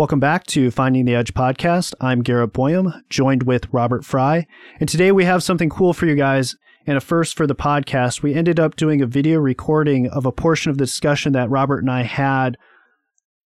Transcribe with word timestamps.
Welcome 0.00 0.18
back 0.18 0.46
to 0.46 0.70
Finding 0.70 1.04
the 1.04 1.14
Edge 1.14 1.34
podcast. 1.34 1.92
I'm 2.00 2.22
Garrett 2.22 2.54
Boyum, 2.54 3.02
joined 3.10 3.42
with 3.42 3.70
Robert 3.70 4.02
Fry. 4.02 4.46
And 4.78 4.88
today 4.88 5.12
we 5.12 5.26
have 5.26 5.42
something 5.42 5.68
cool 5.68 5.92
for 5.92 6.06
you 6.06 6.14
guys 6.14 6.56
and 6.86 6.96
a 6.96 7.02
first 7.02 7.36
for 7.36 7.46
the 7.46 7.54
podcast. 7.54 8.22
We 8.22 8.32
ended 8.32 8.58
up 8.58 8.76
doing 8.76 9.02
a 9.02 9.06
video 9.06 9.38
recording 9.40 10.08
of 10.08 10.24
a 10.24 10.32
portion 10.32 10.70
of 10.70 10.78
the 10.78 10.86
discussion 10.86 11.34
that 11.34 11.50
Robert 11.50 11.80
and 11.80 11.90
I 11.90 12.04
had 12.04 12.56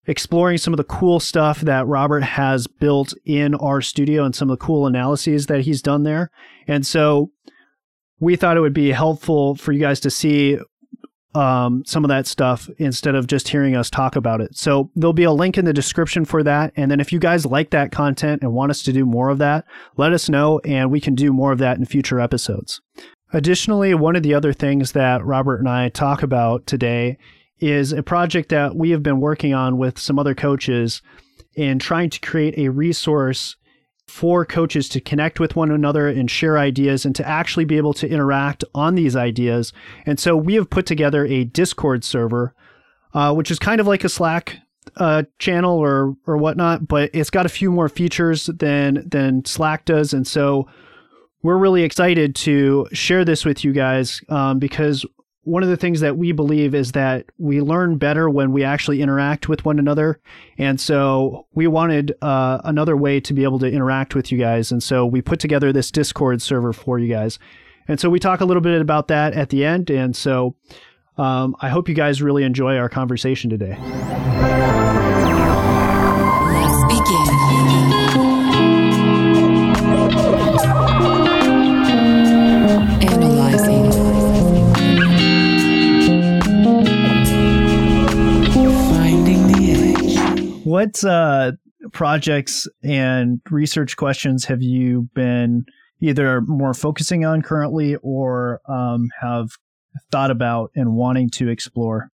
exploring 0.07 0.57
some 0.57 0.71
of 0.71 0.77
the 0.77 0.85
cool 0.85 1.19
stuff 1.19 1.59
that 1.59 1.87
Robert 1.87 2.23
has 2.23 2.67
built 2.67 3.13
in 3.25 3.53
our 3.55 3.81
studio 3.81 4.23
and 4.23 4.33
some 4.33 4.49
of 4.49 4.57
the 4.57 4.65
cool 4.65 4.87
analyses 4.87 5.47
that 5.47 5.65
he's 5.65 5.81
done 5.81 6.03
there. 6.03 6.31
And 6.69 6.87
so 6.87 7.31
we 8.21 8.37
thought 8.37 8.55
it 8.55 8.61
would 8.61 8.73
be 8.73 8.91
helpful 8.91 9.55
for 9.55 9.73
you 9.73 9.81
guys 9.81 9.99
to 9.99 10.09
see 10.09 10.57
um, 11.35 11.83
some 11.85 12.05
of 12.05 12.09
that 12.09 12.25
stuff 12.25 12.69
instead 12.77 13.13
of 13.13 13.27
just 13.27 13.49
hearing 13.49 13.75
us 13.75 13.89
talk 13.89 14.15
about 14.15 14.41
it. 14.41 14.55
So 14.57 14.89
there'll 14.95 15.13
be 15.13 15.23
a 15.23 15.31
link 15.31 15.57
in 15.57 15.65
the 15.65 15.73
description 15.73 16.23
for 16.23 16.41
that. 16.43 16.71
And 16.75 16.89
then 16.89 16.99
if 16.99 17.11
you 17.11 17.19
guys 17.19 17.45
like 17.45 17.71
that 17.71 17.91
content 17.91 18.41
and 18.41 18.53
want 18.53 18.71
us 18.71 18.81
to 18.83 18.93
do 18.93 19.05
more 19.05 19.29
of 19.29 19.37
that, 19.39 19.65
let 19.97 20.13
us 20.13 20.29
know 20.29 20.59
and 20.59 20.89
we 20.89 21.01
can 21.01 21.13
do 21.13 21.33
more 21.33 21.51
of 21.51 21.59
that 21.59 21.77
in 21.77 21.85
future 21.85 22.19
episodes. 22.19 22.81
Additionally, 23.33 23.93
one 23.93 24.15
of 24.15 24.23
the 24.23 24.33
other 24.33 24.53
things 24.53 24.93
that 24.93 25.25
Robert 25.25 25.59
and 25.59 25.67
I 25.67 25.89
talk 25.89 26.23
about 26.23 26.65
today 26.67 27.17
is 27.59 27.91
a 27.91 28.03
project 28.03 28.49
that 28.49 28.75
we 28.75 28.91
have 28.91 29.03
been 29.03 29.19
working 29.19 29.53
on 29.53 29.77
with 29.77 29.99
some 29.99 30.17
other 30.17 30.35
coaches 30.35 31.01
in 31.55 31.79
trying 31.79 32.09
to 32.09 32.19
create 32.19 32.57
a 32.57 32.69
resource 32.69 33.55
for 34.07 34.45
coaches 34.45 34.87
to 34.89 35.01
connect 35.01 35.39
with 35.39 35.55
one 35.55 35.71
another 35.71 36.07
and 36.07 36.29
share 36.29 36.57
ideas 36.57 37.05
and 37.05 37.15
to 37.15 37.27
actually 37.27 37.65
be 37.65 37.77
able 37.77 37.93
to 37.93 38.07
interact 38.07 38.63
on 38.73 38.95
these 38.95 39.15
ideas. 39.15 39.73
And 40.05 40.19
so 40.19 40.37
we 40.37 40.53
have 40.55 40.69
put 40.69 40.85
together 40.85 41.25
a 41.25 41.43
Discord 41.45 42.03
server, 42.03 42.53
uh, 43.13 43.33
which 43.33 43.49
is 43.49 43.59
kind 43.59 43.81
of 43.81 43.87
like 43.87 44.03
a 44.03 44.09
Slack 44.09 44.57
uh, 44.97 45.23
channel 45.39 45.77
or 45.77 46.15
or 46.27 46.37
whatnot, 46.37 46.87
but 46.87 47.09
it's 47.13 47.29
got 47.29 47.45
a 47.45 47.49
few 47.49 47.71
more 47.71 47.89
features 47.89 48.45
than 48.45 49.07
than 49.09 49.43
Slack 49.45 49.85
does, 49.85 50.13
and 50.13 50.25
so 50.27 50.67
we're 51.41 51.57
really 51.57 51.83
excited 51.83 52.35
to 52.35 52.87
share 52.91 53.25
this 53.25 53.45
with 53.45 53.63
you 53.63 53.71
guys 53.71 54.21
um, 54.29 54.57
because 54.59 55.05
one 55.45 55.61
of 55.61 55.69
the 55.69 55.77
things 55.77 55.99
that 55.99 56.17
we 56.17 56.31
believe 56.31 56.73
is 56.73 56.93
that 56.93 57.27
we 57.37 57.61
learn 57.61 57.97
better 57.97 58.27
when 58.29 58.51
we 58.51 58.63
actually 58.63 59.01
interact 59.01 59.47
with 59.47 59.63
one 59.63 59.77
another. 59.77 60.19
And 60.57 60.81
so 60.81 61.45
we 61.53 61.67
wanted 61.67 62.15
uh, 62.21 62.61
another 62.63 62.97
way 62.97 63.19
to 63.21 63.33
be 63.33 63.43
able 63.43 63.59
to 63.59 63.67
interact 63.67 64.15
with 64.15 64.31
you 64.31 64.39
guys. 64.39 64.71
And 64.71 64.81
so 64.81 65.05
we 65.05 65.21
put 65.21 65.39
together 65.39 65.71
this 65.71 65.91
Discord 65.91 66.41
server 66.41 66.73
for 66.73 66.97
you 66.97 67.07
guys. 67.07 67.37
And 67.87 67.99
so 67.99 68.09
we 68.09 68.19
talk 68.19 68.41
a 68.41 68.45
little 68.45 68.61
bit 68.61 68.81
about 68.81 69.07
that 69.09 69.33
at 69.33 69.49
the 69.49 69.63
end. 69.63 69.91
And 69.91 70.15
so 70.15 70.55
um, 71.17 71.55
I 71.61 71.69
hope 71.69 71.87
you 71.87 71.95
guys 71.95 72.23
really 72.23 72.43
enjoy 72.43 72.77
our 72.77 72.89
conversation 72.89 73.51
today. 73.51 73.77
What 90.75 91.01
uh, 91.05 91.53
projects 91.93 92.67
and 92.83 93.39
research 93.49 93.95
questions 93.95 94.43
have 94.43 94.61
you 94.61 95.07
been 95.15 95.63
either 96.01 96.41
more 96.41 96.73
focusing 96.73 97.23
on 97.23 97.41
currently 97.41 97.95
or 98.03 98.59
um, 98.67 99.07
have 99.21 99.47
thought 100.11 100.31
about 100.31 100.71
and 100.75 100.93
wanting 100.93 101.29
to 101.29 101.47
explore? 101.47 102.09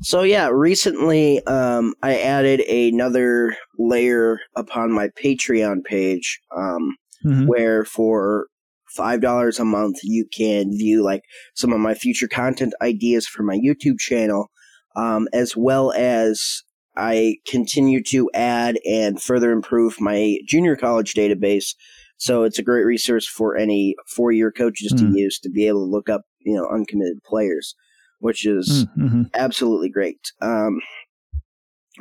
So 0.00 0.22
yeah, 0.22 0.48
recently 0.52 1.44
um, 1.46 1.94
I 2.04 2.20
added 2.20 2.60
another 2.60 3.56
layer 3.80 4.38
upon 4.54 4.92
my 4.92 5.08
Patreon 5.20 5.82
page, 5.82 6.38
um, 6.56 6.96
mm-hmm. 7.26 7.46
where 7.46 7.84
for 7.84 8.46
five 8.90 9.20
dollars 9.20 9.58
a 9.58 9.64
month 9.64 9.96
you 10.04 10.24
can 10.32 10.70
view 10.70 11.02
like 11.02 11.22
some 11.56 11.72
of 11.72 11.80
my 11.80 11.94
future 11.94 12.28
content 12.28 12.74
ideas 12.80 13.26
for 13.26 13.42
my 13.42 13.58
YouTube 13.58 13.98
channel, 13.98 14.52
um, 14.94 15.26
as 15.32 15.56
well 15.56 15.92
as 15.96 16.62
I 16.96 17.36
continue 17.46 18.02
to 18.04 18.30
add 18.34 18.78
and 18.86 19.20
further 19.20 19.50
improve 19.50 20.00
my 20.00 20.38
junior 20.46 20.76
college 20.76 21.14
database. 21.14 21.74
So 22.18 22.44
it's 22.44 22.58
a 22.58 22.62
great 22.62 22.84
resource 22.84 23.26
for 23.26 23.56
any 23.56 23.96
four 24.06 24.32
year 24.32 24.52
coaches 24.52 24.92
mm. 24.92 24.98
to 24.98 25.18
use 25.18 25.38
to 25.40 25.50
be 25.50 25.66
able 25.66 25.86
to 25.86 25.90
look 25.90 26.08
up, 26.08 26.22
you 26.40 26.54
know, 26.54 26.68
uncommitted 26.68 27.22
players, 27.24 27.74
which 28.18 28.46
is 28.46 28.86
mm, 28.98 29.04
mm-hmm. 29.04 29.22
absolutely 29.34 29.88
great. 29.88 30.32
Um, 30.40 30.80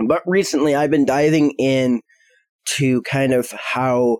but 0.08 0.22
recently 0.26 0.76
I've 0.76 0.92
been 0.92 1.06
diving 1.06 1.56
in 1.58 2.02
to 2.78 3.02
kind 3.04 3.34
of 3.34 3.52
how 3.52 4.20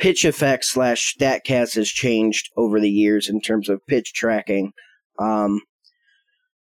PITCHf/x 0.00 0.64
slash 0.64 1.14
StatCast 1.18 1.74
has 1.74 1.88
changed 1.88 2.50
over 2.56 2.80
the 2.80 2.90
years 2.90 3.28
in 3.28 3.40
terms 3.40 3.68
of 3.68 3.86
pitch 3.86 4.12
tracking. 4.14 4.72
Um, 5.18 5.60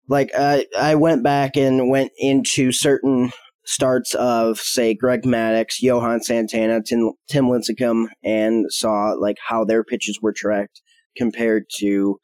like 0.09 0.31
I 0.38 0.66
I 0.78 0.96
went 0.96 1.24
back 1.24 1.56
and 1.56 1.90
went 1.90 2.12
into 2.18 2.72
certain 2.72 3.31
starts 3.66 4.16
of 4.16 4.59
say 4.59 4.96
Greg 4.96 5.22
Maddux, 5.22 5.80
Johan 5.80 6.22
Santana, 6.22 6.81
Tim, 6.81 7.12
Tim 7.30 7.46
Lincecum, 7.46 8.08
and 8.24 8.66
saw 8.70 9.14
like 9.14 9.38
how 9.47 9.64
their 9.64 9.84
pitches 9.84 10.20
were 10.22 10.34
tracked 10.34 10.81
compared 11.16 11.66
to 11.78 12.18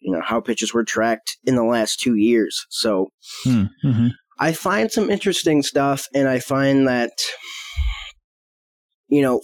you 0.00 0.12
know 0.12 0.20
how 0.22 0.40
pitches 0.40 0.74
were 0.74 0.84
tracked 0.84 1.38
in 1.44 1.54
the 1.54 1.64
last 1.64 2.00
two 2.00 2.16
years. 2.16 2.66
So 2.68 3.06
hmm, 3.44 3.64
mm-hmm. 3.84 4.08
I 4.38 4.52
find 4.52 4.90
some 4.90 5.10
interesting 5.10 5.62
stuff, 5.62 6.06
and 6.12 6.28
I 6.28 6.40
find 6.40 6.88
that 6.88 7.12
you 9.08 9.22
know 9.22 9.40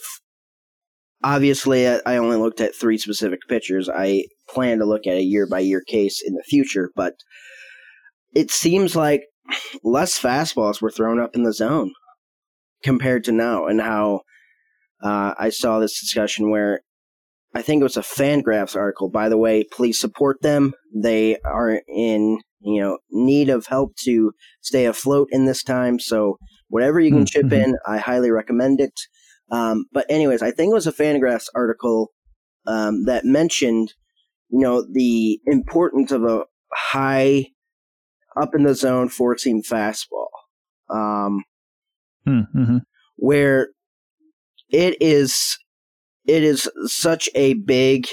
obviously 1.23 1.87
I 1.87 2.17
only 2.17 2.37
looked 2.37 2.61
at 2.61 2.75
three 2.75 2.99
specific 2.99 3.41
pitchers. 3.49 3.89
I 3.89 4.25
plan 4.49 4.79
to 4.79 4.85
look 4.85 5.07
at 5.07 5.17
a 5.17 5.23
year 5.23 5.47
by 5.49 5.61
year 5.61 5.83
case 5.87 6.23
in 6.25 6.35
the 6.35 6.45
future, 6.49 6.91
but 6.97 7.15
it 8.37 8.51
seems 8.51 8.95
like 8.95 9.23
less 9.83 10.19
fastballs 10.19 10.83
were 10.83 10.91
thrown 10.91 11.19
up 11.19 11.35
in 11.35 11.43
the 11.43 11.55
zone 11.55 11.93
compared 12.85 13.25
to 13.25 13.33
now, 13.33 13.67
and 13.67 13.81
how 13.81 14.21
uh, 15.03 15.33
I 15.39 15.49
saw 15.49 15.79
this 15.79 15.99
discussion 15.99 16.51
where 16.51 16.83
I 17.55 17.63
think 17.63 17.81
it 17.81 17.85
was 17.85 17.97
a 17.97 18.03
Fangraphs 18.03 18.77
article. 18.77 19.09
By 19.09 19.31
the 19.31 19.39
way, 19.39 19.65
please 19.65 19.99
support 19.99 20.43
them. 20.43 20.75
They 20.95 21.39
are 21.47 21.81
in 21.89 22.41
you 22.61 22.83
know 22.83 22.99
need 23.11 23.49
of 23.49 23.67
help 23.69 23.97
to 24.05 24.33
stay 24.61 24.85
afloat 24.85 25.29
in 25.33 25.47
this 25.47 25.63
time. 25.63 25.99
So 25.99 26.37
whatever 26.69 27.01
you 27.01 27.11
can 27.11 27.25
mm-hmm. 27.25 27.49
chip 27.49 27.53
in, 27.53 27.75
I 27.87 27.97
highly 27.97 28.31
recommend 28.31 28.81
it. 28.83 29.01
Um, 29.51 29.87
but 29.93 30.05
anyways, 30.11 30.43
I 30.43 30.51
think 30.51 30.73
it 30.73 30.75
was 30.75 30.87
a 30.87 30.93
Fangraphs 30.93 31.47
article 31.55 32.13
um, 32.67 33.07
that 33.07 33.25
mentioned 33.25 33.95
you 34.51 34.61
know 34.61 34.85
the 34.93 35.41
importance 35.47 36.13
of 36.13 36.25
a 36.25 36.45
high 36.75 37.47
up 38.37 38.55
in 38.55 38.65
the 38.65 38.75
zone 38.75 39.09
four 39.09 39.37
seam 39.39 39.63
fastball. 39.63 40.29
Um, 40.89 41.45
hmm, 42.25 42.41
mm-hmm. 42.55 42.79
where 43.17 43.69
it 44.71 44.97
is 45.01 45.59
it 46.27 46.43
is 46.43 46.71
such 46.87 47.29
a 47.35 47.55
big 47.55 48.07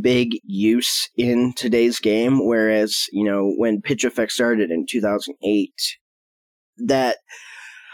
big 0.00 0.38
use 0.44 1.08
in 1.16 1.52
today's 1.56 1.98
game 1.98 2.46
whereas 2.46 3.06
you 3.12 3.24
know 3.24 3.52
when 3.56 3.82
PITCHf/x 3.82 4.30
started 4.30 4.70
in 4.70 4.86
2008 4.88 5.70
that 6.86 7.18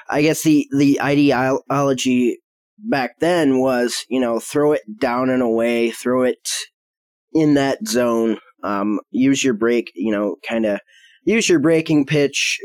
i 0.09 0.23
guess 0.23 0.43
the 0.43 0.69
the 0.77 1.01
ideology 1.01 2.39
back 2.79 3.19
then 3.19 3.59
was 3.59 4.05
you 4.09 4.21
know 4.21 4.39
throw 4.39 4.73
it 4.73 4.83
down 5.01 5.29
and 5.29 5.43
away 5.43 5.91
throw 5.91 6.23
it 6.23 6.49
in 7.33 7.55
that 7.55 7.87
zone 7.87 8.39
um, 8.63 9.01
use 9.11 9.43
your 9.43 9.55
break 9.55 9.91
you 9.95 10.13
know 10.13 10.37
kind 10.49 10.67
of 10.67 10.81
use 11.25 11.49
your 11.49 11.59
breaking 11.59 12.07
pitch 12.07 12.59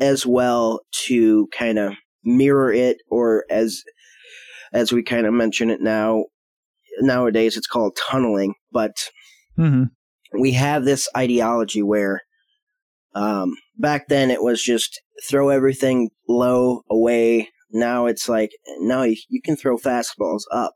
as 0.00 0.26
well 0.26 0.80
to 0.92 1.48
kind 1.56 1.78
of 1.78 1.94
mirror 2.24 2.72
it 2.72 2.98
or 3.08 3.44
as 3.50 3.82
as 4.72 4.92
we 4.92 5.02
kind 5.02 5.26
of 5.26 5.32
mention 5.32 5.70
it 5.70 5.80
now 5.80 6.24
nowadays 7.00 7.56
it's 7.56 7.66
called 7.66 7.96
tunneling 8.08 8.54
but 8.72 8.96
mm-hmm. 9.58 9.84
we 10.40 10.52
have 10.52 10.84
this 10.84 11.08
ideology 11.16 11.82
where 11.82 12.20
um, 13.14 13.54
back 13.78 14.08
then 14.08 14.30
it 14.30 14.42
was 14.42 14.62
just 14.62 15.00
throw 15.28 15.48
everything 15.48 16.10
low 16.28 16.82
away 16.90 17.48
now 17.70 18.06
it's 18.06 18.28
like 18.28 18.50
now 18.80 19.02
you, 19.02 19.16
you 19.28 19.40
can 19.42 19.56
throw 19.56 19.76
fastballs 19.76 20.42
up 20.52 20.74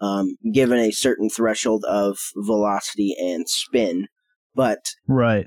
um, 0.00 0.36
given 0.52 0.78
a 0.78 0.90
certain 0.90 1.28
threshold 1.28 1.84
of 1.86 2.18
velocity 2.36 3.14
and 3.18 3.48
spin 3.48 4.06
but 4.54 4.80
right 5.06 5.46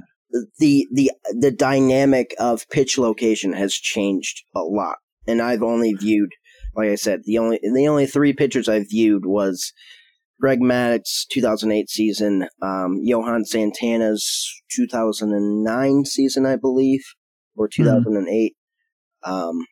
the 0.60 0.88
the 0.92 1.12
the 1.40 1.52
dynamic 1.52 2.34
of 2.40 2.68
pitch 2.70 2.98
location 2.98 3.54
has 3.54 3.74
changed 3.74 4.44
a 4.56 4.62
lot, 4.62 4.98
and 5.28 5.42
I've 5.42 5.64
only 5.64 5.94
viewed, 5.94 6.32
like 6.76 6.90
I 6.90 6.96
said, 6.96 7.22
the 7.26 7.38
only 7.38 7.60
the 7.62 7.88
only 7.88 8.06
three 8.06 8.34
pitchers 8.34 8.70
I've 8.70 8.90
viewed 8.90 9.26
was 9.26 9.74
Greg 10.42 10.60
Maddux 10.60 11.28
2008 11.32 11.90
season, 11.90 12.48
um, 12.62 13.00
Johan 13.04 13.46
Santana's 13.46 14.62
2009 14.76 16.06
season, 16.06 16.46
I 16.48 16.56
believe, 16.56 17.04
or 17.56 17.68
2008, 17.68 18.56
mm-hmm. 19.24 19.32
um, 19.32 19.66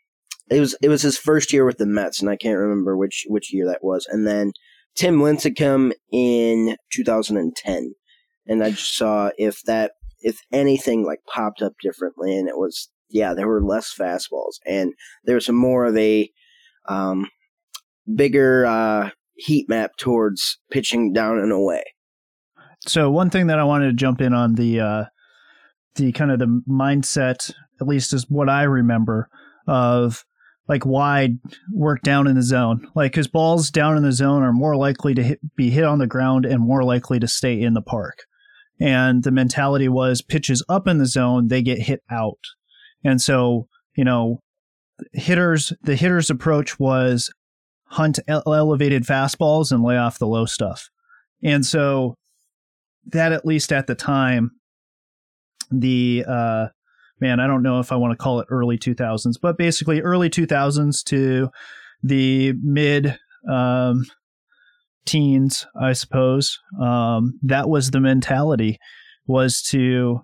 it 0.50 0.60
was 0.60 0.76
it 0.82 0.90
was 0.90 1.02
his 1.02 1.18
first 1.18 1.52
year 1.52 1.66
with 1.66 1.78
the 1.78 1.86
Mets, 1.86 2.22
and 2.22 2.30
I 2.30 2.36
can't 2.36 2.58
remember 2.58 2.96
which 2.96 3.26
which 3.28 3.54
year 3.54 3.66
that 3.68 3.84
was. 3.84 4.08
And 4.10 4.28
then 4.28 4.52
Tim 4.96 5.20
Lincecum 5.20 5.92
in 6.12 6.76
2010, 6.94 7.94
and 8.48 8.64
I 8.64 8.72
just 8.72 8.96
saw 8.96 9.32
if 9.38 9.62
that 9.64 9.94
if 10.22 10.40
anything 10.52 11.06
like 11.06 11.20
popped 11.34 11.62
up 11.62 11.74
differently, 11.82 12.38
and 12.38 12.48
it 12.48 12.58
was 12.58 12.90
yeah, 13.10 13.34
there 13.34 13.48
were 13.48 13.64
less 13.64 13.94
fastballs, 13.98 14.56
and 14.66 14.94
there 15.26 15.36
was 15.36 15.46
some 15.46 15.56
more 15.56 15.86
of 15.86 15.98
a 15.98 16.30
um, 16.88 17.28
bigger 18.14 18.66
uh, 18.66 19.10
heat 19.36 19.68
map 19.70 19.92
towards 19.98 20.60
pitching 20.72 21.14
down 21.14 21.40
and 21.40 21.52
away. 21.52 21.84
So 22.88 23.10
one 23.12 23.30
thing 23.30 23.48
that 23.48 23.60
I 23.60 23.64
wanted 23.64 23.88
to 23.88 23.94
jump 23.94 24.22
in 24.22 24.34
on 24.34 24.56
the 24.56 24.80
uh, 24.80 25.06
the 25.96 26.12
kind 26.12 26.32
of 26.32 26.40
the 26.40 26.62
mindset, 26.70 27.52
at 27.82 27.88
least 27.88 28.14
is 28.14 28.26
what 28.30 28.50
I 28.50 28.64
remember 28.64 29.30
of 29.68 30.24
like 30.68 30.86
wide 30.86 31.40
work 31.74 32.02
down 32.04 32.28
in 32.28 32.36
the 32.36 32.44
zone. 32.44 32.88
Like 32.96 33.12
because 33.12 33.28
balls 33.28 33.70
down 33.70 33.98
in 33.98 34.04
the 34.04 34.12
zone 34.12 34.44
are 34.44 34.54
more 34.54 34.76
likely 34.76 35.14
to 35.16 35.24
hit, 35.24 35.40
be 35.56 35.72
hit 35.72 35.84
on 35.84 36.00
the 36.00 36.08
ground 36.08 36.46
and 36.46 36.62
more 36.62 36.84
likely 36.84 37.20
to 37.20 37.28
stay 37.28 37.60
in 37.60 37.74
the 37.74 37.82
park. 37.82 38.26
And 38.80 39.24
the 39.24 39.32
mentality 39.32 39.90
was 39.90 40.22
pitches 40.22 40.64
up 40.70 40.88
in 40.88 40.98
the 41.00 41.06
zone, 41.06 41.48
they 41.48 41.62
get 41.62 41.80
hit 41.80 42.02
out. 42.10 42.40
And 43.04 43.22
so, 43.22 43.68
you 43.96 44.04
know, 44.04 44.40
hitters, 45.14 45.74
the 45.84 45.96
hitter's 45.96 46.30
approach 46.30 46.80
was 46.80 47.32
hunt 47.86 48.20
elevated 48.28 49.04
fastballs 49.04 49.72
and 49.72 49.84
lay 49.84 49.98
off 49.98 50.20
the 50.20 50.28
low 50.28 50.46
stuff. 50.46 50.90
And 51.44 51.66
so 51.66 52.16
that 53.08 53.32
at 53.32 53.46
least 53.46 53.72
at 53.72 53.88
the 53.88 53.96
time, 53.96 54.52
the 55.72 56.26
uh, 56.28 56.68
man, 57.20 57.40
I 57.40 57.48
don't 57.48 57.64
know 57.64 57.80
if 57.80 57.92
I 57.92 57.96
want 57.96 58.12
to 58.12 58.18
call 58.18 58.40
it 58.40 58.48
early 58.50 58.78
2000s, 58.78 59.36
but 59.42 59.58
basically 59.58 60.02
early 60.02 60.30
2000s 60.30 61.04
to 61.06 61.50
the 62.04 62.54
mid 62.62 63.18
um, 63.50 64.06
teens, 65.06 65.66
I 65.80 65.94
suppose. 65.94 66.60
Um, 66.82 67.40
that 67.44 67.70
was 67.70 67.92
the 67.92 68.00
mentality 68.00 68.78
was 69.28 69.62
to 69.62 70.22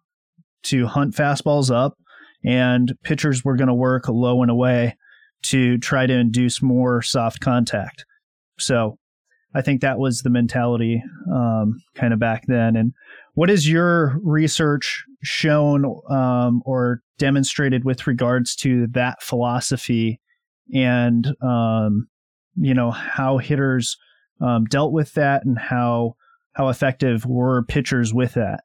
to 0.64 0.88
hunt 0.88 1.14
fastballs 1.14 1.74
up, 1.74 1.96
and 2.44 2.94
pitchers 3.04 3.44
were 3.46 3.56
going 3.56 3.68
to 3.68 3.74
work 3.74 4.08
low 4.08 4.42
and 4.42 4.52
away 4.52 4.98
to 5.44 5.78
try 5.78 6.08
to 6.08 6.14
induce 6.14 6.62
more 6.62 7.02
soft 7.02 7.40
contact. 7.40 8.06
So 8.58 8.98
I 9.54 9.62
think 9.62 9.82
that 9.82 10.00
was 10.00 10.22
the 10.22 10.30
mentality 10.30 11.04
um, 11.32 11.82
kind 11.94 12.14
of 12.14 12.20
back 12.20 12.44
then. 12.48 12.76
And 12.76 12.94
what 13.36 13.50
has 13.50 13.70
your 13.70 14.20
research 14.24 15.04
shown 15.24 15.86
um, 16.10 16.62
or 16.66 17.02
demonstrated 17.18 17.86
with 17.86 18.08
regards 18.08 18.56
to 18.58 18.88
that 18.88 19.22
philosophy 19.22 20.20
and 20.74 21.28
um, 21.42 22.08
you 22.56 22.74
know 22.74 22.92
how 22.92 23.38
hitters 23.38 23.98
um, 24.42 24.66
dealt 24.66 24.92
with 24.92 25.14
that 25.14 25.46
and 25.46 25.58
how 25.58 26.16
how 26.54 26.70
effective 26.70 27.26
were 27.26 27.64
pitchers 27.64 28.14
with 28.14 28.34
that? 28.34 28.64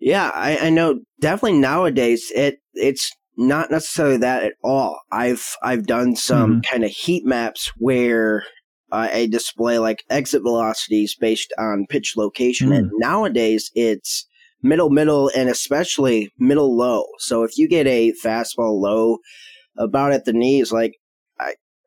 Yeah, 0.00 0.30
I, 0.34 0.58
I 0.58 0.70
know. 0.70 1.00
Definitely 1.20 1.60
nowadays, 1.60 2.32
it 2.34 2.58
it's 2.74 3.12
not 3.36 3.70
necessarily 3.70 4.18
that 4.18 4.42
at 4.42 4.54
all. 4.62 5.00
I've 5.10 5.56
I've 5.62 5.86
done 5.86 6.16
some 6.16 6.50
mm-hmm. 6.50 6.60
kind 6.70 6.84
of 6.84 6.90
heat 6.90 7.24
maps 7.24 7.72
where 7.76 8.44
uh, 8.90 9.08
I 9.12 9.26
display 9.26 9.78
like 9.78 10.04
exit 10.10 10.42
velocities 10.42 11.14
based 11.14 11.52
on 11.58 11.86
pitch 11.88 12.14
location, 12.16 12.70
mm. 12.70 12.78
and 12.78 12.90
nowadays 12.96 13.70
it's 13.74 14.26
middle 14.62 14.90
middle 14.90 15.30
and 15.36 15.48
especially 15.48 16.32
middle 16.38 16.76
low. 16.76 17.04
So 17.18 17.44
if 17.44 17.56
you 17.56 17.68
get 17.68 17.86
a 17.86 18.12
fastball 18.24 18.80
low 18.80 19.18
about 19.78 20.12
at 20.12 20.24
the 20.24 20.32
knees, 20.32 20.72
like 20.72 20.94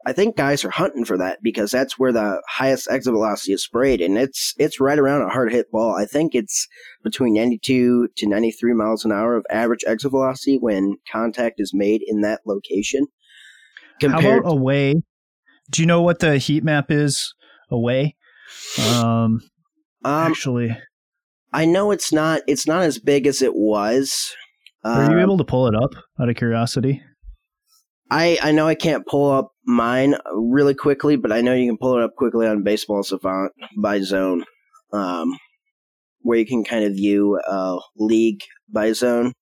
I 0.05 0.13
think 0.13 0.37
guys 0.37 0.63
are 0.63 0.69
hunting 0.69 1.03
for 1.03 1.17
that 1.17 1.39
because 1.41 1.71
that's 1.71 1.97
where 1.97 2.11
the 2.11 2.41
highest 2.47 2.87
exit 2.91 3.11
velocity 3.11 3.53
is 3.53 3.63
sprayed, 3.63 4.01
and 4.01 4.17
it's 4.17 4.53
it's 4.57 4.79
right 4.79 4.99
around 4.99 5.23
a 5.23 5.29
hard 5.29 5.51
hit 5.51 5.71
ball. 5.71 5.95
I 5.95 6.05
think 6.05 6.35
it's 6.35 6.67
between 7.03 7.33
92 7.33 8.09
to 8.15 8.27
93 8.27 8.73
miles 8.73 9.03
an 9.03 9.11
hour 9.11 9.35
of 9.35 9.45
average 9.49 9.83
exit 9.87 10.11
velocity 10.11 10.57
when 10.59 10.97
contact 11.11 11.59
is 11.59 11.73
made 11.73 12.01
in 12.05 12.21
that 12.21 12.41
location. 12.45 13.07
Compared 13.99 14.23
How 14.23 14.39
about 14.39 14.51
away? 14.51 15.01
Do 15.71 15.81
you 15.81 15.87
know 15.87 16.03
what 16.03 16.19
the 16.19 16.37
heat 16.37 16.63
map 16.63 16.91
is 16.91 17.33
away? 17.71 18.15
Um, 18.79 19.01
um 19.03 19.41
actually, 20.03 20.77
I 21.51 21.65
know 21.65 21.89
it's 21.89 22.13
not 22.13 22.41
it's 22.47 22.67
not 22.67 22.83
as 22.83 22.99
big 22.99 23.25
as 23.25 23.41
it 23.41 23.55
was. 23.55 24.35
Are 24.83 25.09
you 25.09 25.17
um, 25.17 25.19
able 25.19 25.37
to 25.39 25.43
pull 25.43 25.67
it 25.67 25.73
up 25.73 25.95
out 26.19 26.29
of 26.29 26.35
curiosity? 26.35 27.01
I 28.09 28.37
I 28.41 28.51
know 28.51 28.67
I 28.67 28.75
can't 28.75 29.05
pull 29.05 29.31
up 29.31 29.51
mine 29.65 30.15
really 30.33 30.75
quickly, 30.75 31.15
but 31.15 31.31
I 31.31 31.41
know 31.41 31.53
you 31.53 31.67
can 31.67 31.77
pull 31.77 31.97
it 31.97 32.03
up 32.03 32.15
quickly 32.15 32.47
on 32.47 32.63
Baseball 32.63 33.03
Savant 33.03 33.51
by 33.77 34.01
zone, 34.01 34.43
um, 34.93 35.37
where 36.21 36.37
you 36.37 36.45
can 36.45 36.63
kind 36.63 36.85
of 36.85 36.93
view 36.93 37.39
uh, 37.47 37.77
league 37.97 38.41
by 38.71 38.91
zone. 38.91 39.33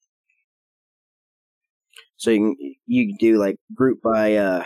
So 2.16 2.32
you 2.32 2.40
can 2.40 2.56
you 2.86 3.08
can 3.08 3.18
do 3.20 3.38
like 3.38 3.58
group 3.76 4.00
by 4.02 4.36
uh, 4.36 4.64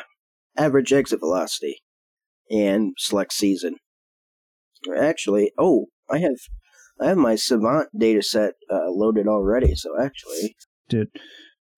average 0.55 0.93
exit 0.93 1.19
velocity 1.19 1.77
and 2.51 2.93
select 2.97 3.33
season. 3.33 3.77
Actually, 4.95 5.51
oh, 5.57 5.87
I 6.09 6.19
have 6.19 6.37
I 7.01 7.07
have 7.07 7.17
my 7.17 7.35
Savant 7.35 7.89
data 7.97 8.21
set 8.21 8.53
uh, 8.71 8.89
loaded 8.89 9.27
already, 9.27 9.73
so 9.75 9.99
actually. 9.99 10.55
Dude, 10.87 11.09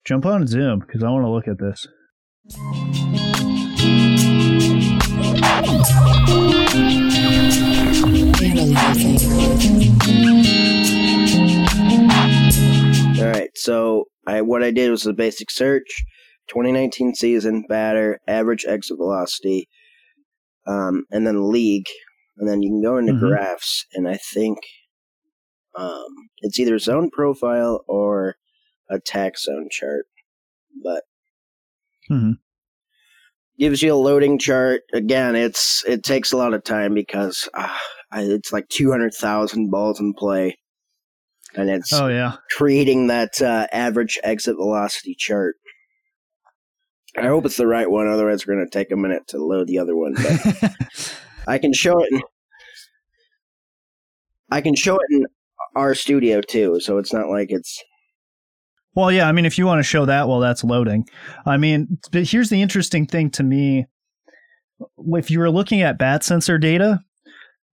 jump 0.04 0.26
on 0.26 0.46
Zoom 0.46 0.80
because 0.80 1.02
I 1.02 1.08
want 1.10 1.24
to 1.24 1.30
look 1.30 1.48
at 1.48 1.58
this. 1.58 1.88
All 2.52 2.58
right, 13.28 13.50
so 13.54 14.06
I 14.26 14.40
what 14.42 14.64
I 14.64 14.72
did 14.72 14.90
was 14.90 15.06
a 15.06 15.12
basic 15.12 15.50
search, 15.50 16.04
2019 16.48 17.14
season 17.14 17.64
batter, 17.68 18.18
average 18.26 18.64
exit 18.66 18.96
velocity, 18.96 19.68
um, 20.66 21.04
and 21.12 21.24
then 21.24 21.52
league, 21.52 21.86
and 22.36 22.48
then 22.48 22.62
you 22.62 22.70
can 22.70 22.82
go 22.82 22.96
into 22.98 23.12
mm-hmm. 23.12 23.28
graphs, 23.28 23.86
and 23.92 24.08
I 24.08 24.16
think 24.16 24.58
um, 25.76 26.30
it's 26.38 26.58
either 26.58 26.80
zone 26.80 27.10
profile 27.12 27.84
or 27.86 28.34
attack 28.90 29.38
zone 29.38 29.68
chart, 29.70 30.06
but 30.82 31.04
mm-hmm. 32.10 32.32
gives 33.58 33.82
you 33.82 33.94
a 33.94 33.96
loading 33.96 34.38
chart. 34.38 34.82
Again, 34.92 35.36
it's 35.36 35.84
it 35.86 36.02
takes 36.02 36.32
a 36.32 36.36
lot 36.36 36.54
of 36.54 36.64
time 36.64 36.94
because 36.94 37.48
uh, 37.54 37.76
it's 38.12 38.52
like 38.52 38.68
two 38.68 38.90
hundred 38.90 39.14
thousand 39.14 39.70
balls 39.70 40.00
in 40.00 40.14
play, 40.14 40.58
and 41.54 41.70
it's 41.70 41.92
oh 41.92 42.08
yeah 42.08 42.36
creating 42.56 43.08
that 43.08 43.40
uh, 43.40 43.66
average 43.72 44.18
exit 44.22 44.56
velocity 44.56 45.14
chart. 45.14 45.56
I 47.16 47.26
hope 47.26 47.44
it's 47.44 47.56
the 47.56 47.66
right 47.66 47.90
one. 47.90 48.06
Otherwise, 48.06 48.46
we're 48.46 48.54
going 48.54 48.66
to 48.66 48.78
take 48.78 48.92
a 48.92 48.96
minute 48.96 49.26
to 49.28 49.44
load 49.44 49.66
the 49.66 49.78
other 49.78 49.96
one. 49.96 50.14
But 50.14 50.76
I 51.46 51.58
can 51.58 51.72
show 51.72 52.02
it. 52.02 52.12
In, 52.12 52.22
I 54.50 54.60
can 54.60 54.74
show 54.74 54.96
it 54.96 55.06
in 55.10 55.26
our 55.74 55.94
studio 55.94 56.40
too, 56.40 56.80
so 56.80 56.98
it's 56.98 57.12
not 57.12 57.28
like 57.28 57.50
it's. 57.50 57.82
Well, 58.94 59.12
yeah, 59.12 59.28
I 59.28 59.32
mean, 59.32 59.46
if 59.46 59.56
you 59.56 59.66
want 59.66 59.78
to 59.78 59.84
show 59.88 60.04
that 60.06 60.26
while 60.26 60.40
that's 60.40 60.64
loading, 60.64 61.06
I 61.46 61.56
mean, 61.56 61.98
but 62.10 62.24
here's 62.24 62.50
the 62.50 62.60
interesting 62.60 63.06
thing 63.06 63.30
to 63.30 63.42
me: 63.42 63.86
if 65.14 65.30
you 65.30 65.38
were 65.38 65.50
looking 65.50 65.82
at 65.82 65.98
bat 65.98 66.24
sensor 66.24 66.58
data, 66.58 67.00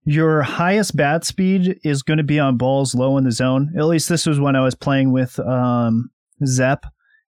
your 0.06 0.44
highest 0.44 0.96
bat 0.96 1.26
speed 1.26 1.80
is 1.84 2.04
going 2.04 2.18
to 2.18 2.24
be 2.24 2.40
on 2.40 2.58
balls 2.58 2.94
low 2.94 3.18
in 3.18 3.24
the 3.24 3.32
zone. 3.32 3.74
At 3.78 3.86
least 3.86 4.10
this 4.10 4.26
was 4.26 4.40
when 4.40 4.56
I 4.56 4.64
was 4.64 4.76
playing 4.76 5.12
with 5.12 5.40
um, 5.40 6.10
Zep, 6.46 6.86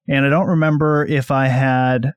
and 0.08 0.26
I 0.26 0.30
don't 0.30 0.48
remember 0.48 1.06
if 1.06 1.32
I 1.32 1.48
had 1.48 2.14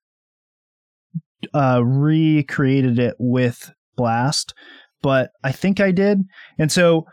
uh, 1.55 1.83
recreated 1.83 2.99
it 2.99 3.17
with 3.19 3.73
Blast, 3.97 4.55
but 5.02 5.31
I 5.43 5.52
think 5.52 5.81
I 5.81 5.91
did. 5.91 6.21
And 6.59 6.71
so 6.71 7.07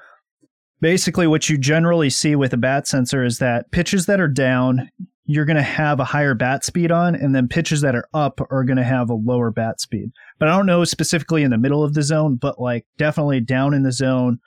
basically 0.81 1.27
what 1.27 1.49
you 1.49 1.57
generally 1.57 2.09
see 2.09 2.35
with 2.35 2.53
a 2.53 2.57
bat 2.57 2.87
sensor 2.87 3.23
is 3.23 3.39
that 3.39 3.71
pitches 3.71 4.05
that 4.05 4.19
are 4.19 4.27
down 4.27 4.89
you're 5.25 5.45
going 5.45 5.55
to 5.55 5.61
have 5.61 5.99
a 5.99 6.05
higher 6.05 6.33
bat 6.33 6.65
speed 6.65 6.91
on 6.91 7.13
and 7.13 7.35
then 7.35 7.47
pitches 7.47 7.81
that 7.81 7.95
are 7.95 8.09
up 8.15 8.41
are 8.49 8.63
going 8.63 8.77
to 8.77 8.83
have 8.83 9.11
a 9.11 9.13
lower 9.13 9.51
bat 9.51 9.79
speed. 9.79 10.11
But 10.39 10.49
i 10.49 10.55
don't 10.55 10.65
know 10.65 10.83
specifically 10.83 11.43
in 11.43 11.51
the 11.51 11.57
middle 11.57 11.83
of 11.83 11.93
the 11.93 12.01
zone 12.01 12.35
but 12.35 12.59
like 12.59 12.85
definitely 12.97 13.39
down 13.39 13.73
in 13.73 13.83
the 13.83 13.91
zone 13.91 14.39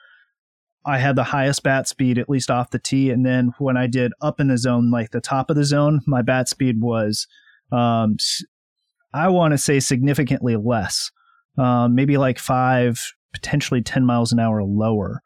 i 0.85 0.97
had 0.97 1.15
the 1.15 1.23
highest 1.23 1.63
bat 1.63 1.87
speed 1.87 2.17
at 2.17 2.29
least 2.29 2.51
off 2.51 2.71
the 2.71 2.79
tee 2.79 3.09
and 3.09 3.25
then 3.25 3.53
when 3.59 3.77
i 3.77 3.87
did 3.87 4.11
up 4.21 4.39
in 4.39 4.49
the 4.49 4.57
zone 4.57 4.91
like 4.91 5.11
the 5.11 5.21
top 5.21 5.49
of 5.49 5.55
the 5.55 5.63
zone 5.63 6.01
my 6.05 6.21
bat 6.21 6.49
speed 6.49 6.81
was 6.81 7.27
um, 7.71 8.17
i 9.13 9.29
want 9.29 9.53
to 9.53 9.57
say 9.57 9.79
significantly 9.79 10.57
less 10.57 11.11
um, 11.57 11.95
maybe 11.95 12.17
like 12.17 12.39
five 12.39 13.13
potentially 13.31 13.81
10 13.81 14.05
miles 14.05 14.33
an 14.33 14.39
hour 14.39 14.63
lower 14.63 15.21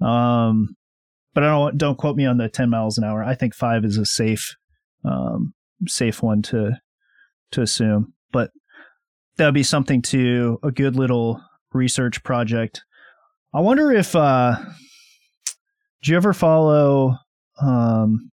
um, 0.00 0.76
but 1.34 1.44
I 1.44 1.48
don't 1.48 1.78
don't 1.78 1.98
quote 1.98 2.16
me 2.16 2.26
on 2.26 2.38
the 2.38 2.48
10 2.48 2.70
miles 2.70 2.98
an 2.98 3.04
hour. 3.04 3.22
I 3.22 3.34
think 3.34 3.54
five 3.54 3.84
is 3.84 3.98
a 3.98 4.06
safe 4.06 4.54
um, 5.04 5.54
safe 5.86 6.22
one 6.22 6.42
to 6.42 6.72
to 7.52 7.62
assume. 7.62 8.12
but 8.32 8.50
that 9.36 9.44
would 9.44 9.54
be 9.54 9.62
something 9.62 10.00
to 10.00 10.58
a 10.62 10.70
good 10.70 10.96
little 10.96 11.40
research 11.72 12.22
project. 12.22 12.82
I 13.54 13.60
wonder 13.60 13.92
if 13.92 14.16
uh 14.16 14.56
do 16.02 16.10
you 16.10 16.16
ever 16.16 16.32
follow 16.32 17.16
um 17.60 18.30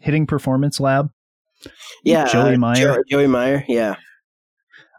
Hitting 0.00 0.26
Performance 0.26 0.78
Lab? 0.78 1.10
Yeah, 2.04 2.26
Joey 2.26 2.54
uh, 2.54 2.58
Meyer. 2.58 3.02
Joey 3.10 3.26
Meyer. 3.26 3.64
Yeah, 3.66 3.96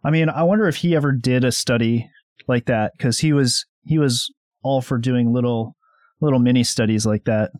I 0.03 0.11
mean, 0.11 0.29
I 0.29 0.43
wonder 0.43 0.67
if 0.67 0.77
he 0.77 0.95
ever 0.95 1.11
did 1.11 1.43
a 1.43 1.51
study 1.51 2.09
like 2.47 2.65
that 2.65 2.93
because 2.97 3.19
he 3.19 3.33
was 3.33 3.65
he 3.85 3.97
was 3.97 4.31
all 4.63 4.81
for 4.81 4.97
doing 4.97 5.33
little 5.33 5.75
little 6.21 6.39
mini 6.39 6.63
studies 6.63 7.05
like 7.05 7.25
that. 7.25 7.51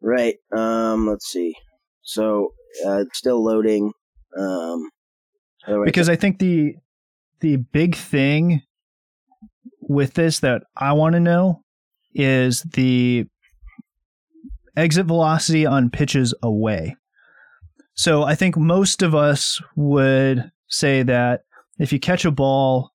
right. 0.00 0.36
Um, 0.54 1.06
let's 1.08 1.26
see. 1.26 1.54
So 2.02 2.52
uh, 2.86 2.98
it's 3.00 3.18
still 3.18 3.42
loading. 3.42 3.92
Um, 4.38 4.90
how 5.64 5.72
do 5.74 5.82
I- 5.82 5.86
Because 5.86 6.08
I 6.08 6.16
think 6.16 6.38
the 6.38 6.74
the 7.40 7.56
big 7.56 7.94
thing 7.94 8.62
with 9.80 10.14
this 10.14 10.40
that 10.40 10.62
I 10.76 10.92
want 10.92 11.14
to 11.14 11.20
know 11.20 11.62
is 12.14 12.62
the 12.62 13.26
exit 14.76 15.06
velocity 15.06 15.66
on 15.66 15.90
pitches 15.90 16.34
away. 16.42 16.96
So 17.94 18.22
I 18.24 18.34
think 18.34 18.56
most 18.56 19.02
of 19.02 19.14
us 19.14 19.60
would 19.76 20.50
say 20.68 21.02
that 21.02 21.42
if 21.78 21.92
you 21.92 22.00
catch 22.00 22.24
a 22.24 22.30
ball 22.30 22.90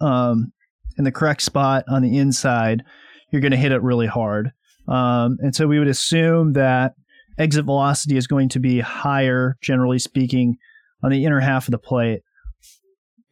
um, 0.00 0.52
in 1.00 1.04
the 1.04 1.10
correct 1.10 1.40
spot 1.40 1.84
on 1.88 2.02
the 2.02 2.18
inside, 2.18 2.84
you're 3.30 3.40
going 3.40 3.52
to 3.52 3.56
hit 3.56 3.72
it 3.72 3.80
really 3.80 4.06
hard. 4.06 4.52
Um, 4.86 5.38
and 5.40 5.56
so 5.56 5.66
we 5.66 5.78
would 5.78 5.88
assume 5.88 6.52
that 6.52 6.92
exit 7.38 7.64
velocity 7.64 8.18
is 8.18 8.26
going 8.26 8.50
to 8.50 8.60
be 8.60 8.80
higher, 8.80 9.56
generally 9.62 9.98
speaking, 9.98 10.58
on 11.02 11.10
the 11.10 11.24
inner 11.24 11.40
half 11.40 11.66
of 11.66 11.72
the 11.72 11.78
plate. 11.78 12.20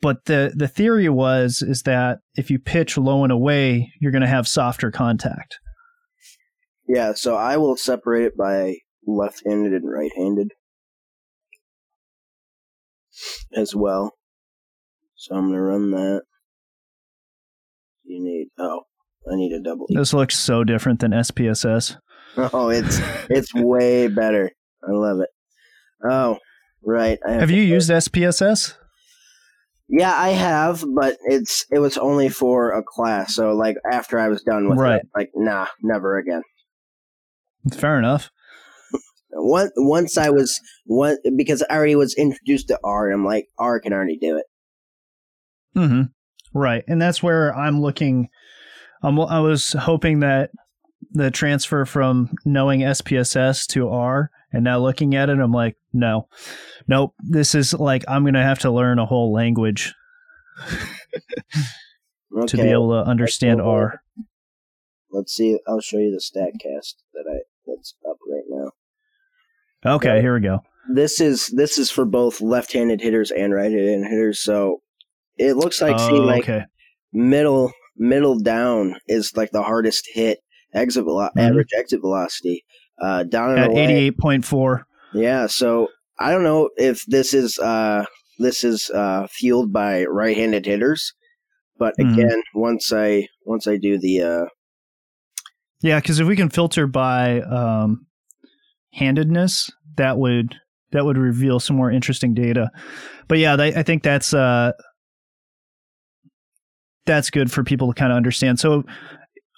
But 0.00 0.24
the 0.24 0.54
the 0.56 0.68
theory 0.68 1.10
was 1.10 1.60
is 1.60 1.82
that 1.82 2.20
if 2.36 2.50
you 2.50 2.58
pitch 2.58 2.96
low 2.96 3.22
and 3.22 3.32
away, 3.32 3.92
you're 4.00 4.12
going 4.12 4.22
to 4.22 4.28
have 4.28 4.48
softer 4.48 4.90
contact. 4.90 5.58
yeah, 6.88 7.12
so 7.12 7.36
I 7.36 7.58
will 7.58 7.76
separate 7.76 8.24
it 8.24 8.36
by 8.36 8.76
left-handed 9.06 9.74
and 9.74 9.90
right-handed 9.90 10.52
as 13.54 13.74
well. 13.74 14.14
So 15.16 15.34
I'm 15.34 15.48
gonna 15.48 15.60
run 15.60 15.90
that. 15.90 16.22
You 18.08 18.24
need 18.24 18.48
oh, 18.58 18.80
I 19.30 19.36
need 19.36 19.52
a 19.52 19.60
double. 19.62 19.86
This 19.90 20.14
looks 20.14 20.38
so 20.38 20.64
different 20.64 21.00
than 21.00 21.12
SPSS. 21.12 21.96
Oh, 22.36 22.70
it's 22.70 22.98
it's 23.28 23.54
way 23.54 24.08
better. 24.08 24.50
I 24.82 24.92
love 24.92 25.20
it. 25.20 25.28
Oh, 26.08 26.38
right. 26.82 27.18
I 27.26 27.32
Have 27.32 27.48
to 27.48 27.54
you 27.54 27.62
put- 27.64 27.74
used 27.74 27.90
SPSS? 27.90 28.74
Yeah, 29.90 30.14
I 30.14 30.30
have, 30.30 30.84
but 30.94 31.16
it's 31.24 31.66
it 31.70 31.78
was 31.80 31.98
only 31.98 32.28
for 32.28 32.72
a 32.72 32.82
class. 32.82 33.34
So 33.34 33.52
like 33.52 33.76
after 33.90 34.18
I 34.18 34.28
was 34.28 34.42
done 34.42 34.68
with 34.68 34.78
Right. 34.78 35.00
it, 35.00 35.08
like 35.14 35.30
nah, 35.34 35.66
never 35.82 36.16
again. 36.18 36.42
Fair 37.74 37.98
enough. 37.98 38.30
Once 39.32 39.72
once 39.76 40.16
I 40.16 40.30
was 40.30 40.58
one 40.86 41.16
because 41.36 41.62
I 41.68 41.74
already 41.76 41.96
was 41.96 42.14
introduced 42.16 42.68
to 42.68 42.78
R, 42.82 43.06
and 43.10 43.14
I'm 43.20 43.26
like 43.26 43.46
R 43.58 43.80
can 43.80 43.92
already 43.92 44.16
do 44.18 44.38
it. 44.38 44.44
hmm 45.74 46.02
Right, 46.54 46.84
and 46.88 47.00
that's 47.00 47.22
where 47.22 47.54
I'm 47.54 47.80
looking. 47.80 48.28
Um, 49.02 49.20
I 49.20 49.40
was 49.40 49.72
hoping 49.72 50.20
that 50.20 50.50
the 51.12 51.30
transfer 51.30 51.84
from 51.84 52.34
knowing 52.44 52.80
SPSS 52.80 53.66
to 53.68 53.88
R 53.88 54.30
and 54.52 54.64
now 54.64 54.78
looking 54.78 55.14
at 55.14 55.28
it, 55.28 55.38
I'm 55.38 55.52
like, 55.52 55.76
no, 55.92 56.28
nope. 56.86 57.14
This 57.18 57.54
is 57.54 57.74
like 57.74 58.04
I'm 58.08 58.24
gonna 58.24 58.42
have 58.42 58.60
to 58.60 58.70
learn 58.70 58.98
a 58.98 59.06
whole 59.06 59.32
language 59.32 59.94
Okay, 60.66 62.46
to 62.46 62.56
be 62.56 62.70
able 62.70 62.90
to 62.90 63.08
understand. 63.08 63.60
R. 63.60 64.02
let's 65.10 65.32
see. 65.32 65.58
I'll 65.66 65.80
show 65.80 65.98
you 65.98 66.12
the 66.12 66.20
stat 66.20 66.52
cast 66.60 67.02
that 67.12 67.24
I 67.30 67.40
that's 67.66 67.94
up 68.08 68.16
right 68.30 68.44
now. 68.48 68.70
Okay, 69.94 70.20
here 70.20 70.34
we 70.34 70.40
go. 70.40 70.60
This 70.92 71.20
is 71.20 71.46
this 71.48 71.78
is 71.78 71.90
for 71.90 72.06
both 72.06 72.40
left-handed 72.40 73.00
hitters 73.00 73.30
and 73.30 73.52
right-handed 73.52 74.08
hitters. 74.08 74.40
So 74.40 74.80
it 75.38 75.56
looks 75.56 75.80
like 75.80 75.98
see 75.98 76.12
Oh, 76.12 76.24
like 76.24 76.44
okay. 76.44 76.64
middle 77.12 77.72
middle 77.96 78.38
down 78.38 78.96
is 79.08 79.36
like 79.36 79.50
the 79.50 79.62
hardest 79.62 80.08
hit 80.12 80.38
exit 80.74 81.04
velo- 81.04 81.30
Mhm. 81.36 81.50
average 81.50 81.68
exit 81.76 82.00
velocity. 82.00 82.64
Uh, 83.00 83.22
down 83.22 83.56
At 83.58 83.70
away. 83.70 84.10
88.4. 84.10 84.84
Yeah, 85.14 85.46
so 85.46 85.88
I 86.18 86.30
don't 86.32 86.42
know 86.42 86.68
if 86.76 87.04
this 87.06 87.32
is 87.32 87.58
uh 87.58 88.04
this 88.38 88.62
is 88.64 88.90
uh 88.90 89.26
fueled 89.30 89.72
by 89.72 90.04
right-handed 90.04 90.66
hitters, 90.66 91.12
but 91.78 91.94
Mhm. 91.98 92.12
again, 92.12 92.42
once 92.54 92.92
I 92.92 93.28
once 93.46 93.66
I 93.66 93.76
do 93.76 93.98
the 93.98 94.22
uh 94.22 94.46
Yeah, 95.80 96.00
because 96.00 96.18
if 96.20 96.26
we 96.26 96.34
can 96.36 96.50
filter 96.50 96.86
by 96.88 97.40
um, 97.42 98.06
handedness, 98.92 99.70
that 99.96 100.18
would 100.18 100.56
that 100.90 101.04
would 101.04 101.18
reveal 101.18 101.60
some 101.60 101.76
more 101.76 101.90
interesting 101.90 102.34
data. 102.34 102.70
But 103.28 103.38
yeah, 103.38 103.54
I 103.58 103.66
I 103.66 103.82
think 103.82 104.02
that's 104.02 104.34
uh, 104.34 104.72
that's 107.08 107.30
good 107.30 107.50
for 107.50 107.64
people 107.64 107.88
to 107.88 107.98
kind 107.98 108.12
of 108.12 108.16
understand. 108.16 108.60
So 108.60 108.84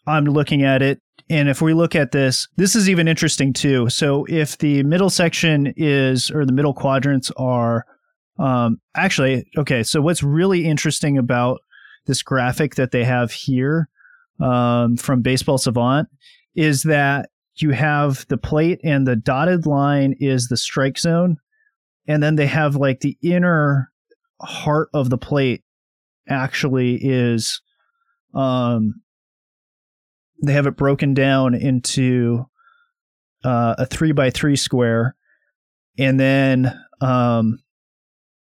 I'm 0.07 0.25
looking 0.25 0.62
at 0.62 0.80
it, 0.80 1.02
and 1.28 1.49
if 1.49 1.61
we 1.61 1.75
look 1.75 1.95
at 1.95 2.12
this, 2.12 2.49
this 2.57 2.75
is 2.75 2.88
even 2.88 3.09
interesting 3.09 3.52
too. 3.52 3.90
So 3.90 4.25
if 4.28 4.57
the 4.57 4.83
middle 4.85 5.11
section 5.11 5.75
is 5.76 6.30
or 6.30 6.47
the 6.47 6.52
middle 6.52 6.73
quadrants 6.73 7.30
are 7.37 7.85
um, 8.38 8.80
actually 8.97 9.47
okay. 9.59 9.83
So 9.83 10.00
what's 10.00 10.23
really 10.23 10.64
interesting 10.64 11.19
about 11.19 11.61
this 12.07 12.23
graphic 12.23 12.76
that 12.76 12.90
they 12.90 13.04
have 13.04 13.33
here 13.33 13.88
um, 14.40 14.97
from 14.97 15.21
Baseball 15.21 15.59
Savant 15.59 16.09
is 16.54 16.85
that 16.85 17.28
you 17.57 17.71
have 17.71 18.26
the 18.28 18.38
plate 18.38 18.80
and 18.83 19.07
the 19.07 19.16
dotted 19.16 19.66
line 19.66 20.14
is 20.19 20.49
the 20.49 20.57
strike 20.57 20.99
zone. 20.99 21.37
And 22.09 22.23
then 22.23 22.37
they 22.37 22.47
have 22.47 22.76
like 22.76 23.00
the 23.00 23.19
inner 23.23 23.92
heart 24.40 24.88
of 24.95 25.11
the 25.11 25.19
plate 25.19 25.62
actually 26.30 26.94
is, 26.94 27.60
um, 28.34 29.02
they 30.42 30.52
have 30.52 30.66
it 30.66 30.76
broken 30.76 31.12
down 31.12 31.54
into 31.54 32.46
uh, 33.44 33.75
a 33.78 33.87
three 33.87 34.12
by 34.12 34.30
three 34.30 34.56
square. 34.56 35.16
And 35.99 36.18
then, 36.18 36.72
um, 37.00 37.58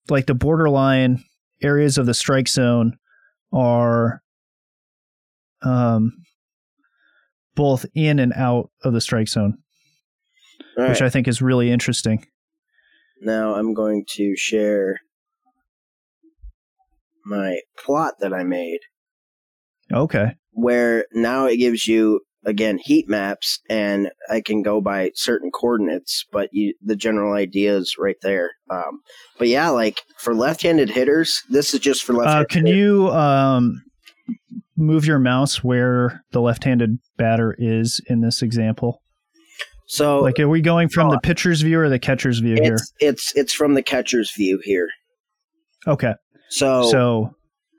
like 0.10 0.27
the 0.27 0.36
borderline 0.36 1.24
areas 1.62 1.98
of 1.98 2.06
the 2.06 2.13
strike 2.13 2.48
zone 2.48 2.98
are 3.51 4.22
um, 5.63 6.13
both 7.56 7.86
in 7.96 8.20
and 8.20 8.34
out 8.34 8.70
of 8.84 8.94
the 8.94 9.01
strike 9.01 9.27
zone, 9.27 9.58
all 10.77 10.88
which 10.88 11.01
right, 11.01 11.08
I 11.08 11.10
think 11.10 11.27
is 11.27 11.41
really 11.41 11.72
interesting. 11.72 12.25
now 13.22 13.56
I'm 13.56 13.74
going 13.74 14.06
to 14.15 14.36
share 14.36 15.00
my 17.27 17.60
plot 17.77 18.15
that 18.22 18.34
I 18.34 18.43
made 18.43 18.79
Okay. 19.93 20.31
where 20.51 21.05
now 21.13 21.46
it 21.46 21.57
gives 21.57 21.88
you 21.88 22.22
again 22.46 22.77
heat 22.77 23.07
maps 23.10 23.60
and 23.69 24.10
I 24.29 24.41
can 24.41 24.62
go 24.62 24.79
by 24.81 25.12
certain 25.15 25.51
coordinates, 25.51 26.24
but 26.31 26.50
you 26.53 26.74
the 26.81 26.96
general 26.96 27.34
idea 27.34 27.75
is 27.77 27.96
right 28.00 28.15
there. 28.22 28.51
Um, 28.69 29.00
but 29.38 29.48
yeah, 29.50 29.69
like 29.69 30.01
for 30.19 30.34
left-handed 30.34 30.89
hitters, 30.89 31.43
this 31.50 31.74
is 31.74 31.79
just 31.81 32.03
for 32.03 32.13
Uh, 32.13 32.39
left. 32.39 32.50
can 32.51 32.65
you 32.67 33.10
um, 33.10 33.81
move 34.77 35.05
your 35.05 35.19
mouse 35.19 35.63
where 35.63 36.24
the 36.31 36.41
left-handed 36.41 36.98
batter 37.17 37.55
is 37.57 38.00
in 38.07 38.22
this 38.22 38.41
example? 38.41 39.01
So 39.89 40.19
Like, 40.22 40.38
are 40.39 40.50
we 40.50 40.60
going 40.62 40.89
from 40.89 41.10
the 41.10 41.19
pitcher's 41.19 41.62
view 41.62 41.79
or 41.79 41.88
the 41.89 42.00
catcher's 42.00 42.39
view 42.39 42.55
here? 42.62 42.75
it's 42.75 42.91
it's 43.00 43.36
it's 43.36 43.53
from 43.53 43.74
the 43.74 43.84
catcher's 43.84 44.31
view 44.36 44.60
here. 44.63 44.88
Okay. 45.88 46.13
So 46.50 47.30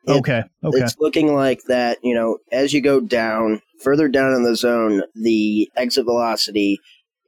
So, 0.06 0.14
okay, 0.18 0.44
okay, 0.64 0.78
It's 0.84 0.96
looking 0.98 1.34
like 1.34 1.62
that, 1.68 1.98
you 2.02 2.14
know, 2.14 2.38
as 2.52 2.72
you 2.72 2.80
go 2.80 3.00
down, 3.00 3.62
further 3.82 4.08
down 4.08 4.34
in 4.34 4.42
the 4.44 4.56
zone, 4.56 5.02
the 5.14 5.70
exit 5.76 6.04
velocity 6.04 6.78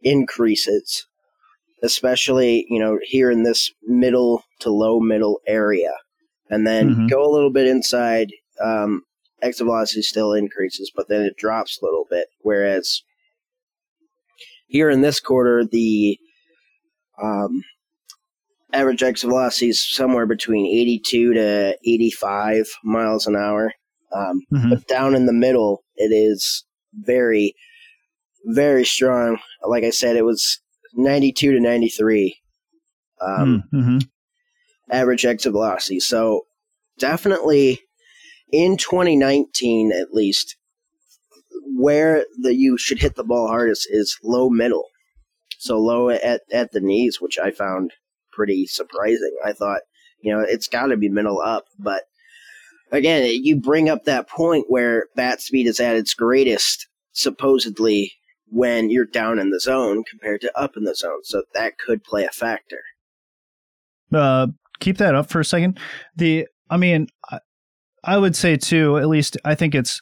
increases, 0.03 1.07
especially, 1.83 2.67
you 2.69 2.79
know, 2.79 2.99
here 3.03 3.31
in 3.31 3.43
this 3.43 3.71
middle 3.87 4.45
to 4.61 4.71
low 4.71 5.01
middle 5.01 5.41
area. 5.47 5.93
And 6.49 6.67
then 6.67 6.91
Mhm. 6.91 7.09
go 7.09 7.25
a 7.25 7.31
little 7.33 7.51
bit 7.51 7.67
inside, 7.67 8.33
um, 8.61 9.05
exit 9.43 9.65
velocity 9.65 10.03
still 10.03 10.33
increases, 10.33 10.91
but 10.95 11.09
then 11.09 11.23
it 11.23 11.37
drops 11.37 11.81
a 11.81 11.85
little 11.85 12.07
bit. 12.11 12.29
Whereas 12.43 13.03
here 14.67 14.91
in 14.91 15.01
this 15.01 15.21
quarter, 15.21 15.65
the 15.65 16.19
um, 17.23 17.63
average 18.73 19.03
exit 19.03 19.29
velocity 19.29 19.69
is 19.69 19.83
somewhere 19.83 20.27
between 20.27 20.67
82 20.67 21.35
to 21.35 21.77
85 21.85 22.69
miles 22.85 23.27
an 23.27 23.37
hour. 23.37 23.73
Um, 24.13 24.43
Mhm. 24.53 24.71
But 24.71 24.87
down 24.87 25.15
in 25.15 25.27
the 25.27 25.33
middle, 25.33 25.85
it 25.97 26.13
is 26.13 26.65
very, 26.93 27.55
very 28.45 28.85
strong. 28.85 29.39
Like 29.65 29.85
I 29.85 29.91
said, 29.91 30.17
it 30.17 30.25
was 30.25 30.61
92 30.95 31.53
to 31.53 31.61
93 31.61 32.37
um, 33.21 33.65
mm-hmm. 33.73 33.99
average 34.91 35.27
exit 35.27 35.53
velocity. 35.53 36.01
So 36.01 36.47
definitely 36.99 37.81
in 38.53 38.77
2019, 38.77 39.93
at 39.93 40.13
least, 40.13 40.57
where 41.77 42.25
the 42.41 42.55
you 42.55 42.77
should 42.77 43.01
hit 43.01 43.15
the 43.15 43.25
ball 43.25 43.49
hardest 43.49 43.87
is 43.91 44.19
low 44.25 44.51
middle. 44.51 44.85
So 45.59 45.79
low 45.79 46.09
at, 46.09 46.41
at 46.53 46.73
the 46.73 46.81
knees, 46.81 47.21
which 47.21 47.39
I 47.39 47.51
found 47.51 47.93
pretty 48.33 48.67
surprising. 48.67 49.37
I 49.45 49.53
thought, 49.53 49.81
you 50.21 50.33
know, 50.33 50.45
it's 50.47 50.69
got 50.69 50.87
to 50.87 50.97
be 50.97 51.09
middle 51.09 51.41
up, 51.41 51.65
but 51.79 52.05
again, 52.93 53.29
you 53.43 53.57
bring 53.61 53.89
up 53.89 54.05
that 54.05 54.29
point 54.29 54.67
where 54.69 55.07
bat 55.17 55.41
speed 55.41 55.67
is 55.67 55.81
at 55.81 55.97
its 55.97 56.15
greatest, 56.15 56.89
supposedly 57.13 58.13
when 58.47 58.91
you're 58.91 59.05
down 59.05 59.39
in 59.39 59.51
the 59.51 59.61
zone 59.61 60.03
compared 60.09 60.41
to 60.41 60.59
up 60.59 60.77
in 60.77 60.85
the 60.85 60.95
zone. 60.95 61.23
So 61.25 61.45
that 61.55 61.79
could 61.79 62.03
play 62.03 62.25
a 62.25 62.31
factor. 62.31 62.81
Uh, 64.13 64.49
keep 64.81 64.99
that 64.99 65.15
up 65.15 65.31
for 65.31 65.41
a 65.41 65.45
second. 65.45 65.79
The, 66.17 66.49
I 66.69 66.77
mean, 66.77 67.07
I, 67.31 67.39
I 68.03 68.19
would 68.19 68.35
say 68.35 68.57
too. 68.57 68.99
At 68.99 69.09
least 69.09 69.37
I 69.45 69.55
think 69.55 69.75
it's 69.75 70.01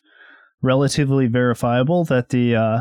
relatively 0.63 1.27
verifiable 1.27 2.05
that 2.05 2.31
the 2.31 2.57
uh, 2.57 2.81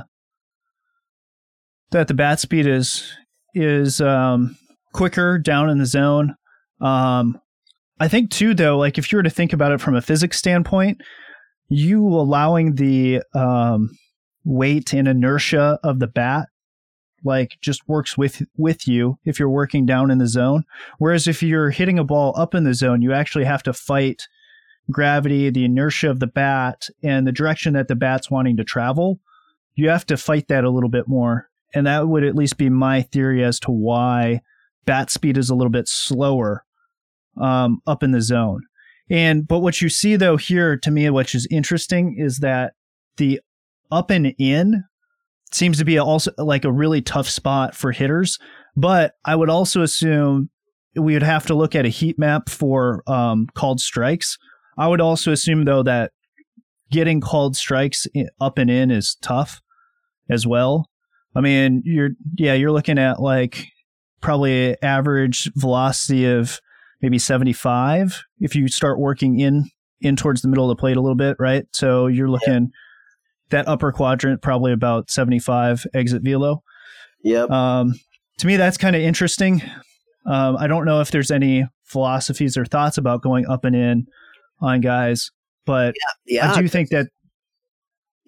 that 1.92 2.08
the 2.08 2.14
bat 2.14 2.40
speed 2.40 2.68
is 2.68 3.14
is 3.54 4.00
um, 4.02 4.58
quicker 4.98 5.38
down 5.38 5.70
in 5.70 5.78
the 5.78 5.86
zone. 5.86 6.36
Um, 6.82 7.40
I 8.00 8.08
think 8.08 8.32
too, 8.32 8.54
though, 8.54 8.78
like 8.78 8.98
if 8.98 9.12
you 9.12 9.18
were 9.18 9.24
to 9.24 9.30
think 9.30 9.54
about 9.54 9.72
it 9.72 9.82
from 9.82 9.96
a 9.96 10.02
physics 10.02 10.38
standpoint, 10.38 11.02
you 11.70 12.06
allowing 12.08 12.76
the 12.76 13.22
um, 13.34 13.90
weight 14.44 14.94
and 14.94 15.08
inertia 15.08 15.80
of 15.84 16.00
the 16.00 16.08
bat 16.08 16.48
like 17.24 17.58
just 17.62 17.88
works 17.88 18.18
with 18.18 18.44
with 18.58 18.88
you 18.88 19.18
if 19.26 19.40
you're 19.40 19.50
working 19.50 19.86
down 19.86 20.12
in 20.12 20.18
the 20.18 20.28
zone. 20.28 20.64
Whereas 20.98 21.28
if 21.28 21.44
you're 21.44 21.70
hitting 21.70 22.00
a 22.00 22.04
ball 22.04 22.34
up 22.38 22.56
in 22.56 22.64
the 22.64 22.74
zone, 22.74 23.02
you 23.02 23.14
actually 23.14 23.46
have 23.46 23.64
to 23.64 23.74
fight 23.74 24.28
gravity, 24.90 25.50
the 25.50 25.66
inertia 25.66 26.10
of 26.10 26.20
the 26.20 26.28
bat, 26.28 26.88
and 27.04 27.28
the 27.28 27.32
direction 27.32 27.74
that 27.74 27.88
the 27.88 27.96
bat's 27.96 28.32
wanting 28.32 28.58
to 28.58 28.64
travel. 28.64 29.20
You 29.76 29.90
have 29.90 30.06
to 30.08 30.18
fight 30.18 30.48
that 30.48 30.64
a 30.64 30.70
little 30.70 30.90
bit 30.90 31.08
more. 31.08 31.50
And 31.74 31.86
that 31.86 32.08
would 32.08 32.24
at 32.24 32.36
least 32.36 32.58
be 32.58 32.70
my 32.70 33.02
theory 33.02 33.44
as 33.44 33.60
to 33.62 33.72
why 33.72 34.42
bat 34.88 35.12
speed 35.12 35.38
is 35.38 35.52
a 35.52 35.56
little 35.56 35.72
bit 35.72 35.88
slower 35.88 36.64
um, 37.40 37.82
up 37.86 38.02
in 38.02 38.12
the 38.12 38.22
zone. 38.22 38.64
And 39.10 39.48
but 39.48 39.60
what 39.60 39.82
you 39.82 39.90
see 39.90 40.16
though 40.16 40.38
here 40.38 40.78
to 40.78 40.90
me, 40.90 41.08
which 41.12 41.36
is 41.36 41.48
interesting, 41.52 42.16
is 42.18 42.40
that 42.40 42.74
the 43.18 43.40
up 43.92 44.10
and 44.10 44.34
in 44.40 44.84
seems 45.52 45.78
to 45.78 45.86
be 45.86 46.00
also 46.00 46.32
like 46.38 46.66
a 46.66 46.72
really 46.72 47.02
tough 47.02 47.30
spot 47.30 47.76
for 47.76 47.92
hitters. 47.92 48.40
But 48.76 49.14
I 49.24 49.36
would 49.36 49.50
also 49.50 49.82
assume 49.82 50.50
we 50.96 51.14
would 51.14 51.24
have 51.24 51.46
to 51.48 51.56
look 51.56 51.76
at 51.76 51.86
a 51.86 51.90
heat 51.90 52.18
map 52.18 52.50
for 52.50 53.04
um, 53.08 53.48
called 53.54 53.80
strikes. 53.80 54.38
I 54.78 54.88
would 54.88 55.02
also 55.02 55.32
assume 55.32 55.66
though 55.66 55.84
that 55.84 56.12
getting 56.92 57.22
called 57.22 57.56
strikes 57.56 58.08
up 58.42 58.58
and 58.58 58.70
in 58.70 58.92
is 58.92 59.16
tough 59.22 59.62
as 60.30 60.46
well. 60.46 60.90
I 61.36 61.42
mean, 61.42 61.82
you're 61.86 62.12
yeah, 62.36 62.54
you're 62.54 62.72
looking 62.72 62.98
at 62.98 63.22
like 63.22 63.68
probably 64.22 64.72
an 64.72 64.76
average 64.82 65.52
velocity 65.56 66.26
of 66.26 66.60
maybe 67.02 67.20
75 67.20 68.24
if 68.40 68.56
you 68.56 68.68
start 68.68 69.00
working 69.00 69.40
in 69.40 69.70
in 70.02 70.16
towards 70.16 70.42
the 70.42 70.48
middle 70.48 70.70
of 70.70 70.76
the 70.76 70.80
plate 70.80 70.98
a 70.98 71.02
little 71.02 71.16
bit, 71.16 71.38
right? 71.40 71.66
So 71.74 72.08
you're 72.08 72.30
looking 72.30 72.54
yeah. 72.54 72.80
that 73.50 73.68
upper 73.68 73.92
quadrant 73.92 74.42
probably 74.42 74.72
about 74.72 75.10
75 75.10 75.86
exit 75.94 76.22
velo. 76.24 76.62
Yep. 77.24 77.50
Um, 77.50 77.94
to 78.38 78.48
me, 78.48 78.58
that's 78.58 78.78
kind 78.78 78.96
of 78.96 79.02
interesting. 79.02 79.62
Um, 80.26 80.58
I 80.58 80.68
don't 80.68 80.86
know 80.86 81.02
if 81.02 81.10
there's 81.10 81.32
any 81.32 81.66
philosophies 81.84 82.58
or 82.58 82.66
thoughts 82.66 82.98
about 82.98 83.24
going 83.24 83.48
up 83.48 83.66
and 83.66 83.76
in 83.76 84.08
on 84.62 84.82
guys, 84.82 85.32
but 85.66 85.96
yeah, 86.28 86.42
yeah. 86.42 86.52
I 86.52 86.62
do 86.62 86.68
think 86.68 86.90
that 86.90 87.08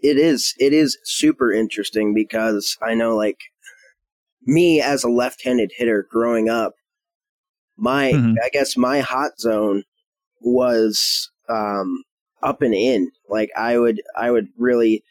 it 0.02 0.18
is 0.18 0.54
it 0.58 0.74
is 0.74 0.98
super 1.04 1.52
interesting 1.52 2.13
because 2.13 2.78
I 2.82 2.94
know 2.94 3.16
like 3.16 3.38
me 4.45 4.82
as 4.82 5.04
a 5.04 5.10
left-handed 5.10 5.71
hitter 5.75 6.08
growing 6.10 6.49
up, 6.49 6.73
my 7.78 8.12
mm-hmm. 8.12 8.36
I 8.43 8.49
guess 8.49 8.78
my 8.78 8.99
hot 8.99 9.39
zone 9.39 9.84
was 10.41 11.30
um, 11.49 12.04
up 12.41 12.62
and 12.62 12.73
in. 12.73 13.12
Like 13.30 13.49
I 13.58 13.78
would 13.78 14.02
I 14.15 14.32
would 14.32 14.47
really 14.58 15.04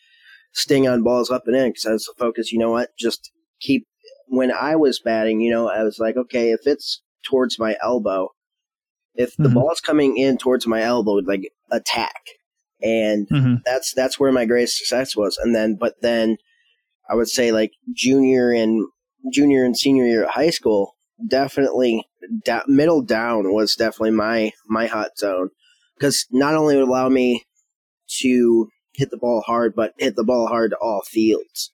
sting 0.52 0.88
on 0.88 1.02
balls 1.02 1.30
up 1.30 1.44
and 1.46 1.56
in 1.56 1.70
because 1.70 1.86
I 1.86 1.92
was 1.92 2.12
focused. 2.18 2.52
You 2.52 2.58
know 2.58 2.70
what? 2.70 2.90
Just 2.98 3.30
keep. 3.60 3.86
When 4.30 4.52
I 4.52 4.76
was 4.76 5.00
batting, 5.02 5.40
you 5.40 5.50
know, 5.50 5.70
I 5.70 5.82
was 5.82 5.98
like, 5.98 6.16
okay, 6.16 6.50
if 6.50 6.66
it's 6.66 7.02
towards 7.24 7.58
my 7.58 7.76
elbow, 7.82 8.28
if 9.14 9.34
the 9.36 9.44
mm-hmm. 9.44 9.54
ball's 9.54 9.80
coming 9.80 10.18
in 10.18 10.36
towards 10.36 10.66
my 10.66 10.82
elbow, 10.82 11.12
like 11.12 11.50
attack, 11.70 12.20
and 12.82 13.26
mm-hmm. 13.28 13.54
that's 13.64 13.94
that's 13.94 14.20
where 14.20 14.30
my 14.30 14.44
greatest 14.44 14.76
success 14.76 15.16
was. 15.16 15.38
And 15.38 15.54
then, 15.56 15.76
but 15.76 15.94
then, 16.02 16.36
I 17.08 17.14
would 17.14 17.28
say 17.28 17.52
like 17.52 17.72
junior 17.94 18.52
and 18.52 18.86
junior 19.32 19.64
and 19.64 19.76
senior 19.76 20.04
year 20.04 20.24
at 20.24 20.30
high 20.30 20.50
school, 20.50 20.96
definitely 21.26 22.06
da- 22.44 22.62
middle 22.66 23.02
down 23.02 23.52
was 23.52 23.74
definitely 23.74 24.12
my 24.12 24.52
my 24.68 24.86
hot 24.86 25.18
zone 25.18 25.50
because 25.96 26.26
not 26.30 26.54
only 26.54 26.76
would 26.76 26.88
allow 26.88 27.08
me 27.08 27.44
to 28.20 28.68
hit 28.94 29.10
the 29.10 29.18
ball 29.18 29.42
hard, 29.42 29.74
but 29.74 29.92
hit 29.98 30.16
the 30.16 30.24
ball 30.24 30.46
hard 30.46 30.70
to 30.70 30.76
all 30.78 31.02
fields 31.06 31.72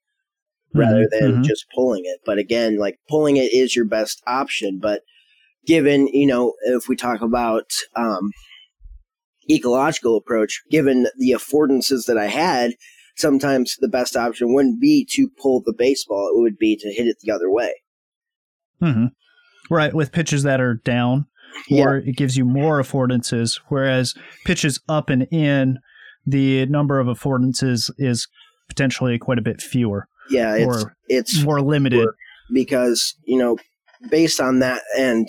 mm-hmm, 0.70 0.80
rather 0.80 1.08
than 1.10 1.32
mm-hmm. 1.32 1.42
just 1.42 1.66
pulling 1.74 2.02
it. 2.04 2.20
But 2.24 2.38
again, 2.38 2.78
like 2.78 2.98
pulling 3.08 3.36
it 3.36 3.52
is 3.52 3.76
your 3.76 3.86
best 3.86 4.22
option. 4.26 4.78
But 4.80 5.02
given 5.66 6.08
you 6.08 6.26
know, 6.26 6.54
if 6.64 6.88
we 6.88 6.96
talk 6.96 7.20
about 7.20 7.70
um, 7.96 8.30
ecological 9.50 10.16
approach, 10.16 10.62
given 10.70 11.06
the 11.18 11.32
affordances 11.32 12.06
that 12.06 12.18
I 12.18 12.26
had, 12.26 12.72
sometimes 13.16 13.76
the 13.80 13.88
best 13.88 14.16
option 14.16 14.54
wouldn't 14.54 14.80
be 14.80 15.06
to 15.12 15.28
pull 15.40 15.62
the 15.64 15.74
baseball; 15.76 16.30
it 16.34 16.40
would 16.40 16.58
be 16.58 16.76
to 16.76 16.92
hit 16.92 17.06
it 17.06 17.16
the 17.22 17.32
other 17.32 17.50
way. 17.50 17.72
Mm-hmm. 18.82 19.06
Right, 19.70 19.94
with 19.94 20.12
pitches 20.12 20.42
that 20.42 20.60
are 20.60 20.74
down, 20.74 21.26
yeah. 21.68 21.84
or 21.84 21.96
it 21.98 22.16
gives 22.16 22.36
you 22.36 22.44
more 22.44 22.80
affordances, 22.80 23.60
whereas 23.68 24.14
pitches 24.44 24.80
up 24.88 25.08
and 25.10 25.26
in, 25.30 25.78
the 26.26 26.66
number 26.66 27.00
of 27.00 27.06
affordances 27.06 27.90
is 27.98 28.28
potentially 28.68 29.18
quite 29.18 29.38
a 29.38 29.42
bit 29.42 29.60
fewer. 29.60 30.08
Yeah, 30.30 30.56
it's 30.56 30.86
it's 31.08 31.42
more 31.42 31.60
limited 31.60 32.08
because 32.52 33.14
you 33.24 33.38
know, 33.38 33.58
based 34.10 34.40
on 34.40 34.60
that, 34.60 34.82
and 34.96 35.28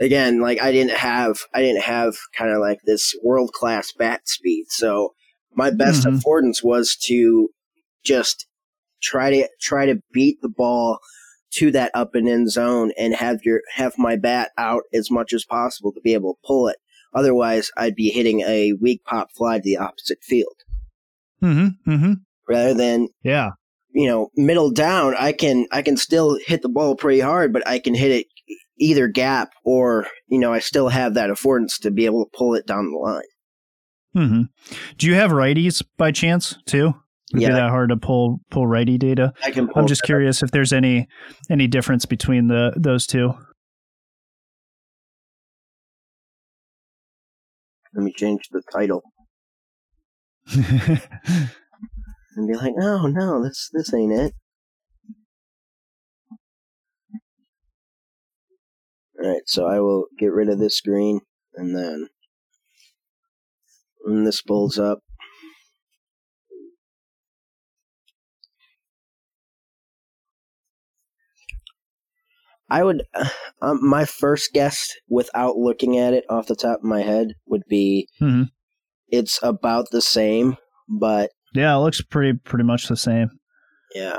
again, 0.00 0.40
like 0.40 0.60
I 0.60 0.72
didn't 0.72 0.96
have 0.96 1.38
I 1.52 1.62
didn't 1.62 1.82
have 1.82 2.16
kind 2.36 2.50
of 2.50 2.58
like 2.58 2.80
this 2.84 3.14
world 3.22 3.52
class 3.52 3.92
bat 3.92 4.28
speed, 4.28 4.66
so 4.68 5.14
my 5.56 5.70
best 5.70 6.04
mm-hmm. 6.04 6.16
affordance 6.16 6.62
was 6.62 6.96
to 7.04 7.50
just 8.04 8.46
try 9.02 9.30
to 9.30 9.48
try 9.60 9.86
to 9.86 10.00
beat 10.12 10.40
the 10.40 10.48
ball 10.48 10.98
to 11.52 11.70
that 11.70 11.90
up 11.94 12.14
and 12.14 12.28
in 12.28 12.48
zone 12.48 12.92
and 12.98 13.14
have 13.14 13.44
your 13.44 13.60
have 13.74 13.94
my 13.96 14.16
bat 14.16 14.50
out 14.58 14.82
as 14.92 15.10
much 15.10 15.32
as 15.32 15.44
possible 15.44 15.92
to 15.92 16.00
be 16.00 16.14
able 16.14 16.34
to 16.34 16.46
pull 16.46 16.68
it. 16.68 16.76
Otherwise, 17.14 17.70
I'd 17.76 17.94
be 17.94 18.10
hitting 18.10 18.40
a 18.40 18.72
weak 18.80 19.04
pop 19.04 19.30
fly 19.36 19.58
to 19.58 19.62
the 19.62 19.76
opposite 19.76 20.18
field. 20.22 20.56
Mm-hmm. 21.42 21.90
Mm-hmm. 21.90 22.12
Rather 22.48 22.74
than 22.74 23.08
yeah, 23.22 23.50
you 23.92 24.08
know, 24.08 24.30
middle 24.34 24.70
down, 24.70 25.14
I 25.18 25.32
can 25.32 25.66
I 25.70 25.82
can 25.82 25.96
still 25.96 26.38
hit 26.44 26.62
the 26.62 26.68
ball 26.68 26.96
pretty 26.96 27.20
hard, 27.20 27.52
but 27.52 27.66
I 27.66 27.78
can 27.78 27.94
hit 27.94 28.10
it 28.10 28.26
either 28.78 29.06
gap 29.06 29.52
or 29.64 30.08
you 30.26 30.38
know 30.38 30.52
I 30.52 30.58
still 30.58 30.88
have 30.88 31.14
that 31.14 31.30
affordance 31.30 31.78
to 31.82 31.90
be 31.90 32.06
able 32.06 32.24
to 32.24 32.30
pull 32.36 32.54
it 32.54 32.66
down 32.66 32.90
the 32.90 32.98
line. 32.98 33.22
Mm-hmm. 34.16 34.42
Do 34.98 35.06
you 35.06 35.14
have 35.14 35.30
righties 35.32 35.82
by 35.96 36.12
chance 36.12 36.56
too? 36.66 36.94
Would 37.32 37.42
yeah. 37.42 37.48
be 37.48 37.54
that 37.54 37.70
hard 37.70 37.88
to 37.88 37.96
pull 37.96 38.40
pull 38.50 38.66
righty 38.66 38.96
data? 38.96 39.32
I 39.42 39.50
can. 39.50 39.68
I'm 39.74 39.86
just 39.86 40.02
curious 40.02 40.42
if 40.42 40.50
there's 40.50 40.72
any 40.72 41.08
any 41.50 41.66
difference 41.66 42.06
between 42.06 42.48
the 42.48 42.72
those 42.76 43.06
two. 43.06 43.34
Let 47.94 48.04
me 48.04 48.12
change 48.16 48.48
the 48.50 48.62
title. 48.72 49.02
and 52.36 52.48
be 52.48 52.54
like, 52.54 52.74
no, 52.76 53.06
no, 53.06 53.42
this 53.42 53.70
this 53.72 53.92
ain't 53.94 54.12
it. 54.12 54.34
Alright, 59.22 59.42
so 59.46 59.66
I 59.66 59.80
will 59.80 60.06
get 60.18 60.32
rid 60.32 60.48
of 60.48 60.58
this 60.58 60.76
screen 60.76 61.20
and 61.54 61.74
then 61.74 62.08
when 64.04 64.24
this 64.24 64.42
pulls 64.42 64.78
up, 64.78 65.00
I 72.68 72.82
would, 72.82 73.02
um, 73.62 73.86
my 73.86 74.04
first 74.04 74.52
guess 74.52 74.88
without 75.08 75.56
looking 75.56 75.98
at 75.98 76.14
it 76.14 76.24
off 76.28 76.46
the 76.46 76.56
top 76.56 76.78
of 76.78 76.84
my 76.84 77.02
head 77.02 77.34
would 77.46 77.62
be 77.68 78.08
mm-hmm. 78.20 78.44
it's 79.08 79.38
about 79.42 79.90
the 79.90 80.02
same, 80.02 80.56
but 80.88 81.30
yeah, 81.54 81.74
it 81.74 81.78
looks 81.78 82.02
pretty 82.02 82.38
pretty 82.38 82.64
much 82.64 82.88
the 82.88 82.96
same. 82.96 83.30
Yeah. 83.94 84.18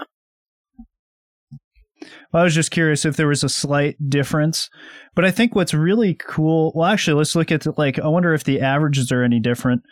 Well, 2.32 2.42
I 2.42 2.44
was 2.44 2.56
just 2.56 2.72
curious 2.72 3.06
if 3.06 3.16
there 3.16 3.28
was 3.28 3.44
a 3.44 3.50
slight 3.50 3.98
difference, 4.10 4.70
but 5.16 5.26
I 5.26 5.32
think 5.32 5.56
what's 5.56 5.74
really 5.74 6.16
cool. 6.16 6.72
Well, 6.76 6.90
actually, 6.90 7.18
let's 7.18 7.36
look 7.36 7.52
at 7.52 7.62
the, 7.62 7.74
like. 7.78 8.00
I 8.00 8.08
wonder 8.08 8.34
if 8.34 8.44
the 8.44 8.62
averages 8.62 9.12
are 9.12 9.24
any 9.24 9.40
different. 9.40 9.84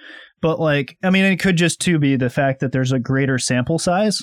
But 0.42 0.60
like, 0.60 0.98
I 1.04 1.10
mean, 1.10 1.24
it 1.24 1.40
could 1.40 1.56
just 1.56 1.80
too 1.80 2.00
be 2.00 2.18
the 2.18 2.30
fact 2.30 2.60
that 2.60 2.72
there's 2.74 2.92
a 2.92 3.00
greater 3.00 3.38
sample 3.38 3.80
size. 3.80 4.22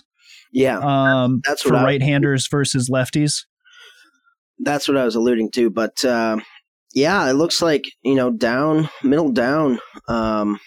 Yeah, 0.52 0.78
um, 0.78 1.40
that's 1.44 1.62
for 1.62 1.72
right-handers 1.72 2.48
versus 2.48 2.90
lefties. 2.90 3.44
That's 4.58 4.88
what 4.88 4.96
I 4.96 5.04
was 5.04 5.14
alluding 5.14 5.50
to. 5.52 5.70
But 5.70 6.04
uh, 6.04 6.38
yeah, 6.94 7.28
it 7.30 7.34
looks 7.34 7.62
like 7.62 7.84
you 8.02 8.14
know 8.14 8.30
down, 8.30 8.88
middle 9.02 9.32
down. 9.32 9.78
Um, 10.08 10.58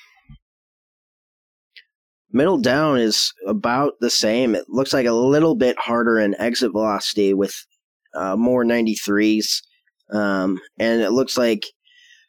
middle 2.33 2.57
down 2.57 2.99
is 2.99 3.31
about 3.47 3.93
the 4.01 4.09
same. 4.09 4.55
It 4.55 4.65
looks 4.67 4.91
like 4.91 5.05
a 5.05 5.13
little 5.13 5.55
bit 5.55 5.77
harder 5.79 6.19
in 6.19 6.35
exit 6.39 6.71
velocity 6.71 7.33
with 7.33 7.55
uh, 8.15 8.35
more 8.35 8.65
93s. 8.65 9.61
Um, 10.11 10.59
and 10.77 11.01
it 11.01 11.11
looks 11.11 11.37
like, 11.37 11.63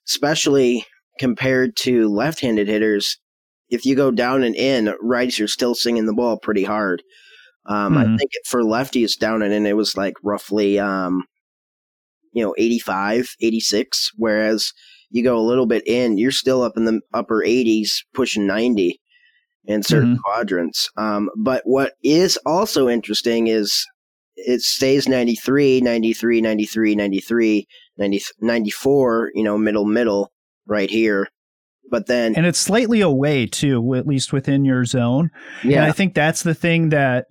especially 0.06 0.84
compared 1.18 1.76
to 1.76 2.08
left 2.08 2.40
handed 2.40 2.68
hitters, 2.68 3.18
if 3.70 3.86
you 3.86 3.96
go 3.96 4.10
down 4.10 4.42
and 4.42 4.54
in, 4.54 4.94
righties 5.02 5.42
are 5.42 5.48
still 5.48 5.74
singing 5.74 6.06
the 6.06 6.14
ball 6.14 6.38
pretty 6.38 6.64
hard. 6.64 7.02
Um, 7.66 7.94
mm-hmm. 7.94 8.14
I 8.14 8.16
think 8.16 8.30
for 8.46 8.62
lefties 8.62 9.18
down 9.18 9.42
and 9.42 9.52
in, 9.52 9.66
it 9.66 9.76
was 9.76 9.96
like 9.96 10.14
roughly, 10.22 10.78
um, 10.78 11.24
you 12.32 12.44
know, 12.44 12.54
85, 12.58 13.34
86. 13.40 14.10
Whereas 14.16 14.72
you 15.10 15.24
go 15.24 15.38
a 15.38 15.40
little 15.40 15.66
bit 15.66 15.86
in, 15.86 16.18
you're 16.18 16.30
still 16.30 16.62
up 16.62 16.76
in 16.76 16.84
the 16.84 17.00
upper 17.14 17.42
80s, 17.44 18.02
pushing 18.12 18.46
90 18.46 19.00
in 19.66 19.82
certain 19.82 20.14
mm-hmm. 20.14 20.22
quadrants. 20.24 20.90
Um, 20.96 21.30
but 21.36 21.62
what 21.64 21.94
is 22.02 22.38
also 22.44 22.88
interesting 22.88 23.46
is 23.46 23.84
it 24.36 24.60
stays 24.60 25.08
93, 25.08 25.80
93, 25.80 26.40
93, 26.40 26.94
93, 26.94 27.66
90, 27.98 28.22
94, 28.40 29.30
you 29.34 29.44
know, 29.44 29.56
middle, 29.56 29.84
middle 29.84 30.32
right 30.66 30.90
here. 30.90 31.28
But 31.90 32.06
then. 32.06 32.34
And 32.34 32.46
it's 32.46 32.58
slightly 32.58 33.00
away 33.00 33.46
too, 33.46 33.94
at 33.94 34.06
least 34.06 34.32
within 34.32 34.64
your 34.64 34.84
zone. 34.84 35.30
Yeah. 35.62 35.78
And 35.78 35.86
I 35.86 35.92
think 35.92 36.14
that's 36.14 36.42
the 36.42 36.54
thing 36.54 36.88
that 36.90 37.26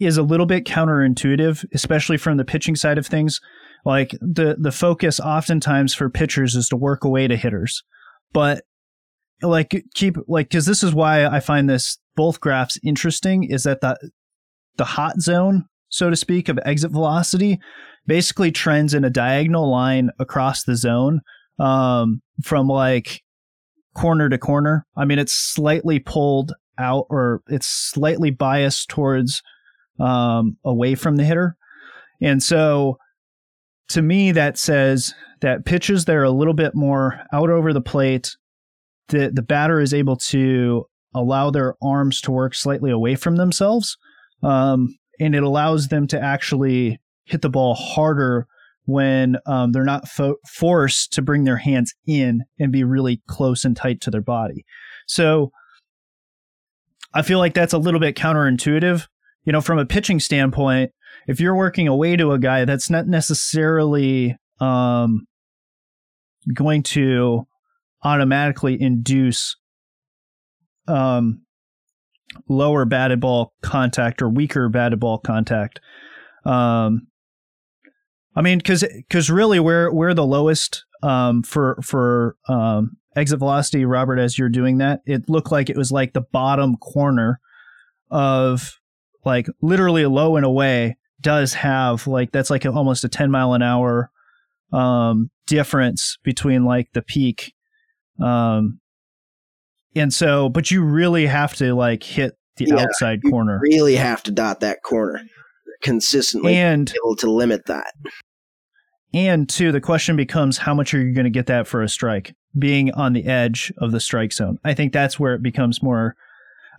is 0.00 0.16
a 0.16 0.22
little 0.22 0.46
bit 0.46 0.64
counterintuitive, 0.64 1.64
especially 1.74 2.16
from 2.16 2.36
the 2.36 2.44
pitching 2.44 2.76
side 2.76 2.98
of 2.98 3.06
things. 3.06 3.40
Like 3.84 4.12
the, 4.20 4.56
the 4.58 4.72
focus 4.72 5.20
oftentimes 5.20 5.94
for 5.94 6.08
pitchers 6.08 6.54
is 6.54 6.68
to 6.68 6.76
work 6.76 7.04
away 7.04 7.28
to 7.28 7.36
hitters. 7.36 7.82
But 8.32 8.64
like 9.44 9.84
keep 9.94 10.16
like 10.28 10.48
because 10.48 10.66
this 10.66 10.82
is 10.82 10.94
why 10.94 11.26
I 11.26 11.40
find 11.40 11.68
this 11.68 11.98
both 12.16 12.40
graphs 12.40 12.78
interesting 12.84 13.44
is 13.44 13.64
that 13.64 13.80
the 13.80 13.96
the 14.76 14.84
hot 14.84 15.20
zone, 15.20 15.66
so 15.88 16.10
to 16.10 16.16
speak, 16.16 16.48
of 16.48 16.58
exit 16.64 16.90
velocity 16.90 17.60
basically 18.06 18.52
trends 18.52 18.94
in 18.94 19.04
a 19.04 19.10
diagonal 19.10 19.70
line 19.70 20.10
across 20.18 20.64
the 20.64 20.76
zone 20.76 21.20
um, 21.58 22.20
from 22.42 22.68
like 22.68 23.22
corner 23.94 24.28
to 24.28 24.38
corner. 24.38 24.86
I 24.96 25.04
mean, 25.04 25.18
it's 25.18 25.32
slightly 25.32 25.98
pulled 25.98 26.52
out 26.78 27.06
or 27.08 27.42
it's 27.48 27.66
slightly 27.66 28.30
biased 28.30 28.88
towards 28.88 29.42
um, 30.00 30.56
away 30.64 30.94
from 30.96 31.16
the 31.16 31.24
hitter. 31.24 31.56
And 32.20 32.42
so 32.42 32.98
to 33.88 34.02
me, 34.02 34.32
that 34.32 34.58
says 34.58 35.14
that 35.40 35.64
pitches 35.64 36.04
that 36.06 36.16
are 36.16 36.24
a 36.24 36.30
little 36.30 36.54
bit 36.54 36.74
more 36.74 37.20
out 37.32 37.50
over 37.50 37.72
the 37.72 37.80
plate 37.80 38.36
the 39.08 39.30
the 39.32 39.42
batter 39.42 39.80
is 39.80 39.94
able 39.94 40.16
to 40.16 40.86
allow 41.14 41.50
their 41.50 41.74
arms 41.82 42.20
to 42.22 42.32
work 42.32 42.54
slightly 42.54 42.90
away 42.90 43.14
from 43.14 43.36
themselves, 43.36 43.96
um, 44.42 44.96
and 45.20 45.34
it 45.34 45.42
allows 45.42 45.88
them 45.88 46.06
to 46.08 46.20
actually 46.20 47.00
hit 47.24 47.42
the 47.42 47.50
ball 47.50 47.74
harder 47.74 48.46
when 48.86 49.36
um, 49.46 49.72
they're 49.72 49.84
not 49.84 50.08
fo- 50.08 50.36
forced 50.46 51.12
to 51.14 51.22
bring 51.22 51.44
their 51.44 51.56
hands 51.56 51.94
in 52.06 52.42
and 52.58 52.70
be 52.70 52.84
really 52.84 53.22
close 53.26 53.64
and 53.64 53.76
tight 53.76 54.00
to 54.02 54.10
their 54.10 54.20
body. 54.20 54.64
So 55.06 55.52
I 57.14 57.22
feel 57.22 57.38
like 57.38 57.54
that's 57.54 57.72
a 57.72 57.78
little 57.78 58.00
bit 58.00 58.16
counterintuitive. 58.16 59.06
You 59.44 59.52
know, 59.52 59.60
from 59.60 59.78
a 59.78 59.86
pitching 59.86 60.20
standpoint, 60.20 60.90
if 61.26 61.40
you're 61.40 61.54
working 61.54 61.88
away 61.88 62.16
to 62.16 62.32
a 62.32 62.38
guy, 62.38 62.64
that's 62.64 62.90
not 62.90 63.06
necessarily 63.06 64.36
um, 64.60 65.26
going 66.52 66.82
to 66.82 67.46
automatically 68.04 68.80
induce 68.80 69.56
um, 70.86 71.42
lower 72.48 72.84
batted 72.84 73.20
ball 73.20 73.52
contact 73.62 74.22
or 74.22 74.28
weaker 74.28 74.68
batted 74.68 75.00
ball 75.00 75.18
contact. 75.18 75.80
Um, 76.44 77.08
I 78.36 78.42
mean, 78.42 78.58
because 78.58 78.82
because 78.82 79.30
really, 79.30 79.60
we're 79.60 79.92
we're 79.92 80.14
the 80.14 80.26
lowest 80.26 80.84
um, 81.02 81.42
for 81.42 81.78
for 81.82 82.36
um, 82.48 82.96
exit 83.16 83.38
velocity, 83.38 83.84
Robert. 83.84 84.18
As 84.18 84.38
you're 84.38 84.48
doing 84.48 84.78
that, 84.78 85.00
it 85.06 85.28
looked 85.28 85.52
like 85.52 85.70
it 85.70 85.76
was 85.76 85.92
like 85.92 86.12
the 86.12 86.20
bottom 86.20 86.76
corner 86.76 87.40
of 88.10 88.78
like 89.24 89.46
literally 89.62 90.04
low 90.06 90.36
and 90.36 90.44
away 90.44 90.96
does 91.20 91.54
have 91.54 92.06
like 92.06 92.30
that's 92.32 92.50
like 92.50 92.66
almost 92.66 93.02
a 93.04 93.08
10 93.08 93.30
mile 93.30 93.54
an 93.54 93.62
hour 93.62 94.10
um, 94.72 95.30
difference 95.46 96.18
between 96.22 96.64
like 96.64 96.88
the 96.92 97.02
peak 97.02 97.54
um, 98.22 98.80
and 99.94 100.12
so, 100.12 100.48
but 100.48 100.70
you 100.70 100.82
really 100.82 101.26
have 101.26 101.54
to 101.56 101.74
like 101.74 102.02
hit 102.02 102.36
the 102.56 102.66
yeah, 102.66 102.82
outside 102.82 103.20
corner. 103.28 103.58
really 103.62 103.96
have 103.96 104.22
to 104.24 104.30
dot 104.30 104.60
that 104.60 104.82
corner 104.82 105.20
consistently 105.82 106.56
and 106.56 106.92
able 107.04 107.16
to 107.16 107.30
limit 107.30 107.66
that. 107.66 107.92
And 109.12 109.48
two, 109.48 109.70
the 109.70 109.80
question 109.80 110.16
becomes 110.16 110.58
how 110.58 110.74
much 110.74 110.92
are 110.92 111.00
you 111.00 111.14
going 111.14 111.24
to 111.24 111.30
get 111.30 111.46
that 111.46 111.68
for 111.68 111.82
a 111.82 111.88
strike? 111.88 112.34
Being 112.58 112.92
on 112.92 113.12
the 113.12 113.24
edge 113.26 113.72
of 113.78 113.92
the 113.92 114.00
strike 114.00 114.32
zone. 114.32 114.58
I 114.64 114.74
think 114.74 114.92
that's 114.92 115.20
where 115.20 115.34
it 115.34 115.42
becomes 115.42 115.82
more 115.82 116.16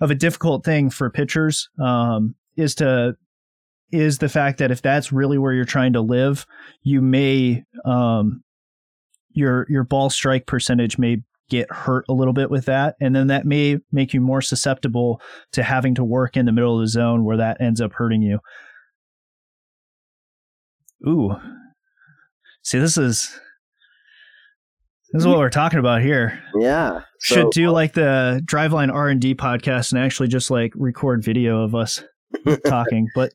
of 0.02 0.12
a 0.12 0.16
difficult 0.16 0.66
thing 0.66 0.90
for 0.90 1.10
pitchers. 1.10 1.70
Um, 1.82 2.36
is 2.58 2.76
to 2.76 3.16
is 3.92 4.18
the 4.18 4.30
fact 4.30 4.58
that 4.58 4.72
if 4.72 4.82
that's 4.82 5.12
really 5.12 5.38
where 5.38 5.54
you're 5.54 5.66
trying 5.66 5.94
to 5.94 6.02
live, 6.02 6.46
you 6.84 7.02
may 7.02 7.64
um, 7.86 8.44
your 9.32 9.66
your 9.70 9.84
ball 9.84 10.10
strike 10.10 10.46
percentage 10.46 10.98
may 10.98 11.22
get 11.50 11.72
hurt 11.72 12.06
a 12.10 12.14
little 12.14 12.34
bit 12.34 12.50
with 12.50 12.66
that. 12.66 12.96
And 13.00 13.16
then 13.16 13.28
that 13.28 13.46
may 13.46 13.78
make 13.92 14.14
you 14.14 14.22
more 14.22 14.42
susceptible 14.42 15.22
to 15.54 15.64
having 15.64 15.96
to 15.96 16.04
work 16.04 16.38
in 16.38 16.46
the 16.46 16.52
middle 16.52 16.76
of 16.76 16.82
the 16.82 16.88
zone 16.88 17.24
where 17.24 17.38
that 17.38 17.62
ends 17.62 17.82
up 17.82 17.94
hurting 17.94 18.22
you. 18.22 18.40
Ooh. 21.08 21.36
See 22.64 22.80
this 22.80 22.98
is 22.98 23.30
this 25.12 25.22
is 25.22 25.28
what 25.28 25.38
we're 25.38 25.50
talking 25.50 25.80
about 25.80 26.02
here. 26.02 26.42
Yeah 26.60 27.02
so, 27.20 27.36
should 27.36 27.52
do 27.52 27.70
like 27.70 27.94
the 27.94 28.42
driveline 28.46 28.94
r&d 28.94 29.36
podcast 29.36 29.92
and 29.92 30.02
actually 30.02 30.28
just 30.28 30.52
like 30.52 30.72
record 30.76 31.24
video 31.24 31.64
of 31.64 31.74
us 31.74 32.04
talking 32.66 33.08
but 33.16 33.32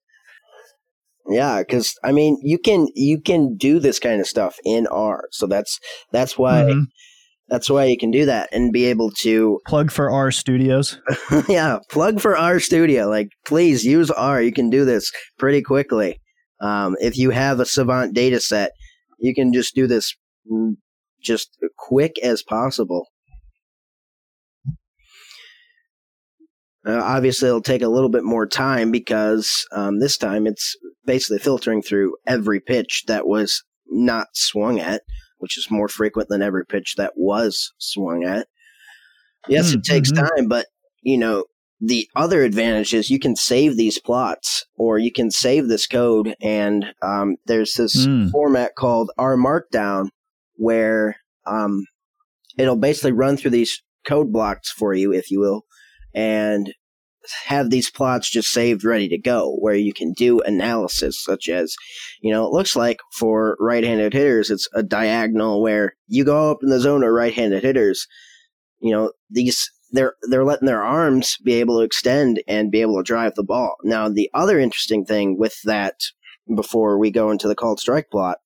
yeah, 1.31 1.61
because 1.61 1.95
I 2.03 2.11
mean, 2.13 2.39
you 2.43 2.59
can 2.59 2.89
you 2.95 3.21
can 3.21 3.57
do 3.57 3.79
this 3.79 4.01
kind 4.01 4.21
of 4.21 4.27
stuff 4.27 4.57
in 4.65 4.87
R, 4.89 5.29
so 5.31 5.47
that's 5.47 5.79
that's 6.11 6.37
why 6.37 6.63
mm-hmm. 6.63 6.83
That's 7.51 7.69
why 7.69 7.85
you 7.85 7.99
can 7.99 8.13
do 8.13 8.25
that 8.27 8.49
and 8.53 8.73
be 8.73 8.87
able 8.87 9.11
to 9.11 9.61
plug 9.67 9.91
for 9.91 10.11
R 10.11 10.31
Studios. 10.31 10.99
yeah, 11.49 11.79
plug 11.91 12.21
for 12.21 12.37
R 12.37 12.61
Studio. 12.61 13.09
Like, 13.09 13.29
please 13.45 13.85
use 13.85 14.11
R. 14.11 14.41
You 14.41 14.53
can 14.53 14.71
do 14.71 14.85
this 14.85 15.11
pretty 15.39 15.61
quickly. 15.61 16.21
Um, 16.63 16.97
if 17.01 17.19
you 17.19 17.31
have 17.31 17.59
a 17.59 17.67
Savant 17.67 18.15
data 18.15 18.41
set, 18.41 18.71
you 19.19 19.35
can 19.35 19.53
just 19.53 19.75
do 19.75 19.87
this 19.87 20.15
just 21.21 21.59
quick 21.77 22.17
as 22.23 22.43
possible. 22.43 23.09
Uh, 26.87 27.01
obviously, 27.03 27.49
it'll 27.49 27.61
take 27.61 27.83
a 27.83 27.89
little 27.89 28.09
bit 28.09 28.25
more 28.25 28.47
time 28.47 28.91
because 28.91 29.67
um, 29.73 29.99
this 29.99 30.17
time 30.17 30.47
it's 30.47 30.77
basically 31.05 31.39
filtering 31.39 31.83
through 31.83 32.17
every 32.27 32.61
pitch 32.61 33.05
that 33.07 33.27
was 33.27 33.63
not 33.89 34.29
swung 34.33 34.79
at, 34.79 35.03
which 35.41 35.59
is 35.59 35.71
more 35.71 35.89
frequent 35.89 36.29
than 36.29 36.43
every 36.43 36.65
pitch 36.65 36.95
that 36.97 37.13
was 37.17 37.73
swung 37.79 38.25
at. 38.25 38.49
Yes, 39.49 39.71
mm, 39.71 39.77
it 39.77 39.85
takes 39.85 40.13
mm-hmm. 40.13 40.27
time, 40.27 40.49
but 40.49 40.67
you 41.03 41.19
know 41.19 41.45
the 41.81 42.09
other 42.15 42.43
advantage 42.43 42.93
is 42.93 43.11
you 43.11 43.19
can 43.19 43.35
save 43.35 43.77
these 43.77 43.99
plots 43.99 44.67
or 44.77 44.99
you 44.99 45.11
can 45.11 45.31
save 45.31 45.69
this 45.69 45.87
code, 45.87 46.35
and 46.41 46.87
um, 47.03 47.37
there's 47.47 47.75
this 47.75 48.07
mm. 48.07 48.31
format 48.31 48.75
called 48.77 49.11
R 49.19 49.37
Markdown 49.37 50.09
where 50.57 51.17
um, 51.47 51.87
it'll 52.59 52.77
basically 52.77 53.13
run 53.13 53.37
through 53.37 53.53
these 53.53 53.83
code 54.07 54.31
blocks 54.31 54.71
for 54.71 54.93
you, 54.93 55.13
if 55.13 55.31
you 55.31 55.41
will, 55.41 55.65
and 56.15 56.73
have 57.47 57.71
these 57.71 57.91
plots 57.91 58.31
just 58.31 58.51
saved 58.51 58.85
ready 58.85 59.09
to 59.09 59.19
go 59.19 59.57
where 59.59 59.75
you 59.75 59.93
can 59.93 60.13
do 60.15 60.41
analysis 60.41 61.23
such 61.23 61.49
as 61.49 61.75
you 62.21 62.33
know 62.33 62.47
it 62.47 62.53
looks 62.53 62.75
like 62.75 62.99
for 63.13 63.57
right-handed 63.61 64.13
hitters 64.13 64.51
it's 64.51 64.69
a 64.75 64.83
diagonal 64.83 65.61
where 65.61 65.95
you 66.07 66.25
go 66.25 66.51
up 66.51 66.59
in 66.63 66.71
the 66.71 66.81
zone 66.81 67.05
of 67.05 67.11
right-handed 67.11 67.63
hitters 67.63 68.07
you 68.81 68.91
know 68.91 69.13
these 69.29 69.71
they're 69.93 70.15
they're 70.31 70.45
letting 70.45 70.67
their 70.67 70.83
arms 70.83 71.37
be 71.45 71.55
able 71.55 71.79
to 71.79 71.85
extend 71.85 72.43
and 72.47 72.71
be 72.71 72.81
able 72.81 72.97
to 72.97 73.03
drive 73.03 73.35
the 73.35 73.43
ball. 73.43 73.75
Now 73.83 74.09
the 74.09 74.31
other 74.35 74.59
interesting 74.59 75.05
thing 75.05 75.37
with 75.39 75.57
that 75.65 75.95
before 76.55 76.99
we 76.99 77.11
go 77.11 77.31
into 77.31 77.49
the 77.49 77.55
called 77.55 77.81
strike 77.81 78.09
plot 78.11 78.39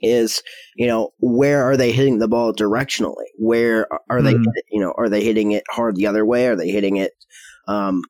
is 0.00 0.42
you 0.76 0.86
know 0.86 1.10
where 1.18 1.62
are 1.64 1.76
they 1.76 1.92
hitting 1.92 2.18
the 2.18 2.28
ball 2.28 2.54
directionally? 2.54 3.26
Where 3.36 3.88
are 4.08 4.22
they 4.22 4.34
Mhm. 4.34 4.46
you 4.70 4.80
know 4.80 4.94
are 4.96 5.08
they 5.08 5.22
hitting 5.22 5.52
it 5.52 5.64
hard 5.70 5.96
the 5.96 6.06
other 6.06 6.24
way? 6.24 6.46
Are 6.46 6.56
they 6.56 6.70
hitting 6.70 6.96
it 6.96 7.12
um, 7.68 8.02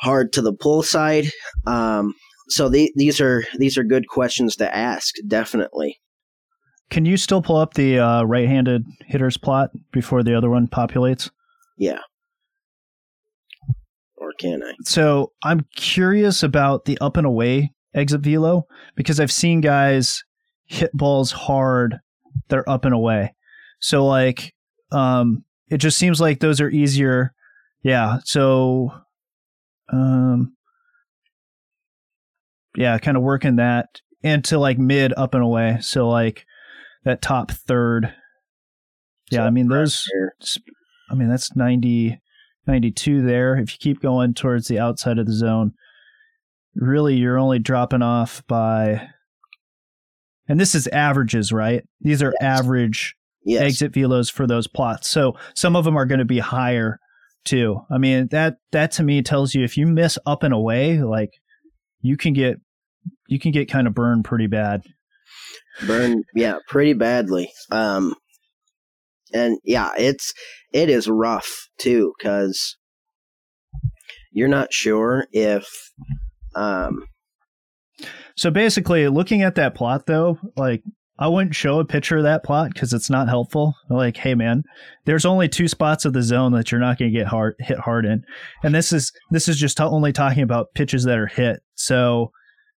hard 0.00 0.32
to 0.32 0.42
the 0.42 0.52
pull 0.52 0.82
side 0.82 1.26
um, 1.66 2.14
so 2.48 2.68
the, 2.68 2.92
these 2.96 3.20
are 3.20 3.44
these 3.58 3.76
are 3.78 3.84
good 3.84 4.06
questions 4.08 4.56
to 4.56 4.76
ask 4.76 5.14
definitely 5.26 6.00
Can 6.90 7.04
you 7.04 7.16
still 7.16 7.42
pull 7.42 7.56
up 7.56 7.74
the 7.74 7.98
uh, 7.98 8.22
right-handed 8.24 8.84
hitters 9.06 9.36
plot 9.36 9.70
before 9.92 10.22
the 10.22 10.36
other 10.36 10.50
one 10.50 10.68
populates? 10.68 11.30
yeah 11.76 12.00
or 14.16 14.32
can 14.38 14.62
i 14.62 14.72
So 14.84 15.32
I'm 15.42 15.66
curious 15.76 16.42
about 16.42 16.84
the 16.84 16.98
up 17.00 17.16
and 17.16 17.26
away 17.26 17.72
exit 17.94 18.20
velo 18.20 18.66
because 18.96 19.20
I've 19.20 19.32
seen 19.32 19.60
guys 19.60 20.22
hit 20.66 20.90
balls 20.92 21.32
hard 21.32 21.98
that 22.48 22.58
are 22.58 22.68
up 22.68 22.84
and 22.84 22.94
away. 22.94 23.34
So 23.80 24.06
like, 24.06 24.54
um, 24.90 25.44
it 25.68 25.78
just 25.78 25.98
seems 25.98 26.20
like 26.20 26.40
those 26.40 26.60
are 26.60 26.70
easier. 26.70 27.34
Yeah. 27.82 28.18
So, 28.24 28.92
um, 29.92 30.54
yeah, 32.76 32.98
kind 32.98 33.16
of 33.16 33.22
working 33.22 33.56
that 33.56 34.00
into 34.22 34.58
like 34.58 34.78
mid 34.78 35.12
up 35.16 35.34
and 35.34 35.42
away. 35.42 35.78
So 35.80 36.08
like 36.08 36.46
that 37.04 37.22
top 37.22 37.50
third. 37.50 38.14
Yeah, 39.30 39.40
So 39.40 39.44
I 39.44 39.50
mean 39.50 39.68
those. 39.68 40.06
I 41.10 41.14
mean 41.14 41.28
that's 41.28 41.54
90, 41.56 42.18
92 42.66 43.22
there. 43.22 43.56
If 43.56 43.72
you 43.72 43.78
keep 43.80 44.00
going 44.00 44.34
towards 44.34 44.68
the 44.68 44.78
outside 44.78 45.18
of 45.18 45.26
the 45.26 45.32
zone, 45.32 45.72
really 46.74 47.16
you're 47.16 47.38
only 47.38 47.58
dropping 47.58 48.02
off 48.02 48.42
by. 48.46 49.08
And 50.48 50.58
this 50.60 50.74
is 50.74 50.86
averages, 50.88 51.52
right? 51.52 51.84
These 52.00 52.22
are 52.22 52.32
Yes. 52.40 52.60
average 52.60 53.16
yes 53.44 53.62
exit 53.62 53.92
velos 53.92 54.30
for 54.30 54.46
those 54.46 54.66
plots. 54.68 55.08
So 55.08 55.36
some 55.54 55.74
of 55.76 55.84
them 55.84 55.96
are 55.96 56.06
going 56.06 56.18
to 56.20 56.24
be 56.24 56.38
higher 56.38 56.98
too. 57.44 57.80
I 57.90 57.98
mean 57.98 58.28
that 58.30 58.56
that 58.72 58.92
to 58.92 59.02
me 59.02 59.22
tells 59.22 59.54
you 59.54 59.64
if 59.64 59.76
you 59.76 59.86
miss 59.86 60.18
up 60.26 60.42
and 60.42 60.54
away, 60.54 61.02
like 61.02 61.30
you 62.00 62.16
can 62.16 62.32
get 62.32 62.56
you 63.28 63.38
can 63.38 63.52
get 63.52 63.70
kind 63.70 63.86
of 63.86 63.94
burned 63.94 64.24
pretty 64.24 64.46
bad. 64.46 64.82
burn 65.86 66.22
yeah 66.34 66.58
pretty 66.68 66.92
badly 66.92 67.50
um 67.70 68.14
and 69.32 69.58
yeah 69.64 69.90
it's 69.96 70.32
it 70.72 70.90
is 70.90 71.08
rough 71.08 71.68
too 71.78 72.12
because 72.18 72.76
you're 74.30 74.48
not 74.48 74.72
sure 74.72 75.26
if 75.32 75.66
um 76.54 77.04
So 78.36 78.50
basically, 78.50 79.08
looking 79.08 79.42
at 79.42 79.54
that 79.56 79.74
plot 79.74 80.06
though, 80.06 80.38
like 80.56 80.82
I 81.22 81.28
wouldn't 81.28 81.54
show 81.54 81.78
a 81.78 81.84
picture 81.84 82.16
of 82.16 82.24
that 82.24 82.42
plot 82.42 82.74
because 82.74 82.92
it's 82.92 83.08
not 83.08 83.28
helpful. 83.28 83.76
Like, 83.88 84.16
hey 84.16 84.34
man, 84.34 84.64
there's 85.04 85.24
only 85.24 85.48
two 85.48 85.68
spots 85.68 86.04
of 86.04 86.14
the 86.14 86.22
zone 86.22 86.50
that 86.54 86.72
you're 86.72 86.80
not 86.80 86.98
going 86.98 87.12
to 87.12 87.16
get 87.16 87.28
hard 87.28 87.54
hit 87.60 87.78
hard 87.78 88.04
in, 88.04 88.24
and 88.64 88.74
this 88.74 88.92
is 88.92 89.12
this 89.30 89.46
is 89.46 89.56
just 89.56 89.80
only 89.80 90.12
talking 90.12 90.42
about 90.42 90.74
pitches 90.74 91.04
that 91.04 91.16
are 91.18 91.28
hit. 91.28 91.62
So 91.76 92.32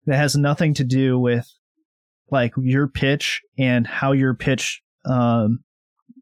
that 0.04 0.16
has 0.16 0.36
nothing 0.36 0.74
to 0.74 0.84
do 0.84 1.18
with 1.18 1.50
like 2.30 2.52
your 2.58 2.86
pitch 2.86 3.40
and 3.58 3.86
how 3.86 4.12
your 4.12 4.34
pitch 4.34 4.82
um 5.06 5.60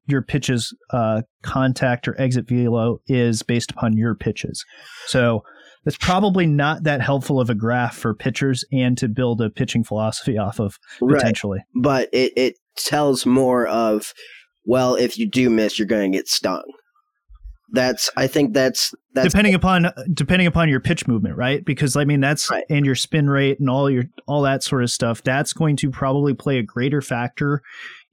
your 0.06 0.22
pitches 0.22 0.72
uh 0.90 1.22
contact 1.42 2.06
or 2.06 2.20
exit 2.20 2.46
velo 2.48 3.00
is 3.08 3.42
based 3.42 3.72
upon 3.72 3.96
your 3.96 4.14
pitches. 4.14 4.64
So 5.06 5.42
that's 5.84 5.96
probably 5.98 6.46
not 6.46 6.84
that 6.84 7.00
helpful 7.00 7.40
of 7.40 7.50
a 7.50 7.54
graph 7.54 7.96
for 7.96 8.14
pitchers 8.14 8.64
and 8.72 8.96
to 8.98 9.08
build 9.08 9.40
a 9.40 9.50
pitching 9.50 9.84
philosophy 9.84 10.38
off 10.38 10.60
of 10.60 10.78
right 11.00 11.16
potentially. 11.18 11.60
but 11.74 12.08
it 12.12 12.32
it 12.36 12.56
tells 12.76 13.26
more 13.26 13.66
of 13.66 14.12
well 14.64 14.94
if 14.94 15.18
you 15.18 15.28
do 15.28 15.50
miss 15.50 15.78
you're 15.78 15.86
going 15.88 16.12
to 16.12 16.18
get 16.18 16.28
stung 16.28 16.62
that's 17.72 18.10
i 18.16 18.26
think 18.26 18.52
that's 18.52 18.92
that's 19.14 19.28
depending 19.28 19.54
upon 19.54 19.90
depending 20.12 20.46
upon 20.46 20.68
your 20.68 20.80
pitch 20.80 21.06
movement, 21.06 21.36
right? 21.36 21.62
Because 21.64 21.96
I 21.96 22.04
mean 22.04 22.20
that's 22.20 22.50
Right. 22.50 22.64
and 22.70 22.86
your 22.86 22.94
spin 22.94 23.28
rate 23.28 23.60
and 23.60 23.68
all 23.68 23.90
your 23.90 24.04
all 24.26 24.42
that 24.42 24.62
sort 24.62 24.82
of 24.82 24.90
stuff. 24.90 25.22
That's 25.22 25.52
going 25.52 25.76
to 25.76 25.90
probably 25.90 26.32
play 26.32 26.58
a 26.58 26.62
greater 26.62 27.02
factor 27.02 27.60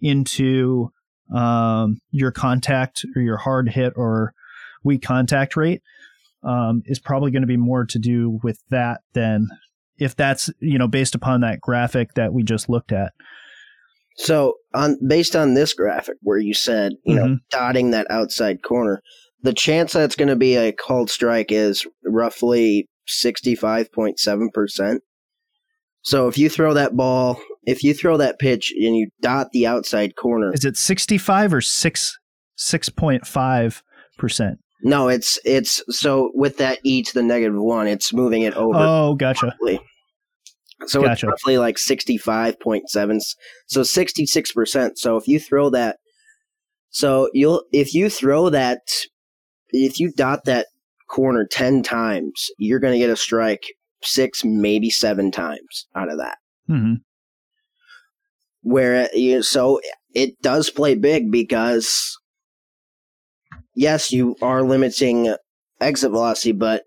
into 0.01 0.91
um, 1.33 2.01
your 2.11 2.31
contact 2.31 3.05
or 3.15 3.21
your 3.21 3.37
hard 3.37 3.69
hit 3.69 3.93
or 3.95 4.33
weak 4.83 5.01
contact 5.03 5.55
rate. 5.55 5.81
Um, 6.43 6.83
is 6.85 6.99
probably 6.99 7.31
going 7.31 7.41
to 7.41 7.47
be 7.47 7.57
more 7.57 7.85
to 7.85 7.99
do 7.99 8.39
with 8.43 8.59
that 8.69 9.01
than 9.13 9.47
if 9.97 10.15
that's 10.15 10.49
you 10.59 10.77
know 10.77 10.87
based 10.87 11.15
upon 11.15 11.41
that 11.41 11.59
graphic 11.59 12.13
that 12.13 12.33
we 12.33 12.43
just 12.43 12.69
looked 12.69 12.91
at. 12.93 13.11
So 14.15 14.55
on 14.73 14.97
based 15.05 15.35
on 15.35 15.53
this 15.53 15.73
graphic 15.73 16.15
where 16.21 16.37
you 16.37 16.53
said, 16.53 16.93
you 17.05 17.15
know, 17.15 17.25
Mhm. 17.25 17.37
dotting 17.51 17.91
that 17.91 18.07
outside 18.09 18.63
corner, 18.63 19.01
the 19.41 19.53
chance 19.53 19.93
that 19.93 20.03
it's 20.03 20.15
going 20.15 20.27
to 20.29 20.35
be 20.35 20.55
a 20.55 20.71
called 20.71 21.09
strike 21.09 21.51
is 21.51 21.85
roughly 22.05 22.87
65.7%. 23.07 24.99
So 26.01 26.27
if 26.27 26.37
you 26.37 26.49
throw 26.49 26.73
that 26.73 26.95
ball, 26.95 27.39
if 27.63 27.83
you 27.83 27.93
throw 27.93 28.17
that 28.17 28.39
pitch 28.39 28.71
and 28.75 28.95
you 28.95 29.09
dot 29.21 29.51
the 29.51 29.67
outside 29.67 30.15
corner, 30.15 30.51
Is 30.53 30.63
it 30.65 30.77
sixty 30.77 31.17
five 31.17 31.53
or 31.53 31.61
six 31.61 32.17
six 32.55 32.87
point 32.89 33.27
five 33.27 33.83
percent? 34.17 34.59
No, 34.81 35.07
it's 35.09 35.39
it's 35.45 35.83
so 35.89 36.31
with 36.33 36.57
that 36.57 36.79
e 36.83 37.03
to 37.03 37.13
the 37.13 37.23
negative 37.23 37.59
1, 37.61 37.87
it's 37.87 38.13
moving 38.13 38.43
it 38.43 38.53
over 38.53 38.77
Oh, 38.79 39.15
gotcha. 39.15 39.47
roughly. 39.47 39.79
So 40.87 41.01
it's 41.01 41.09
Gotcha. 41.21 41.27
roughly 41.27 41.57
like 41.57 41.75
65.7 41.75 43.21
so 43.67 43.81
66%. 43.81 44.91
So 44.95 45.17
if 45.17 45.27
you 45.27 45.39
throw 45.39 45.69
that 45.71 45.97
so 46.89 47.29
you'll 47.33 47.63
if 47.71 47.93
you 47.93 48.09
throw 48.09 48.49
that 48.49 48.79
if 49.71 49.99
you 49.99 50.11
dot 50.13 50.45
that 50.45 50.67
corner 51.09 51.45
10 51.45 51.83
times, 51.83 52.49
you're 52.57 52.79
going 52.79 52.93
to 52.93 52.99
get 52.99 53.09
a 53.09 53.17
strike 53.17 53.63
6 54.03 54.43
maybe 54.45 54.89
7 54.89 55.31
times 55.31 55.87
out 55.95 56.09
of 56.09 56.17
that. 56.19 56.37
Mm-hmm. 56.69 56.93
Where 58.61 59.09
you 59.13 59.43
so 59.43 59.81
it 60.13 60.41
does 60.41 60.69
play 60.69 60.95
big 60.95 61.31
because 61.31 62.17
yes, 63.79 64.11
you 64.11 64.35
are 64.41 64.61
limiting 64.61 65.33
exit 65.79 66.11
velocity, 66.11 66.51
but 66.51 66.83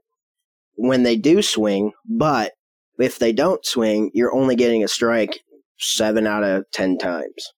when 0.74 1.02
they 1.02 1.16
do 1.16 1.40
swing, 1.42 1.92
but 2.07 2.52
if 2.98 3.18
they 3.18 3.33
don't 3.33 3.64
swing, 3.64 4.11
you're 4.12 4.35
only 4.35 4.55
getting 4.55 4.85
a 4.85 4.88
strike 4.88 5.40
seven 5.78 6.26
out 6.26 6.44
of 6.44 6.64
ten 6.72 6.98
times. 6.98 7.52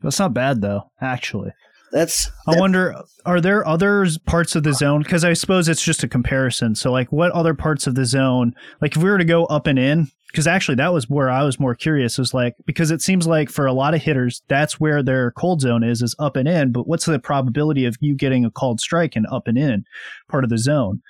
That's 0.00 0.18
not 0.18 0.34
bad 0.34 0.60
though, 0.60 0.90
actually. 1.00 1.52
That's 1.92 2.30
I 2.46 2.58
wonder, 2.58 2.94
are 3.24 3.40
there 3.40 3.66
other 3.66 4.06
parts 4.26 4.54
of 4.54 4.62
the 4.62 4.74
zone? 4.74 5.02
Because 5.02 5.24
I 5.24 5.32
suppose 5.32 5.68
it's 5.68 5.82
just 5.82 6.02
a 6.02 6.08
comparison. 6.08 6.74
So, 6.74 6.92
like, 6.92 7.10
what 7.10 7.32
other 7.32 7.54
parts 7.54 7.86
of 7.86 7.94
the 7.94 8.04
zone? 8.04 8.54
Like, 8.80 8.96
if 8.96 9.02
we 9.02 9.10
were 9.10 9.18
to 9.18 9.24
go 9.24 9.46
up 9.46 9.66
and 9.66 9.78
in, 9.78 10.10
because 10.28 10.46
actually 10.46 10.74
that 10.76 10.92
was 10.92 11.08
where 11.08 11.30
I 11.30 11.42
was 11.42 11.58
more 11.58 11.74
curious. 11.74 12.18
Was 12.18 12.34
like 12.34 12.54
because 12.66 12.90
it 12.90 13.00
seems 13.00 13.26
like 13.26 13.50
for 13.50 13.66
a 13.66 13.72
lot 13.72 13.94
of 13.94 14.02
hitters, 14.02 14.42
that's 14.48 14.78
where 14.78 15.02
their 15.02 15.30
cold 15.32 15.62
zone 15.62 15.82
is, 15.82 16.02
is 16.02 16.14
up 16.18 16.36
and 16.36 16.46
in. 16.46 16.72
But 16.72 16.86
what's 16.86 17.06
the 17.06 17.18
probability 17.18 17.86
of 17.86 17.96
you 18.00 18.14
getting 18.14 18.44
a 18.44 18.50
called 18.50 18.80
strike 18.80 19.16
in 19.16 19.24
up 19.26 19.46
and 19.46 19.56
in 19.56 19.84
part 20.28 20.44
of 20.44 20.50
the 20.50 20.58
zone? 20.58 21.02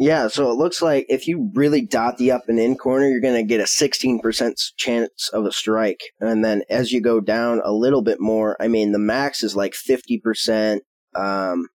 Yeah. 0.00 0.26
So 0.28 0.50
it 0.50 0.54
looks 0.54 0.82
like 0.82 1.06
if 1.08 1.28
you 1.28 1.50
really 1.54 1.82
dot 1.82 2.16
the 2.16 2.32
up 2.32 2.48
and 2.48 2.58
in 2.58 2.76
corner, 2.76 3.06
you're 3.06 3.20
going 3.20 3.34
to 3.34 3.42
get 3.48 3.60
a 3.60 3.64
16% 3.64 4.72
chance 4.76 5.28
of 5.32 5.44
a 5.44 5.52
strike, 5.52 6.00
and 6.18 6.44
then 6.44 6.62
as 6.68 6.90
you 6.90 7.00
go 7.00 7.20
down 7.20 7.60
a 7.64 7.72
little 7.72 8.02
bit 8.02 8.18
more, 8.18 8.56
I 8.60 8.66
mean, 8.66 8.90
the 8.92 8.98
max 8.98 9.44
is 9.44 9.54
like 9.54 9.74
50%, 9.74 10.80
um, 11.14 11.68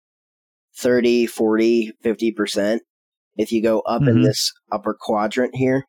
30, 0.76 1.26
40, 1.26 1.92
50%. 2.02 2.80
If 3.36 3.52
you 3.52 3.62
go 3.62 3.80
up 3.80 4.02
in 4.02 4.16
Mhm. 4.18 4.24
this 4.24 4.52
upper 4.72 4.96
quadrant 4.98 5.54
here, 5.56 5.84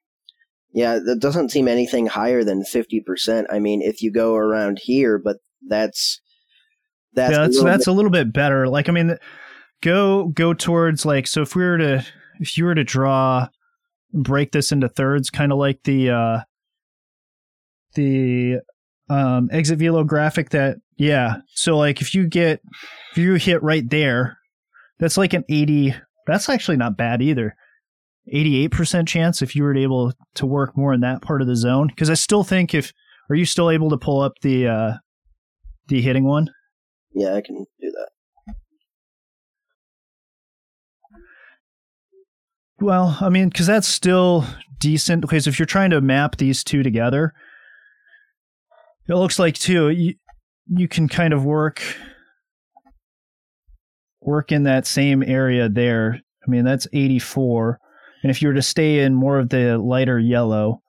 yeah, 0.74 1.00
that 1.06 1.20
doesn't 1.20 1.52
seem 1.52 1.68
anything 1.68 2.08
higher 2.08 2.44
than 2.44 2.64
50%. 2.66 3.48
I 3.50 3.60
mean, 3.60 3.82
if 3.82 4.02
you 4.02 4.12
go 4.12 4.36
around 4.36 4.80
here, 4.82 5.18
but 5.18 5.38
that's 5.68 6.20
that's 7.14 7.32
yeah, 7.32 7.46
a 7.46 7.48
little 7.48 7.64
that's 7.64 7.88
a 7.88 7.94
little 7.94 8.12
bit 8.12 8.34
better. 8.34 8.68
Like, 8.68 8.90
I 8.90 8.92
mean, 8.92 9.18
go 9.82 10.28
go 10.28 10.54
towards 10.54 11.06
like 11.06 11.28
so. 11.28 11.44
If 11.44 11.56
we 11.56 11.64
were 11.64 11.78
to 11.78 12.06
if 12.40 12.58
you 12.58 12.66
were 12.66 12.76
to 12.76 12.84
draw 12.84 13.48
break 14.14 14.52
this 14.52 14.72
into 14.72 14.90
thirds, 14.90 15.30
kind 15.30 15.52
of 15.52 15.58
like 15.58 15.84
the 15.84 16.10
uh 16.10 16.40
the 17.96 18.60
um 19.10 19.50
exit 19.52 19.80
velo 19.80 20.04
graphic 20.04 20.50
that 20.50 20.78
yeah. 20.98 21.38
So 21.54 21.78
like 21.78 22.02
if 22.02 22.16
you 22.16 22.28
get 22.28 22.62
if 23.12 23.18
you 23.18 23.34
hit 23.36 23.62
right 23.64 23.88
there, 23.90 24.38
that's 25.00 25.18
like 25.18 25.34
an 25.34 25.44
eighty. 25.50 25.94
That's 26.28 26.50
actually 26.50 26.78
not 26.78 26.98
bad 26.98 27.22
either. 27.22 27.56
88% 28.34 29.08
chance 29.08 29.44
if 29.44 29.56
you 29.56 29.62
were 29.62 29.78
able 29.78 30.12
to 30.34 30.48
work 30.48 30.76
more 30.76 30.94
in 30.94 31.02
that 31.02 31.22
part 31.22 31.44
of 31.44 31.48
the 31.48 31.56
zone 31.56 31.90
because 31.90 32.10
i 32.10 32.16
still 32.16 32.44
think 32.44 32.74
if 32.74 32.92
are 33.30 33.36
you 33.36 33.46
still 33.46 33.70
able 33.70 33.92
to 33.92 33.98
pull 33.98 34.20
up 34.20 34.34
the 34.42 34.68
uh 34.68 34.94
the 35.90 36.02
hitting 36.02 36.24
one 36.24 36.50
Yeah, 37.14 37.36
I 37.36 37.42
can 37.42 37.56
do 37.80 37.92
that. 37.92 38.10
Well, 42.86 43.18
I 43.20 43.30
mean, 43.30 43.50
because 43.50 43.66
that's 43.66 43.88
still 43.88 44.46
decent. 44.78 45.22
Because 45.22 45.48
if 45.48 45.58
you're 45.58 45.66
trying 45.66 45.90
to 45.90 46.02
map 46.02 46.38
these 46.38 46.64
two 46.64 46.84
together, 46.84 47.34
it 49.10 49.16
looks 49.16 49.40
like 49.40 49.56
too 49.56 49.90
you 49.90 50.14
you 50.68 50.88
can 50.88 51.08
kind 51.08 51.34
of 51.34 51.44
work 51.44 51.82
work 54.22 54.52
in 54.52 54.64
that 54.64 54.86
same 54.86 55.24
area 55.24 55.68
there. 55.68 56.22
I 56.46 56.52
mean, 56.52 56.64
that's 56.64 56.88
84. 56.94 57.80
And 58.22 58.30
if 58.30 58.44
you 58.44 58.50
were 58.50 58.54
to 58.54 58.62
stay 58.62 59.00
in 59.00 59.16
more 59.16 59.40
of 59.40 59.50
the 59.50 59.80
lighter 59.80 60.20
yellow, 60.20 60.84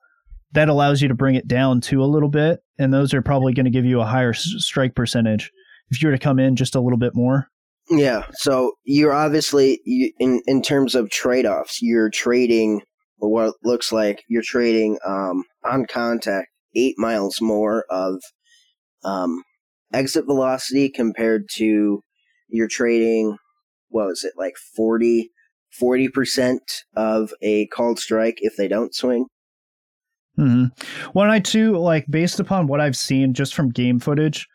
that 0.51 0.69
allows 0.69 1.01
you 1.01 1.07
to 1.07 1.15
bring 1.15 1.33
it 1.33 1.47
down 1.47 1.81
to 1.81 2.03
a 2.03 2.05
little 2.05 2.29
bit. 2.29 2.59
And 2.77 2.93
those 2.93 3.11
are 3.15 3.23
probably 3.23 3.55
going 3.55 3.65
to 3.65 3.71
give 3.71 3.85
you 3.85 4.01
a 4.01 4.05
higher 4.05 4.33
strike 4.33 4.93
percentage 4.93 5.51
if 5.89 5.99
you 5.99 6.09
were 6.09 6.15
to 6.15 6.23
come 6.23 6.37
in 6.37 6.57
just 6.57 6.75
a 6.75 6.79
little 6.79 6.99
bit 6.99 7.15
more. 7.15 7.49
Yeah. 7.89 8.23
So 8.33 8.73
you're 8.83 9.13
obviously, 9.13 9.79
you, 9.85 10.11
in, 10.19 10.41
in 10.45 10.61
terms 10.61 10.93
of 10.93 11.09
trade 11.09 11.45
offs, 11.45 11.81
you're 11.81 12.09
trading 12.09 12.81
what 13.19 13.55
looks 13.63 13.91
like 13.91 14.23
you're 14.27 14.43
trading 14.43 14.97
um, 15.05 15.43
on 15.63 15.85
contact 15.85 16.49
eight 16.75 16.95
miles 16.97 17.41
more 17.41 17.85
of 17.89 18.21
um, 19.03 19.43
exit 19.93 20.25
velocity 20.25 20.89
compared 20.89 21.45
to 21.55 22.01
you're 22.49 22.67
trading 22.67 23.37
what 23.89 24.07
was 24.07 24.23
it 24.23 24.33
like 24.37 24.53
40 24.75 25.31
40% 25.81 26.57
of 26.95 27.33
a 27.41 27.67
called 27.67 27.99
strike 27.99 28.37
if 28.39 28.55
they 28.55 28.67
don't 28.67 28.95
swing 28.95 29.25
hmm 30.35 30.65
Well, 31.15 31.31
I 31.31 31.39
too 31.39 31.77
like 31.77 32.05
based 32.09 32.39
upon 32.39 32.67
what 32.67 32.79
I've 32.79 32.95
seen 32.95 33.33
just 33.33 33.55
from 33.55 33.71
game 33.71 33.99
footage, 33.99 34.47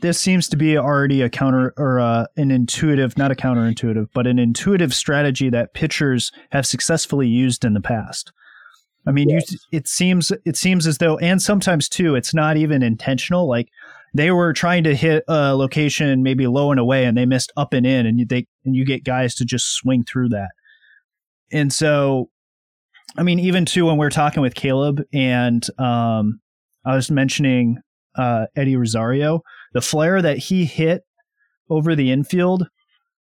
this 0.00 0.20
seems 0.20 0.48
to 0.48 0.56
be 0.56 0.76
already 0.76 1.22
a 1.22 1.28
counter 1.28 1.74
or 1.76 2.00
uh, 2.00 2.26
an 2.36 2.50
intuitive, 2.50 3.16
not 3.16 3.30
a 3.30 3.34
counterintuitive, 3.34 4.08
but 4.14 4.26
an 4.26 4.38
intuitive 4.38 4.94
strategy 4.94 5.50
that 5.50 5.74
pitchers 5.74 6.32
have 6.50 6.66
successfully 6.66 7.28
used 7.28 7.64
in 7.64 7.74
the 7.74 7.80
past. 7.80 8.32
I 9.06 9.12
mean, 9.12 9.30
yes. 9.30 9.52
you, 9.52 9.58
it 9.72 9.88
seems 9.88 10.32
it 10.44 10.56
seems 10.56 10.86
as 10.86 10.98
though, 10.98 11.18
and 11.18 11.40
sometimes 11.40 11.88
too, 11.88 12.14
it's 12.14 12.34
not 12.34 12.56
even 12.56 12.82
intentional. 12.82 13.48
Like 13.48 13.68
they 14.14 14.30
were 14.30 14.52
trying 14.52 14.84
to 14.84 14.94
hit 14.94 15.24
a 15.28 15.54
location 15.54 16.22
maybe 16.22 16.46
low 16.46 16.70
and 16.70 16.80
away, 16.80 17.04
and 17.04 17.16
they 17.16 17.26
missed 17.26 17.52
up 17.56 17.72
and 17.72 17.86
in, 17.86 18.06
and 18.06 18.18
you 18.18 18.26
they 18.26 18.46
and 18.64 18.76
you 18.76 18.84
get 18.84 19.04
guys 19.04 19.34
to 19.36 19.44
just 19.44 19.74
swing 19.74 20.04
through 20.04 20.30
that. 20.30 20.50
And 21.50 21.72
so, 21.72 22.28
I 23.16 23.22
mean, 23.22 23.38
even 23.38 23.64
too 23.64 23.86
when 23.86 23.96
we 23.96 24.04
are 24.04 24.10
talking 24.10 24.42
with 24.42 24.54
Caleb, 24.54 25.02
and 25.12 25.66
um, 25.78 26.40
I 26.84 26.94
was 26.94 27.10
mentioning 27.10 27.78
uh, 28.16 28.46
Eddie 28.56 28.76
Rosario, 28.76 29.42
the 29.72 29.80
flare 29.80 30.22
that 30.22 30.38
he 30.38 30.64
hit 30.64 31.04
over 31.70 31.94
the 31.94 32.10
infield 32.10 32.68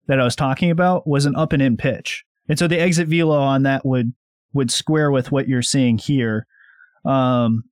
that 0.07 0.19
I 0.19 0.23
was 0.23 0.35
talking 0.35 0.71
about 0.71 1.07
was 1.07 1.25
an 1.25 1.35
up 1.35 1.53
and 1.53 1.61
in 1.61 1.77
pitch, 1.77 2.23
and 2.47 2.57
so 2.57 2.67
the 2.67 2.79
exit 2.79 3.07
velo 3.07 3.39
on 3.39 3.63
that 3.63 3.85
would 3.85 4.13
would 4.53 4.71
square 4.71 5.11
with 5.11 5.31
what 5.31 5.47
you're 5.47 5.61
seeing 5.61 5.97
here. 5.97 6.47
Um, 7.05 7.63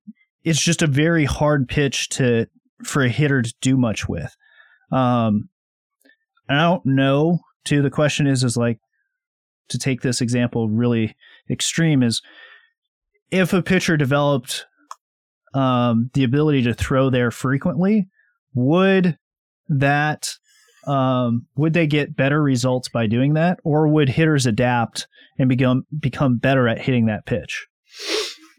it's 0.44 0.60
just 0.60 0.82
a 0.82 0.86
very 0.86 1.24
hard 1.24 1.68
pitch 1.68 2.08
to 2.10 2.46
for 2.84 3.02
a 3.02 3.08
hitter 3.08 3.42
to 3.42 3.54
do 3.60 3.76
much 3.76 4.08
with. 4.08 4.36
Um, 4.92 5.48
I 6.48 6.60
don't 6.60 6.86
know. 6.86 7.40
To 7.64 7.82
the 7.82 7.90
question 7.90 8.28
is, 8.28 8.44
is 8.44 8.56
like 8.56 8.78
to 9.70 9.78
take 9.78 10.02
this 10.02 10.20
example 10.20 10.68
really 10.68 11.16
extreme 11.50 12.02
is 12.02 12.22
if 13.30 13.52
a 13.52 13.62
pitcher 13.62 13.96
developed 13.96 14.66
um, 15.54 16.10
the 16.14 16.22
ability 16.22 16.62
to 16.62 16.74
throw 16.74 17.10
there 17.10 17.30
frequently, 17.30 18.08
would 18.56 19.16
that 19.68 20.30
um, 20.86 21.46
would 21.56 21.74
they 21.74 21.86
get 21.86 22.16
better 22.16 22.42
results 22.42 22.88
by 22.88 23.06
doing 23.06 23.34
that, 23.34 23.58
or 23.64 23.88
would 23.88 24.08
hitters 24.08 24.46
adapt 24.46 25.06
and 25.38 25.48
become 25.48 25.84
become 25.98 26.38
better 26.38 26.66
at 26.66 26.80
hitting 26.80 27.06
that 27.06 27.26
pitch? 27.26 27.66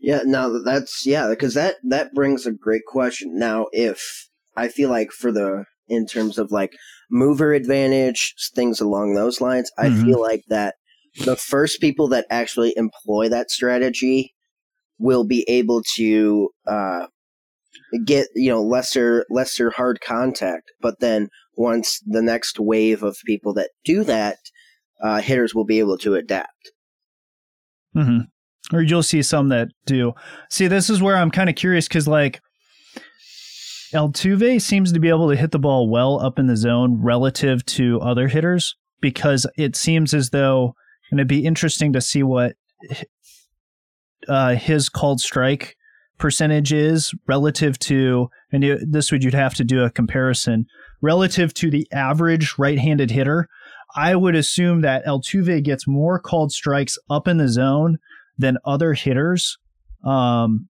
Yeah, 0.01 0.21
now 0.25 0.59
that's 0.63 1.05
yeah, 1.05 1.27
because 1.29 1.53
that 1.55 1.75
that 1.89 2.13
brings 2.13 2.45
a 2.45 2.51
great 2.51 2.83
question. 2.85 3.37
Now, 3.37 3.67
if 3.71 4.29
I 4.55 4.67
feel 4.67 4.89
like 4.89 5.11
for 5.11 5.31
the 5.31 5.65
in 5.87 6.05
terms 6.05 6.37
of 6.37 6.51
like 6.51 6.73
mover 7.09 7.53
advantage, 7.53 8.33
things 8.53 8.81
along 8.81 9.15
those 9.15 9.41
lines, 9.41 9.71
I 9.77 9.87
mm-hmm. 9.87 10.05
feel 10.05 10.21
like 10.21 10.43
that 10.49 10.75
the 11.23 11.35
first 11.35 11.81
people 11.81 12.09
that 12.09 12.27
actually 12.29 12.73
employ 12.75 13.29
that 13.29 13.49
strategy 13.49 14.35
will 14.99 15.25
be 15.25 15.45
able 15.47 15.81
to 15.95 16.49
uh, 16.67 17.07
get 18.05 18.27
you 18.35 18.49
know 18.49 18.61
lesser 18.61 19.25
lesser 19.29 19.69
hard 19.69 19.99
contact. 20.01 20.71
But 20.81 20.99
then 20.99 21.29
once 21.55 22.01
the 22.05 22.21
next 22.21 22.59
wave 22.59 23.03
of 23.03 23.17
people 23.25 23.53
that 23.55 23.71
do 23.83 24.03
that, 24.03 24.37
uh, 25.03 25.21
hitters 25.21 25.55
will 25.55 25.65
be 25.65 25.79
able 25.79 25.97
to 25.99 26.15
adapt. 26.15 26.71
Mm-hmm 27.95 28.25
or 28.73 28.81
you'll 28.81 29.03
see 29.03 29.21
some 29.21 29.49
that 29.49 29.69
do. 29.85 30.13
See, 30.49 30.67
this 30.67 30.89
is 30.89 31.01
where 31.01 31.17
I'm 31.17 31.31
kind 31.31 31.49
of 31.49 31.55
curious 31.55 31.87
because 31.87 32.07
like 32.07 32.41
Altuve 33.93 34.61
seems 34.61 34.91
to 34.91 34.99
be 34.99 35.09
able 35.09 35.29
to 35.29 35.35
hit 35.35 35.51
the 35.51 35.59
ball 35.59 35.89
well 35.89 36.19
up 36.19 36.37
in 36.39 36.47
the 36.47 36.57
zone 36.57 37.01
relative 37.01 37.65
to 37.65 37.99
other 38.01 38.27
hitters 38.27 38.75
because 38.99 39.47
it 39.57 39.75
seems 39.75 40.13
as 40.13 40.31
though, 40.31 40.75
and 41.09 41.19
it'd 41.19 41.27
be 41.27 41.45
interesting 41.45 41.93
to 41.93 42.01
see 42.01 42.23
what 42.23 42.55
uh, 44.27 44.55
his 44.55 44.89
called 44.89 45.21
strike 45.21 45.76
percentage 46.17 46.73
is 46.73 47.13
relative 47.27 47.77
to, 47.79 48.29
and 48.51 48.63
you, 48.63 48.79
this 48.85 49.11
would 49.11 49.23
you'd 49.23 49.33
have 49.33 49.53
to 49.55 49.63
do 49.63 49.83
a 49.83 49.91
comparison 49.91 50.65
relative 51.01 51.53
to 51.55 51.69
the 51.69 51.87
average 51.91 52.55
right-handed 52.57 53.11
hitter. 53.11 53.47
I 53.95 54.15
would 54.15 54.35
assume 54.35 54.81
that 54.81 55.05
Altuve 55.05 55.63
gets 55.63 55.87
more 55.87 56.19
called 56.19 56.51
strikes 56.51 56.97
up 57.09 57.27
in 57.27 57.37
the 57.37 57.47
zone 57.47 57.97
than 58.37 58.57
other 58.65 58.93
hitters, 58.93 59.57
um, 60.05 60.67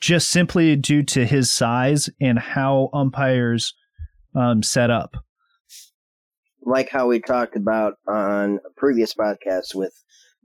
just 0.00 0.30
simply 0.30 0.76
due 0.76 1.02
to 1.04 1.24
his 1.24 1.50
size 1.50 2.10
and 2.20 2.38
how 2.38 2.90
umpires 2.92 3.74
um, 4.34 4.62
set 4.62 4.90
up. 4.90 5.16
Like 6.64 6.90
how 6.90 7.08
we 7.08 7.20
talked 7.20 7.56
about 7.56 7.94
on 8.08 8.58
a 8.66 8.70
previous 8.76 9.14
podcast 9.14 9.74
with 9.74 9.92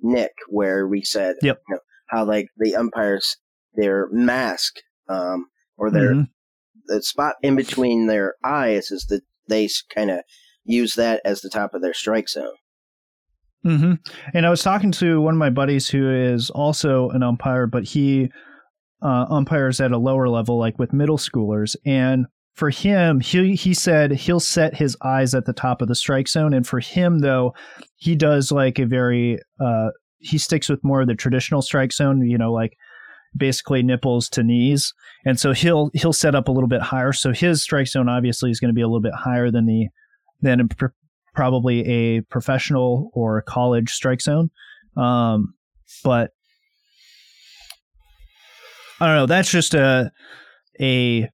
Nick, 0.02 0.32
where 0.50 0.88
we 0.88 1.04
said 1.04 1.36
yep. 1.42 1.62
You 1.68 1.76
know, 1.76 1.82
how 2.08 2.26
like 2.26 2.48
the 2.58 2.76
umpires 2.76 3.38
their 3.78 4.10
mask 4.12 4.76
um, 5.08 5.46
or 5.78 5.90
their 5.90 6.14
mm-hmm. 6.14 6.24
the 6.88 7.02
spot 7.02 7.36
in 7.42 7.56
between 7.56 8.08
their 8.08 8.36
eyes 8.44 8.92
is 8.92 9.06
that 9.10 9.22
they 9.48 9.70
kind 9.94 10.12
of 10.12 10.22
use 10.66 10.96
that 10.96 11.22
as 11.24 11.42
the 11.42 11.50
top 11.50 11.74
of 11.74 11.82
their 11.82 11.94
strike 11.94 12.28
zone. 12.28 12.52
Mm-hmm. 13.66 13.94
And 14.34 14.46
I 14.46 14.50
was 14.50 14.62
talking 14.62 14.92
to 14.94 15.22
one 15.22 15.34
of 15.34 15.40
my 15.40 15.50
buddies 15.50 15.90
who 15.90 16.10
is 16.12 16.50
also 16.50 17.10
an 17.10 17.24
umpire, 17.24 17.68
but 17.68 17.86
he 17.86 18.30
uh, 19.02 19.26
umpires 19.30 19.80
at 19.80 19.92
a 19.92 19.98
lower 19.98 20.30
level, 20.30 20.58
like 20.58 20.78
with 20.80 20.94
middle 20.94 21.18
schoolers. 21.18 21.76
And 21.86 22.26
for 22.54 22.70
him, 22.70 23.20
he 23.20 23.56
he 23.56 23.74
said 23.74 24.12
he'll 24.12 24.40
set 24.40 24.76
his 24.76 24.98
eyes 25.04 25.36
at 25.36 25.46
the 25.46 25.54
top 25.54 25.82
of 25.82 25.88
the 25.88 25.96
strike 25.96 26.28
zone. 26.28 26.54
And 26.54 26.66
for 26.66 26.80
him, 26.80 27.20
though, 27.20 27.54
he 27.96 28.16
does 28.16 28.52
like 28.52 28.80
a 28.80 28.86
very 28.86 29.40
uh, 29.60 29.90
he 30.20 30.38
sticks 30.38 30.70
with 30.70 30.84
more 30.84 31.02
of 31.02 31.08
the 31.08 31.16
traditional 31.16 31.62
strike 31.62 31.94
zone. 31.94 32.28
You 32.28 32.38
know, 32.38 32.52
like 32.52 32.74
basically 33.38 33.84
nipples 33.84 34.30
to 34.30 34.44
knees. 34.44 34.94
And 35.26 35.40
so 35.40 35.54
he'll 35.54 35.90
he'll 35.94 36.14
set 36.14 36.36
up 36.36 36.48
a 36.48 36.52
little 36.52 36.70
bit 36.70 36.82
higher. 36.82 37.14
So 37.14 37.32
his 37.32 37.62
strike 37.62 37.88
zone 37.88 38.10
obviously 38.10 38.52
is 38.52 38.60
going 38.60 38.70
to 38.70 38.76
be 38.76 38.82
a 38.82 38.88
little 38.88 39.02
bit 39.02 39.14
higher 39.14 39.52
than 39.52 39.66
the 39.66 39.88
than 40.42 40.70
probably 41.34 41.88
a 41.88 42.22
professional 42.22 43.12
or 43.14 43.42
college 43.44 43.92
strike 43.92 44.22
zone. 44.22 44.50
Um, 44.96 45.54
but 46.04 46.32
I 49.00 49.08
don't 49.08 49.16
know. 49.16 49.26
That's 49.26 49.52
just 49.52 49.74
a 49.74 50.12
a 50.80 51.30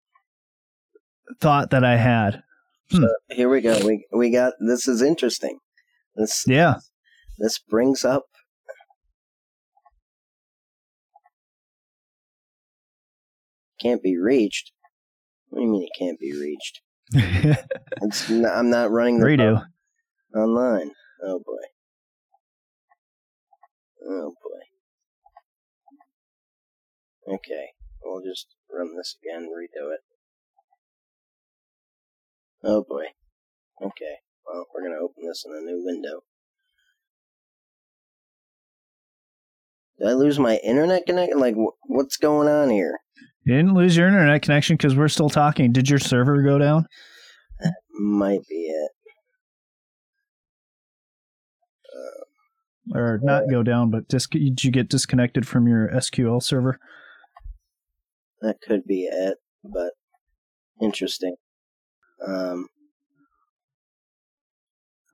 thought 1.40 1.72
that 1.72 1.84
I 1.84 1.96
had. 1.96 2.44
Hmm. 2.92 3.04
So 3.04 3.10
here 3.32 3.50
we 3.50 3.62
go. 3.62 3.80
We 3.86 4.06
we 4.12 4.30
got 4.32 4.54
this 4.60 4.88
is 4.88 5.02
interesting. 5.02 5.60
This 6.16 6.46
yeah. 6.48 6.76
This 7.40 7.58
brings 7.58 8.06
up 8.06 8.26
can't 13.84 14.02
be 14.02 14.18
reached. 14.18 14.72
What 15.50 15.60
do 15.60 15.66
you 15.66 15.72
mean 15.72 15.84
it 15.84 16.00
can't 16.00 16.20
be 16.20 16.34
reached? 16.34 16.82
not, 18.30 18.58
I'm 18.58 18.70
not 18.70 18.92
running 18.92 19.20
the 19.20 19.26
radio 19.26 19.62
online. 20.36 20.92
Oh 21.24 21.40
boy. 21.46 21.64
Oh 24.08 24.34
boy. 24.44 24.60
Okay, 27.36 27.68
we'll 28.04 28.24
just 28.24 28.48
run 28.72 28.96
this 28.98 29.16
again, 29.22 29.48
redo 29.48 29.94
it. 29.94 30.00
Oh 32.64 32.84
boy. 32.88 33.06
Okay, 33.82 34.16
well, 34.46 34.66
we're 34.74 34.88
gonna 34.88 35.02
open 35.02 35.28
this 35.28 35.44
in 35.46 35.54
a 35.54 35.62
new 35.62 35.84
window. 35.86 36.22
Did 40.00 40.08
I 40.08 40.14
lose 40.14 40.40
my 40.40 40.58
internet 40.58 41.06
connection? 41.06 41.40
Like, 41.40 41.56
wh- 41.56 41.78
what's 41.90 42.18
going 42.18 42.48
on 42.48 42.70
here? 42.70 43.00
You 43.46 43.56
didn't 43.56 43.74
lose 43.74 43.98
your 43.98 44.08
internet 44.08 44.42
connection 44.42 44.78
because 44.78 44.96
we're 44.96 45.10
still 45.10 45.30
talking. 45.30 45.72
Did 45.72 45.90
your 45.90 46.00
server 46.00 46.42
go 46.42 46.58
down? 46.58 46.88
That 47.60 47.74
might 48.00 48.48
be 48.48 48.56
it. 48.56 48.92
or 52.94 53.20
not 53.24 53.50
go 53.50 53.64
down, 53.64 53.90
but 53.90 54.08
dis- 54.08 54.28
did 54.28 54.64
you 54.64 54.72
get 54.72 54.90
disconnected 54.90 55.48
from 55.48 55.68
your 55.68 55.90
SQL 55.90 56.42
server? 56.42 56.80
That 58.42 58.58
could 58.62 58.86
be 58.86 59.08
it, 59.12 59.38
but 59.64 59.92
interesting. 60.82 61.36
Um, 62.26 62.68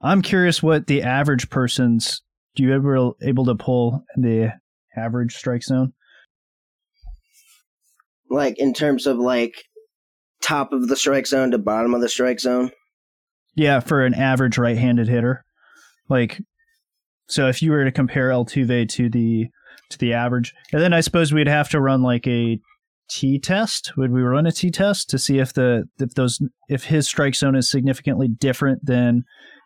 I'm 0.02 0.22
curious 0.22 0.64
what 0.64 0.88
the 0.88 1.04
average 1.04 1.50
person's. 1.50 2.22
Do 2.56 2.64
you 2.64 2.74
ever 2.74 3.12
able 3.22 3.46
to 3.46 3.56
pull 3.56 4.04
the 4.16 4.54
average 4.98 5.36
strike 5.36 5.64
zone? 5.64 5.94
Like 8.30 8.58
in 8.60 8.74
terms 8.74 9.08
of 9.08 9.18
like 9.18 9.54
top 10.42 10.72
of 10.72 10.88
the 10.88 10.96
strike 10.96 11.28
zone 11.28 11.52
to 11.52 11.58
bottom 11.58 11.94
of 11.94 12.02
the 12.02 12.10
strike 12.10 12.40
zone. 12.40 12.72
Yeah, 13.56 13.80
for 13.80 14.06
an 14.06 14.14
average 14.14 14.58
right-handed 14.58 15.08
hitter, 15.08 15.44
like 16.08 16.40
so 17.28 17.48
if 17.48 17.62
you 17.62 17.72
were 17.72 17.84
to 17.84 17.92
compare 17.92 18.30
Altuve 18.30 18.88
to 18.90 19.10
the 19.10 19.48
to 19.90 19.98
the 19.98 20.14
average, 20.14 20.54
and 20.72 20.82
then 20.82 20.94
I 20.94 21.02
suppose 21.02 21.34
we'd 21.34 21.48
have 21.48 21.70
to 21.70 21.82
run 21.82 22.02
like 22.02 22.28
a 22.28 22.60
T 23.10 23.40
test. 23.40 23.94
Would 23.98 24.12
we 24.12 24.22
run 24.22 24.46
a 24.46 24.52
T 24.52 24.70
test 24.70 25.10
to 25.10 25.18
see 25.18 25.40
if 25.40 25.54
the 25.54 25.90
if 26.00 26.14
those 26.14 26.40
if 26.70 26.86
his 26.86 27.08
strike 27.08 27.36
zone 27.36 27.56
is 27.56 27.70
significantly 27.70 28.28
different 28.28 28.86
than 28.86 29.24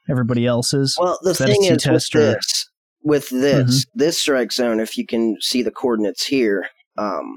everybody 0.09 0.45
else's? 0.45 0.97
Well, 0.99 1.19
the 1.21 1.31
Is 1.31 1.37
thing 1.37 1.63
is 1.65 1.85
with 1.85 2.15
or- 2.15 2.19
this, 2.19 2.69
with 3.03 3.29
this, 3.29 3.85
this 3.93 4.19
strike 4.19 4.51
zone, 4.51 4.79
if 4.79 4.97
you 4.97 5.05
can 5.05 5.35
see 5.41 5.61
the 5.61 5.71
coordinates 5.71 6.25
here, 6.25 6.67
um, 6.97 7.35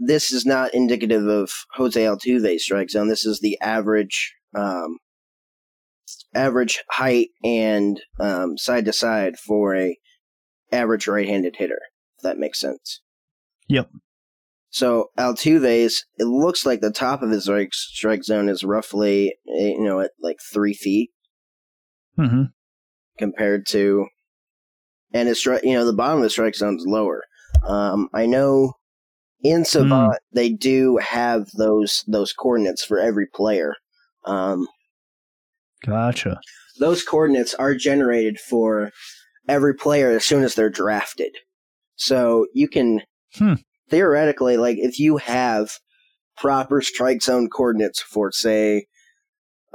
this 0.00 0.32
is 0.32 0.46
not 0.46 0.74
indicative 0.74 1.26
of 1.26 1.50
Jose 1.74 2.00
Altuve's 2.00 2.64
strike 2.64 2.90
zone. 2.90 3.08
This 3.08 3.26
is 3.26 3.40
the 3.40 3.58
average, 3.60 4.34
um, 4.56 4.98
average 6.34 6.82
height 6.90 7.28
and 7.44 8.00
um, 8.18 8.56
side 8.56 8.86
to 8.86 8.92
side 8.92 9.38
for 9.38 9.76
a 9.76 9.96
average 10.72 11.06
right-handed 11.06 11.56
hitter. 11.56 11.80
If 12.16 12.22
that 12.22 12.38
makes 12.38 12.60
sense. 12.60 13.02
Yep. 13.68 13.90
So 14.70 15.10
Altuve's, 15.18 16.04
it 16.16 16.24
looks 16.24 16.64
like 16.64 16.80
the 16.80 16.92
top 16.92 17.22
of 17.22 17.30
his 17.30 17.44
strike 17.44 17.74
strike 17.74 18.24
zone 18.24 18.48
is 18.48 18.64
roughly, 18.64 19.34
eh, 19.48 19.68
you 19.68 19.82
know, 19.82 20.00
at 20.00 20.12
like 20.22 20.36
three 20.52 20.74
feet 20.74 21.10
mm-hmm. 22.18 22.44
compared 23.18 23.66
to 23.68 24.06
and 25.12 25.28
his 25.28 25.44
you 25.44 25.74
know 25.74 25.84
the 25.84 25.92
bottom 25.92 26.18
of 26.18 26.22
the 26.22 26.30
strike 26.30 26.54
zone's 26.54 26.84
lower 26.86 27.24
um 27.66 28.08
i 28.14 28.26
know 28.26 28.72
in 29.42 29.64
savant 29.64 30.18
they 30.32 30.50
do 30.50 30.96
have 30.98 31.50
those 31.52 32.04
those 32.06 32.32
coordinates 32.32 32.84
for 32.84 32.98
every 32.98 33.26
player 33.26 33.74
um 34.24 34.66
Gotcha. 35.84 36.40
those 36.78 37.02
coordinates 37.02 37.54
are 37.54 37.74
generated 37.74 38.38
for 38.38 38.90
every 39.48 39.74
player 39.74 40.10
as 40.10 40.24
soon 40.24 40.42
as 40.42 40.54
they're 40.54 40.68
drafted 40.70 41.34
so 41.96 42.46
you 42.54 42.68
can 42.68 43.00
Hmm. 43.34 43.54
theoretically 43.88 44.56
like 44.56 44.76
if 44.78 44.98
you 44.98 45.18
have 45.18 45.78
proper 46.36 46.80
strike 46.82 47.22
zone 47.22 47.48
coordinates 47.48 48.00
for 48.02 48.32
say 48.32 48.86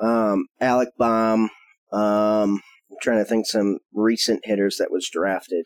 um 0.02 0.46
Alec 0.60 0.90
Bohm 0.98 1.50
um 1.92 2.62
i'm 2.92 2.98
trying 3.02 3.18
to 3.20 3.26
think 3.26 3.46
some 3.48 3.78
recent 3.94 4.42
hitters 4.46 4.78
that 4.78 4.92
was 4.92 5.10
drafted 5.10 5.66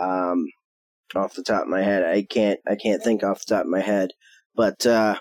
um 0.00 0.46
off 1.16 1.34
the 1.34 1.42
top 1.42 1.62
of 1.62 1.68
my 1.68 1.82
head. 1.82 2.04
I 2.04 2.22
can't 2.22 2.60
i 2.66 2.74
can't 2.76 3.02
think 3.02 3.22
off 3.22 3.44
the 3.44 3.54
top 3.54 3.64
of 3.64 3.70
my 3.70 3.80
head. 3.80 4.10
But 4.54 4.84
uh 4.86 5.16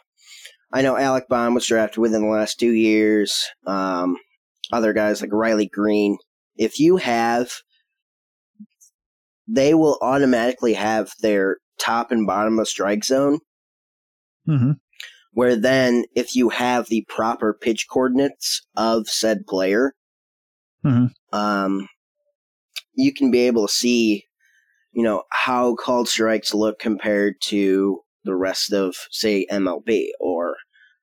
i 0.74 0.82
know 0.82 0.98
Alec 0.98 1.28
Bohm 1.30 1.54
was 1.54 1.68
drafted 1.68 2.00
within 2.00 2.22
the 2.24 2.28
last 2.30 2.60
two 2.60 2.72
years. 2.72 3.46
Um 3.66 4.18
other 4.72 4.94
guys 4.94 5.22
like 5.22 5.34
Riley 5.34 5.68
Greene. 5.68 6.18
If 6.56 6.80
you 6.80 6.98
have 6.98 7.52
they 9.48 9.74
will 9.74 9.98
automatically 10.02 10.74
have 10.74 11.12
their 11.22 11.58
top 11.80 12.12
and 12.12 12.26
bottom 12.26 12.60
of 12.60 12.68
strike 12.68 13.04
zone. 13.04 13.39
Hmm 14.46 14.72
where 15.34 15.56
then 15.56 16.04
if 16.16 16.36
you 16.36 16.50
have 16.50 16.88
the 16.88 17.06
proper 17.08 17.54
pitch 17.54 17.88
coordinates 17.89 18.62
of 18.76 19.08
said 19.08 19.48
player 19.48 19.94
Mhm. 20.86 21.12
um 21.32 21.88
you 22.94 23.14
can 23.14 23.32
be 23.32 23.39
able 23.48 23.68
to 23.68 23.74
see 23.74 24.26
you 24.94 25.04
know 25.04 25.24
how 25.32 25.76
called 25.76 26.08
strikes 26.08 26.54
look 26.54 26.80
compared 26.80 27.36
to 27.42 28.00
the 28.24 28.36
rest 28.36 28.74
of 28.74 28.96
say 29.12 29.46
mlb 29.52 30.08
or 30.20 30.56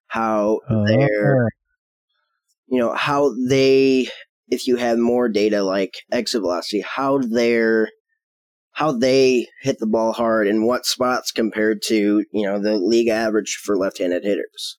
how 0.07 0.61
their 0.87 1.49
you 2.67 2.79
know 2.79 2.95
how 2.95 3.33
they 3.49 4.09
if 4.49 4.67
you 4.67 4.77
have 4.77 4.99
more 4.99 5.29
data 5.29 5.63
like 5.63 5.95
exit 6.13 6.41
velocity 6.41 6.81
how 6.81 7.19
their 7.19 7.91
how 8.73 8.93
they 8.93 9.47
hit 9.63 9.79
the 9.81 9.87
ball 9.87 10.13
hard 10.13 10.47
and 10.47 10.65
what 10.65 10.87
spots 10.87 11.33
compared 11.33 11.83
to 11.83 12.25
you 12.33 12.47
know 12.47 12.61
the 12.61 12.79
league 12.79 13.09
average 13.09 13.61
for 13.65 13.77
left-handed 13.77 14.25
hitters. 14.25 14.79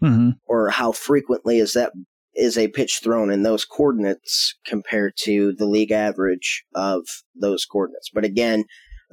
Hmm 0.00 0.30
or 0.52 0.68
how 0.68 0.92
frequently 0.92 1.58
is 1.58 1.72
that 1.72 1.92
is 2.34 2.56
a 2.56 2.68
pitch 2.68 3.00
thrown 3.02 3.30
in 3.30 3.42
those 3.42 3.64
coordinates 3.64 4.54
compared 4.66 5.14
to 5.16 5.52
the 5.54 5.66
league 5.66 5.90
average 5.92 6.64
of 6.74 7.02
those 7.34 7.64
coordinates 7.64 8.10
but 8.12 8.24
again 8.24 8.64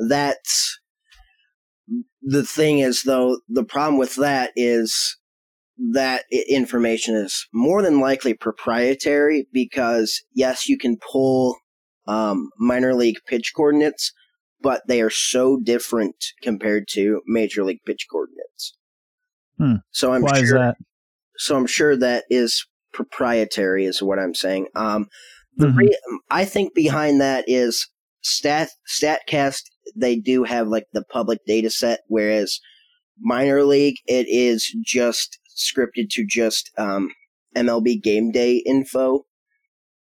that's 0.08 0.80
the 2.22 2.44
thing 2.44 2.80
is 2.80 3.04
though 3.04 3.40
the 3.48 3.64
problem 3.64 3.98
with 3.98 4.16
that 4.16 4.52
is 4.56 5.18
that 5.94 6.24
information 6.50 7.16
is 7.16 7.48
more 7.54 7.82
than 7.82 8.00
likely 8.00 8.34
proprietary 8.34 9.48
because 9.54 10.22
yes 10.34 10.68
you 10.68 10.78
can 10.78 10.98
pull 11.12 11.56
um, 12.08 12.50
minor 12.58 12.94
league 12.94 13.18
pitch 13.28 13.54
coordinates 13.56 14.12
but 14.62 14.82
they 14.88 15.02
are 15.02 15.10
so 15.10 15.58
different 15.58 16.16
compared 16.42 16.86
to 16.90 17.22
major 17.26 17.64
league 17.64 17.82
pitch 17.86 18.08
coordinates 18.12 18.76
Hmm. 19.58 19.76
so 19.92 20.14
i'm 20.14 20.22
Why 20.22 20.36
sure 20.36 20.44
is 20.44 20.52
that? 20.52 20.78
so 21.40 21.56
I'm 21.56 21.68
sure 21.68 21.96
that 21.98 22.26
is 22.30 22.66
proprietary, 22.94 23.86
is 23.86 24.02
what 24.02 24.20
I'm 24.20 24.34
saying. 24.36 24.68
Um, 24.76 25.08
the 25.56 25.68
Mhm. 25.68 25.78
re- 25.78 26.00
I 26.30 26.46
think 26.46 26.74
behind 26.74 27.20
that 27.22 27.46
is 27.48 27.88
stat 28.22 28.70
Statcast. 28.88 29.64
They 29.96 30.16
do 30.18 30.44
have 30.44 30.68
like 30.68 30.86
the 30.94 31.04
public 31.04 31.40
data 31.46 31.70
set, 31.70 32.02
whereas 32.08 32.60
minor 33.20 33.64
league 33.64 33.98
it 34.08 34.28
is 34.30 34.74
just 34.86 35.40
scripted 35.58 36.10
to 36.12 36.26
just 36.26 36.72
um, 36.78 37.10
MLB 37.56 38.02
game 38.02 38.32
day 38.32 38.58
info. 38.66 39.26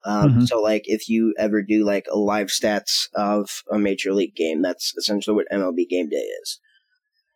Um, 0.05 0.35
Mhm. 0.41 0.47
So 0.47 0.61
like 0.61 0.83
if 0.85 1.09
you 1.09 1.33
ever 1.37 1.61
do 1.61 1.83
like 1.83 2.05
a 2.11 2.17
live 2.17 2.47
stats 2.47 3.07
of 3.15 3.49
a 3.71 3.77
major 3.79 4.13
league 4.13 4.35
game, 4.35 4.61
that's 4.61 4.93
essentially 4.97 5.35
what 5.35 5.47
MLB 5.51 5.85
game 5.87 6.09
day 6.09 6.17
is. 6.41 6.59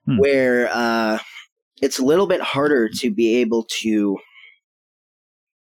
Hmm. 0.06 0.18
Where 0.18 0.70
uh, 0.72 1.20
it's 1.82 2.00
a 2.00 2.06
little 2.06 2.28
bit 2.28 2.42
harder 2.42 2.90
to 2.90 3.12
be 3.12 3.36
able 3.38 3.66
to 3.82 4.18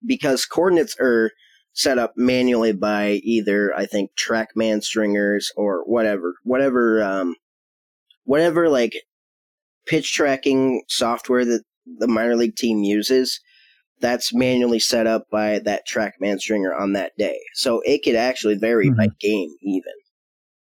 because 0.06 0.46
coordinates 0.46 0.96
are 1.00 1.32
set 1.74 1.98
up 1.98 2.14
manually 2.16 2.72
by 2.72 3.20
either 3.24 3.76
I 3.76 3.86
think 3.86 4.12
TrackMan 4.16 4.84
stringers 4.84 5.52
or 5.58 5.84
whatever, 5.86 6.36
whatever, 6.44 7.04
um, 7.04 7.36
whatever 8.24 8.70
like 8.70 8.96
pitch 9.86 10.14
tracking 10.14 10.84
software 10.88 11.46
that 11.46 11.64
the 11.86 12.08
minor 12.08 12.36
league 12.36 12.56
team 12.56 12.84
uses. 12.84 13.40
That's 14.02 14.34
manually 14.34 14.80
set 14.80 15.08
up 15.08 15.30
by 15.32 15.60
that 15.60 15.84
TrackMan 15.88 16.40
stringer 16.40 16.74
on 16.76 16.94
that 16.94 17.14
day, 17.18 17.40
so 17.54 17.82
it 17.86 18.04
could 18.04 18.16
actually 18.16 18.56
vary 18.56 18.90
by 18.90 19.08
game 19.22 19.50
even, 19.62 19.94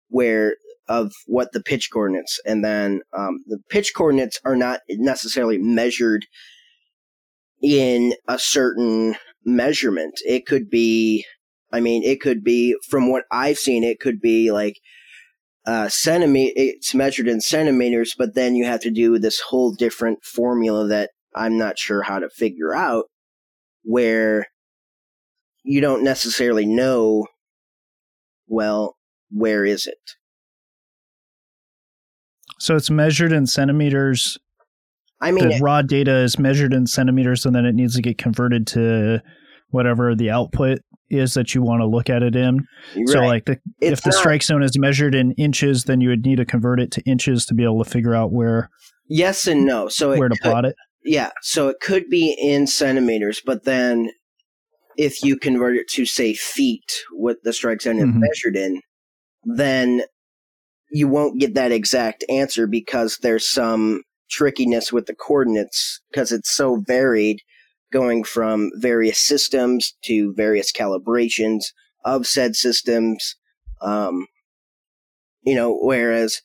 where 0.10 0.56
of 0.88 1.12
what 1.26 1.52
the 1.52 1.62
pitch 1.62 1.90
coordinates, 1.92 2.40
and 2.46 2.64
then 2.64 3.02
um, 3.18 3.44
the 3.48 3.58
pitch 3.70 3.94
coordinates 3.96 4.40
are 4.46 4.56
not 4.56 4.82
necessarily 4.88 5.58
measured 5.58 6.28
in 7.62 8.14
a 8.28 8.38
certain 8.40 9.16
measurement. 9.46 10.20
It 10.26 10.46
could 10.46 10.70
be, 10.70 11.26
I 11.72 11.80
mean, 11.80 12.04
it 12.04 12.22
could 12.22 12.44
be 12.44 12.76
from 12.90 13.12
what 13.12 13.24
I've 13.32 13.58
seen, 13.58 13.84
it 13.84 14.00
could 14.00 14.22
be 14.22 14.52
like 14.52 14.80
uh, 15.66 15.90
centimeter. 15.90 16.54
It's 16.56 16.94
measured 16.94 17.28
in 17.28 17.42
centimeters, 17.42 18.16
but 18.18 18.36
then 18.36 18.56
you 18.56 18.66
have 18.66 18.82
to 18.82 18.92
do 18.92 19.20
this 19.20 19.40
whole 19.40 19.74
different 19.74 20.24
formula 20.24 20.88
that 20.88 21.12
I'm 21.36 21.58
not 21.58 21.78
sure 21.78 22.02
how 22.02 22.20
to 22.20 22.30
figure 22.30 22.74
out, 22.74 23.06
where 23.84 24.48
you 25.64 25.82
don't 25.82 26.04
necessarily 26.04 26.66
know. 26.66 27.28
Well, 28.48 28.96
where 29.30 29.66
is 29.66 29.88
it? 29.88 29.98
So 32.60 32.76
it's 32.76 32.90
measured 32.90 33.34
in 33.34 33.46
centimeters. 33.46 34.38
I 35.20 35.32
mean, 35.32 35.50
the 35.50 35.60
raw 35.62 35.82
data 35.82 36.18
is 36.18 36.38
measured 36.38 36.74
in 36.74 36.86
centimeters, 36.88 37.46
and 37.46 37.56
then 37.56 37.66
it 37.66 37.74
needs 37.76 37.96
to 37.96 38.02
get 38.02 38.18
converted 38.18 38.68
to 38.68 39.22
whatever 39.70 40.16
the 40.16 40.30
output 40.30 40.80
is 41.10 41.34
that 41.36 41.56
you 41.56 41.62
want 41.62 41.82
to 41.82 41.88
look 41.88 42.10
at 42.10 42.22
it 42.22 42.36
in. 42.36 42.60
So, 43.08 43.22
like, 43.22 43.46
the, 43.46 43.58
if 43.82 44.02
the 44.02 44.10
not- 44.10 44.20
strike 44.20 44.44
zone 44.44 44.62
is 44.62 44.78
measured 44.78 45.16
in 45.16 45.32
inches, 45.34 45.86
then 45.86 46.02
you 46.02 46.10
would 46.10 46.26
need 46.26 46.36
to 46.38 46.46
convert 46.46 46.80
it 46.80 46.92
to 46.92 47.02
inches 47.04 47.46
to 47.48 47.54
be 47.54 47.64
able 47.64 47.84
to 47.84 47.90
figure 47.90 48.14
out 48.14 48.32
where 48.32 48.70
yes 49.08 49.48
and 49.48 49.66
no. 49.66 49.88
So 49.88 50.10
where 50.18 50.30
to 50.30 50.36
could- 50.36 50.50
plot 50.52 50.66
it. 50.66 50.76
Yeah, 51.04 51.32
so 51.42 51.70
it 51.70 51.78
could 51.82 52.10
be 52.10 52.36
in 52.40 52.68
centimeters, 52.68 53.42
but 53.46 53.64
then 53.64 54.10
if 54.98 55.24
you 55.24 55.38
convert 55.38 55.78
it 55.78 55.88
to 55.92 56.06
say 56.06 56.34
feet, 56.34 57.04
what 57.14 57.38
the 57.44 57.54
strike 57.54 57.82
zone 57.82 57.98
is 57.98 58.06
Mhm. 58.06 58.16
measured 58.20 58.58
in, 58.58 58.82
then 59.46 60.02
you 60.92 61.08
won't 61.08 61.40
get 61.40 61.54
that 61.54 61.72
exact 61.72 62.26
answer 62.30 62.68
because 62.68 63.18
there's 63.22 63.50
some 63.50 64.02
trickiness 64.30 64.92
with 64.92 65.06
the 65.06 65.16
coordinates 65.16 66.02
because 66.12 66.32
it's 66.32 66.52
so 66.54 66.78
varied 66.88 67.42
going 67.92 68.24
from 68.24 68.70
various 68.76 69.20
systems 69.20 69.94
to 70.04 70.34
various 70.36 70.72
calibrations 70.72 71.64
of 72.06 72.28
said 72.28 72.56
systems 72.56 73.36
um, 73.82 74.28
you 75.44 75.56
know 75.56 75.78
whereas 75.82 76.42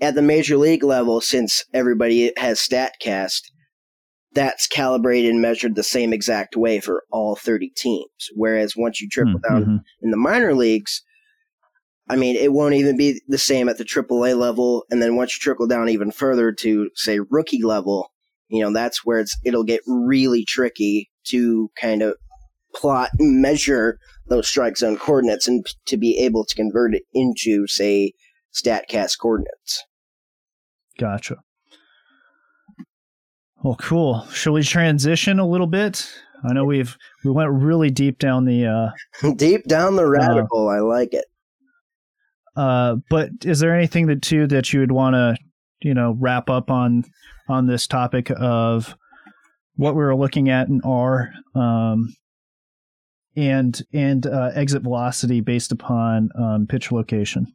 at 0.00 0.14
the 0.14 0.22
major 0.22 0.56
league 0.56 0.82
level 0.84 1.20
since 1.20 1.64
everybody 1.74 2.32
has 2.38 2.58
statcast 2.60 3.40
that's 4.32 4.66
calibrated 4.66 5.30
and 5.30 5.40
measured 5.40 5.74
the 5.74 5.82
same 5.82 6.12
exact 6.12 6.56
way 6.56 6.78
for 6.80 7.04
all 7.10 7.36
30 7.36 7.70
teams 7.76 8.28
whereas 8.34 8.74
once 8.76 9.00
you 9.00 9.08
triple 9.10 9.40
down 9.48 9.64
Mhm. 9.64 9.80
in 10.02 10.10
the 10.10 10.16
minor 10.16 10.54
leagues, 10.54 11.02
I 12.08 12.16
mean, 12.16 12.36
it 12.36 12.52
won't 12.52 12.74
even 12.74 12.96
be 12.96 13.20
the 13.26 13.38
same 13.38 13.68
at 13.68 13.78
the 13.78 13.84
AAA 13.84 14.38
level. 14.38 14.84
And 14.90 15.02
then 15.02 15.16
once 15.16 15.34
you 15.34 15.40
trickle 15.40 15.66
down 15.66 15.88
even 15.88 16.12
further 16.12 16.52
to 16.52 16.90
say 16.94 17.18
rookie 17.18 17.62
level, 17.62 18.12
you 18.48 18.62
know, 18.62 18.72
that's 18.72 19.04
where 19.04 19.18
it's 19.18 19.36
it'll 19.44 19.64
get 19.64 19.80
really 19.86 20.44
tricky 20.44 21.10
to 21.28 21.70
kind 21.80 22.02
of 22.02 22.14
plot 22.74 23.10
and 23.18 23.40
measure 23.42 23.98
those 24.28 24.46
strike 24.46 24.76
zone 24.76 24.96
coordinates 24.96 25.48
and 25.48 25.64
p- 25.64 25.72
to 25.86 25.96
be 25.96 26.18
able 26.18 26.44
to 26.44 26.54
convert 26.54 26.94
it 26.94 27.02
into 27.12 27.66
say 27.66 28.12
statcast 28.54 29.18
coordinates. 29.20 29.84
Gotcha. 30.98 31.36
Well, 33.62 33.76
cool. 33.80 34.26
Shall 34.32 34.52
we 34.52 34.62
transition 34.62 35.38
a 35.38 35.48
little 35.48 35.66
bit? 35.66 36.08
I 36.48 36.52
know 36.52 36.64
we've 36.64 36.96
we 37.24 37.32
went 37.32 37.50
really 37.50 37.90
deep 37.90 38.18
down 38.18 38.44
the 38.44 38.66
uh 38.66 39.32
Deep 39.36 39.64
down 39.64 39.96
the 39.96 40.06
rabbit 40.06 40.46
hole, 40.50 40.68
I 40.68 40.78
like 40.78 41.14
it. 41.14 41.24
Uh 42.56 42.96
but 43.10 43.30
is 43.44 43.60
there 43.60 43.76
anything 43.76 44.06
that 44.06 44.22
too 44.22 44.46
that 44.46 44.72
you 44.72 44.80
would 44.80 44.92
want 44.92 45.14
to, 45.14 45.36
you 45.82 45.94
know, 45.94 46.16
wrap 46.18 46.50
up 46.50 46.70
on 46.70 47.04
on 47.48 47.66
this 47.66 47.86
topic 47.86 48.30
of 48.30 48.96
what 49.74 49.94
we 49.94 50.02
were 50.02 50.16
looking 50.16 50.48
at 50.48 50.68
in 50.68 50.80
R 50.84 51.32
um 51.54 52.14
and 53.36 53.82
and 53.92 54.26
uh, 54.26 54.50
exit 54.54 54.82
velocity 54.82 55.40
based 55.40 55.70
upon 55.70 56.30
um, 56.38 56.66
pitch 56.66 56.90
location. 56.90 57.46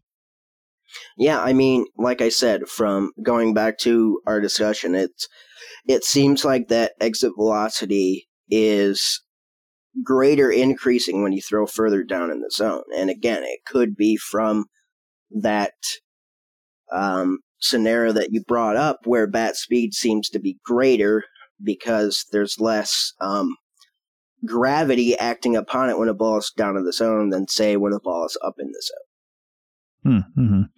Yeah, 1.18 1.42
I 1.42 1.54
mean, 1.54 1.86
like 1.98 2.22
I 2.22 2.30
said, 2.30 2.68
from 2.68 3.12
going 3.24 3.54
back 3.54 3.78
to 3.80 4.22
our 4.28 4.40
discussion, 4.40 4.94
it's 4.94 5.28
it 5.86 6.04
seems 6.04 6.46
like 6.46 6.68
that 6.68 6.94
exit 7.02 7.32
velocity 7.36 8.28
is 8.50 9.22
greater 10.04 10.52
increasing 10.52 11.22
when 11.22 11.34
you 11.34 11.42
throw 11.42 11.66
further 11.66 12.04
down 12.04 12.30
in 12.30 12.42
the 12.42 12.52
zone. 12.54 12.84
And 12.96 13.10
again, 13.10 13.44
it 13.44 13.62
could 13.66 13.96
be 13.96 14.18
from 14.18 14.66
that 15.36 15.74
um, 16.92 17.40
scenario 17.60 18.12
that 18.12 18.32
you 18.32 18.44
brought 18.48 18.76
up 18.76 19.00
where 19.06 19.28
bat 19.28 19.56
speed 19.56 19.94
seems 19.94 20.30
to 20.30 20.40
be 20.40 20.58
greater 20.66 21.24
because 21.64 22.26
there's 22.32 22.60
less 22.60 23.14
um, 23.22 23.56
gravity 24.46 25.18
acting 25.18 25.56
upon 25.56 25.90
it 25.90 25.98
when 25.98 26.10
a 26.10 26.14
ball 26.14 26.38
is 26.38 26.52
down 26.58 26.76
in 26.76 26.86
the 26.86 26.94
zone 26.94 27.30
than 27.30 27.48
say 27.48 27.78
when 27.78 27.94
a 27.94 28.00
ball 28.00 28.26
is 28.26 28.38
up 28.44 28.56
in 28.60 28.68
the 28.68 28.84
zone. 28.84 30.24
Hmm, 30.36 30.42
mhm. 30.42 30.70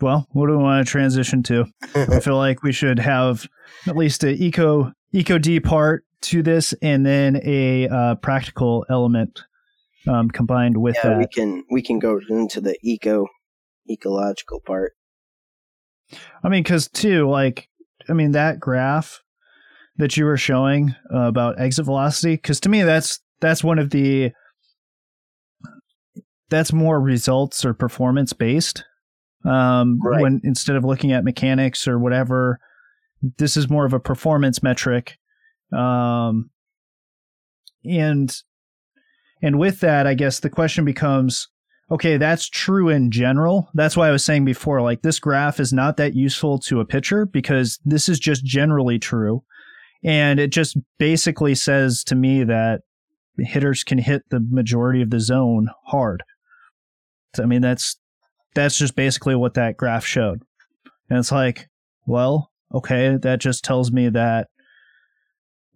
Well, 0.00 0.26
what 0.32 0.48
do 0.48 0.56
we 0.56 0.62
want 0.62 0.86
to 0.86 0.90
transition 0.90 1.42
to? 1.44 1.66
I 1.94 2.20
feel 2.20 2.36
like 2.36 2.62
we 2.62 2.72
should 2.72 2.98
have 2.98 3.46
at 3.86 3.96
least 3.96 4.24
a 4.24 4.30
eco 4.30 4.92
eco 5.12 5.38
D 5.38 5.60
part 5.60 6.04
to 6.28 6.42
this, 6.42 6.74
and 6.82 7.04
then 7.04 7.40
a 7.44 7.88
uh, 7.88 8.14
practical 8.16 8.84
element 8.90 9.42
um, 10.06 10.28
combined 10.28 10.76
with 10.76 10.96
yeah, 11.02 11.18
we 11.18 11.24
that. 11.24 11.32
can 11.32 11.64
we 11.70 11.82
can 11.82 11.98
go 11.98 12.20
into 12.28 12.60
the 12.60 12.76
eco 12.82 13.26
ecological 13.90 14.60
part. 14.60 14.92
I 16.42 16.48
mean, 16.48 16.62
because 16.62 16.88
too, 16.88 17.28
like, 17.28 17.68
I 18.08 18.12
mean, 18.12 18.32
that 18.32 18.60
graph 18.60 19.22
that 19.96 20.16
you 20.16 20.24
were 20.24 20.36
showing 20.36 20.94
uh, 21.12 21.20
about 21.20 21.60
exit 21.60 21.84
velocity, 21.86 22.34
because 22.34 22.60
to 22.60 22.68
me, 22.68 22.82
that's 22.82 23.20
that's 23.40 23.64
one 23.64 23.78
of 23.78 23.90
the 23.90 24.32
that's 26.50 26.72
more 26.72 27.00
results 27.00 27.64
or 27.64 27.74
performance 27.74 28.32
based. 28.32 28.84
Um, 29.44 29.98
Right. 30.02 30.22
when 30.22 30.40
instead 30.44 30.76
of 30.76 30.84
looking 30.84 31.12
at 31.12 31.24
mechanics 31.24 31.86
or 31.86 31.98
whatever, 31.98 32.58
this 33.38 33.56
is 33.56 33.68
more 33.68 33.84
of 33.84 33.92
a 33.92 34.00
performance 34.00 34.62
metric. 34.62 35.18
Um, 35.74 36.50
and 37.84 38.34
and 39.42 39.58
with 39.58 39.80
that, 39.80 40.06
I 40.06 40.14
guess 40.14 40.40
the 40.40 40.48
question 40.48 40.84
becomes, 40.84 41.48
okay, 41.90 42.16
that's 42.16 42.48
true 42.48 42.88
in 42.88 43.10
general. 43.10 43.68
That's 43.74 43.96
why 43.96 44.08
I 44.08 44.12
was 44.12 44.24
saying 44.24 44.44
before, 44.44 44.80
like 44.80 45.02
this 45.02 45.18
graph 45.18 45.60
is 45.60 45.72
not 45.72 45.98
that 45.98 46.14
useful 46.14 46.58
to 46.60 46.80
a 46.80 46.86
pitcher 46.86 47.26
because 47.26 47.78
this 47.84 48.08
is 48.08 48.18
just 48.18 48.44
generally 48.44 48.98
true. 48.98 49.42
And 50.02 50.38
it 50.40 50.48
just 50.48 50.78
basically 50.98 51.54
says 51.54 52.04
to 52.04 52.14
me 52.14 52.44
that 52.44 52.82
hitters 53.38 53.84
can 53.84 53.98
hit 53.98 54.22
the 54.30 54.40
majority 54.50 55.02
of 55.02 55.10
the 55.10 55.20
zone 55.20 55.68
hard. 55.86 56.22
So, 57.34 57.42
I 57.42 57.46
mean, 57.46 57.62
that's 57.62 57.96
that's 58.54 58.78
just 58.78 58.94
basically 58.94 59.34
what 59.34 59.54
that 59.54 59.76
graph 59.76 60.06
showed. 60.06 60.42
And 61.10 61.18
it's 61.18 61.32
like, 61.32 61.68
well, 62.06 62.50
okay, 62.72 63.16
that 63.16 63.40
just 63.40 63.64
tells 63.64 63.92
me 63.92 64.08
that 64.10 64.48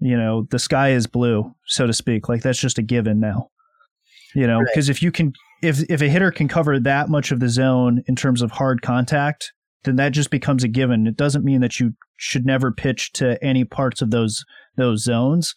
you 0.01 0.17
know, 0.17 0.47
the 0.51 0.59
sky 0.59 0.91
is 0.91 1.07
blue, 1.07 1.55
so 1.67 1.87
to 1.87 1.93
speak. 1.93 2.29
Like 2.29 2.43
that's 2.43 2.61
just 2.61 2.79
a 2.79 2.83
given 2.83 3.21
now. 3.21 3.51
You 4.35 4.47
know, 4.47 4.59
Right. 4.59 4.67
because 4.73 4.89
if 4.89 5.03
you 5.03 5.11
can 5.11 5.33
if 5.63 5.81
if 5.91 6.01
a 6.03 6.09
hitter 6.09 6.31
can 6.31 6.49
cover 6.49 6.79
that 6.79 7.09
much 7.09 7.33
of 7.33 7.41
the 7.41 7.49
zone 7.49 8.03
in 8.07 8.15
terms 8.15 8.43
of 8.43 8.51
hard 8.53 8.83
contact, 8.83 9.53
then 9.85 9.97
that 9.97 10.13
just 10.13 10.31
becomes 10.31 10.63
a 10.65 10.69
given. 10.69 11.07
It 11.07 11.17
doesn't 11.17 11.45
mean 11.45 11.61
that 11.63 11.81
you 11.81 11.95
should 12.17 12.45
never 12.47 12.71
pitch 12.73 13.13
to 13.15 13.43
any 13.43 13.65
parts 13.65 14.03
of 14.03 14.11
those 14.11 14.45
those 14.77 15.03
zones 15.03 15.55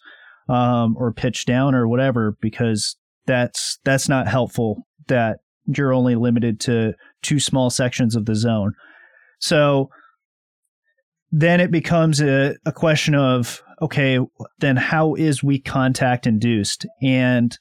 um, 0.48 0.96
or 0.98 1.12
pitch 1.12 1.44
down 1.46 1.74
or 1.74 1.86
whatever 1.86 2.36
because 2.40 2.96
that's 3.26 3.78
that's 3.84 4.08
not 4.08 4.26
helpful. 4.26 4.86
That 5.08 5.38
you're 5.66 5.92
only 5.92 6.16
limited 6.16 6.58
to 6.60 6.94
two 7.22 7.38
small 7.38 7.70
sections 7.70 8.16
of 8.16 8.26
the 8.26 8.34
zone. 8.34 8.72
So 9.38 9.90
then 11.30 11.60
it 11.60 11.70
becomes 11.70 12.20
a, 12.20 12.56
a 12.66 12.72
question 12.72 13.14
of 13.14 13.62
okay, 13.82 14.18
then 14.60 14.76
how 14.76 15.14
is 15.14 15.42
weak 15.42 15.64
contact 15.64 16.26
induced? 16.26 16.86
And 17.02 17.56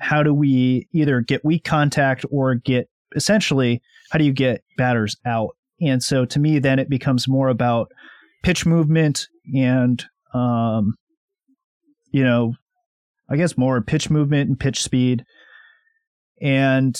how 0.00 0.22
do 0.22 0.32
we 0.32 0.88
either 0.92 1.20
get 1.20 1.44
weak 1.44 1.64
contact 1.64 2.24
or 2.30 2.54
get 2.54 2.88
essentially 3.14 3.82
how 4.10 4.18
do 4.18 4.24
you 4.24 4.32
get 4.32 4.64
batters 4.76 5.16
out? 5.26 5.50
And 5.80 6.02
so 6.02 6.24
to 6.24 6.38
me, 6.38 6.58
then 6.58 6.78
it 6.78 6.88
becomes 6.88 7.28
more 7.28 7.48
about 7.48 7.92
pitch 8.42 8.64
movement 8.64 9.28
and, 9.54 10.02
um, 10.32 10.94
you 12.10 12.24
know, 12.24 12.54
I 13.28 13.36
guess 13.36 13.58
more 13.58 13.80
pitch 13.82 14.08
movement 14.08 14.48
and 14.48 14.58
pitch 14.58 14.82
speed. 14.82 15.24
And 16.40 16.98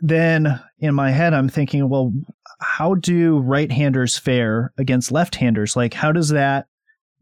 then 0.00 0.60
in 0.78 0.94
my 0.94 1.10
head, 1.10 1.34
I'm 1.34 1.48
thinking, 1.48 1.88
well, 1.88 2.12
how 2.60 2.94
do 2.94 3.38
right-handers 3.38 4.18
fare 4.18 4.72
against 4.78 5.10
left-handers? 5.10 5.74
Like, 5.74 5.94
how 5.94 6.12
does 6.12 6.28
that 6.28 6.66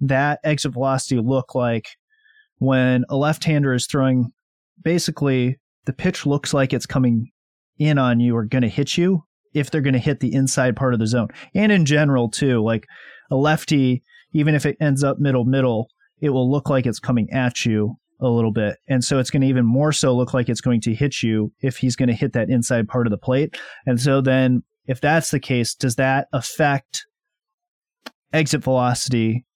that 0.01 0.41
exit 0.45 0.73
velocity 0.73 1.21
look 1.21 1.55
like 1.55 1.89
when 2.59 3.05
a 3.09 3.17
left-hander 3.17 3.75
is 3.75 3.87
throwing? 3.87 4.33
Basically, 4.83 5.59
the 5.87 5.93
pitch 5.93 6.27
looks 6.27 6.55
like 6.55 6.73
it's 6.73 6.87
coming 6.87 7.31
in 7.79 7.99
on 7.99 8.21
you 8.21 8.37
or 8.37 8.45
going 8.45 8.63
to 8.63 8.69
hit 8.69 8.97
you 8.97 9.25
if 9.55 9.71
they're 9.71 9.81
going 9.81 9.95
to 9.95 9.99
hit 9.99 10.21
the 10.21 10.33
inside 10.33 10.77
part 10.77 10.95
of 10.95 11.01
the 11.01 11.07
zone. 11.07 11.29
And 11.55 11.73
in 11.73 11.85
general, 11.85 12.29
too, 12.29 12.63
like 12.63 12.87
a 13.31 13.37
lefty, 13.37 14.03
even 14.33 14.55
if 14.55 14.65
it 14.67 14.77
ends 14.81 15.03
up 15.03 15.19
middle 15.19 15.45
middle, 15.45 15.89
it 16.21 16.31
will 16.31 16.51
look 16.51 16.69
like 16.69 16.87
it's 16.87 17.01
coming 17.01 17.31
at 17.33 17.65
you 17.65 17.97
a 18.21 18.29
little 18.29 18.53
bit. 18.53 18.77
And 18.89 19.03
so 19.03 19.19
it's 19.19 19.31
going 19.31 19.43
to 19.43 19.49
even 19.49 19.65
more 19.65 19.93
so 19.93 20.15
look 20.15 20.35
like 20.35 20.49
it's 20.49 20.61
going 20.61 20.83
to 20.83 20.95
hit 20.95 21.23
you 21.23 21.53
if 21.61 21.79
he's 21.79 21.97
going 21.97 22.09
to 22.09 22.15
hit 22.15 22.35
that 22.35 22.51
inside 22.51 22.89
part 22.89 23.07
of 23.07 23.11
the 23.11 23.19
plate. 23.19 23.59
And 23.87 24.01
so 24.01 24.21
then 24.21 24.63
if 24.87 25.01
that's 25.01 25.31
the 25.31 25.41
case, 25.41 25.75
does 25.75 25.97
that 25.97 26.29
affect 26.33 27.07
exit 28.33 28.63
velocity, 28.63 29.47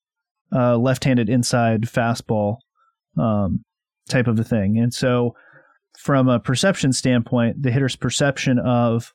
uh, 0.54 0.76
left-handed 0.76 1.28
inside 1.28 1.82
fastball 1.82 2.58
um, 3.18 3.64
type 4.08 4.26
of 4.26 4.38
a 4.38 4.44
thing? 4.44 4.78
And 4.78 4.94
so 4.94 5.34
from 5.98 6.28
a 6.28 6.40
perception 6.40 6.92
standpoint, 6.92 7.62
the 7.62 7.70
hitter's 7.70 7.96
perception 7.96 8.58
of 8.58 9.12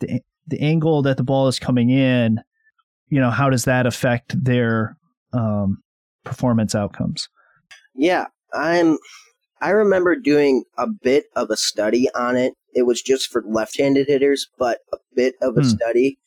the 0.00 0.20
the 0.46 0.60
angle 0.60 1.02
that 1.02 1.16
the 1.16 1.22
ball 1.22 1.46
is 1.46 1.58
coming 1.60 1.90
in, 1.90 2.40
you 3.08 3.20
know, 3.20 3.30
how 3.30 3.48
does 3.50 3.64
that 3.66 3.86
affect 3.86 4.42
their 4.42 4.96
um, 5.32 5.82
performance 6.24 6.74
outcomes? 6.74 7.28
Yeah, 7.94 8.26
I'm. 8.52 8.98
I 9.60 9.70
remember 9.70 10.16
doing 10.16 10.64
a 10.78 10.86
bit 10.86 11.26
of 11.36 11.50
a 11.50 11.56
study 11.56 12.08
on 12.14 12.36
it. 12.36 12.54
It 12.74 12.84
was 12.84 13.02
just 13.02 13.28
for 13.30 13.44
left-handed 13.46 14.08
hitters, 14.08 14.48
but 14.58 14.78
a 14.92 14.96
bit 15.14 15.34
of 15.42 15.56
a 15.58 15.60
Hmm. 15.60 15.68
study 15.68 16.18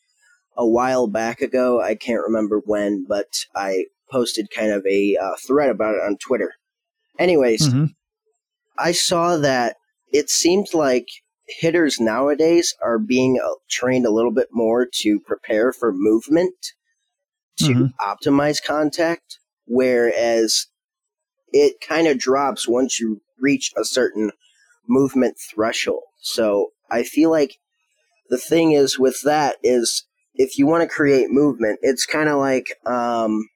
a 0.56 0.66
while 0.66 1.08
back 1.08 1.40
ago. 1.40 1.80
I 1.80 1.96
can't 1.96 2.22
remember 2.22 2.60
when, 2.64 3.04
but 3.08 3.44
I 3.56 3.86
posted 4.10 4.50
kind 4.50 4.70
of 4.70 4.84
a 4.86 5.16
uh, 5.16 5.34
thread 5.46 5.70
about 5.70 5.94
it 5.94 6.02
on 6.02 6.16
Twitter. 6.16 6.54
Anyways, 7.18 7.68
Mm-hmm. 7.68 7.84
I 8.78 8.92
saw 8.92 9.36
that 9.36 9.76
it 10.12 10.30
seems 10.30 10.74
like 10.74 11.06
hitters 11.46 12.00
nowadays 12.00 12.74
are 12.82 12.98
being 12.98 13.38
uh, 13.44 13.54
trained 13.70 14.06
a 14.06 14.10
little 14.10 14.32
bit 14.32 14.48
more 14.52 14.86
to 15.02 15.20
prepare 15.20 15.72
for 15.72 15.92
movement 15.92 16.54
to 17.58 17.66
Mhm. 17.66 17.94
optimize 18.00 18.62
contact, 18.62 19.38
whereas 19.66 20.66
it 21.52 21.80
kind 21.80 22.08
of 22.08 22.18
drops 22.18 22.66
once 22.66 22.98
you 22.98 23.20
reach 23.38 23.72
a 23.76 23.84
certain 23.84 24.32
movement 24.88 25.36
threshold. 25.38 26.02
So 26.20 26.72
I 26.90 27.04
feel 27.04 27.30
like 27.30 27.58
the 28.28 28.38
thing 28.38 28.72
is 28.72 28.98
with 28.98 29.20
that 29.22 29.56
is 29.62 30.04
if 30.34 30.58
you 30.58 30.66
want 30.66 30.82
to 30.82 30.94
create 30.94 31.30
movement, 31.30 31.78
it's 31.82 32.06
kind 32.06 32.28
of 32.28 32.38
like 32.38 32.74
um, 32.86 33.48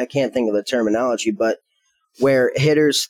I 0.00 0.06
can't 0.06 0.32
think 0.32 0.48
of 0.48 0.54
the 0.54 0.62
terminology, 0.62 1.30
but 1.30 1.58
where 2.18 2.50
hitters 2.56 3.08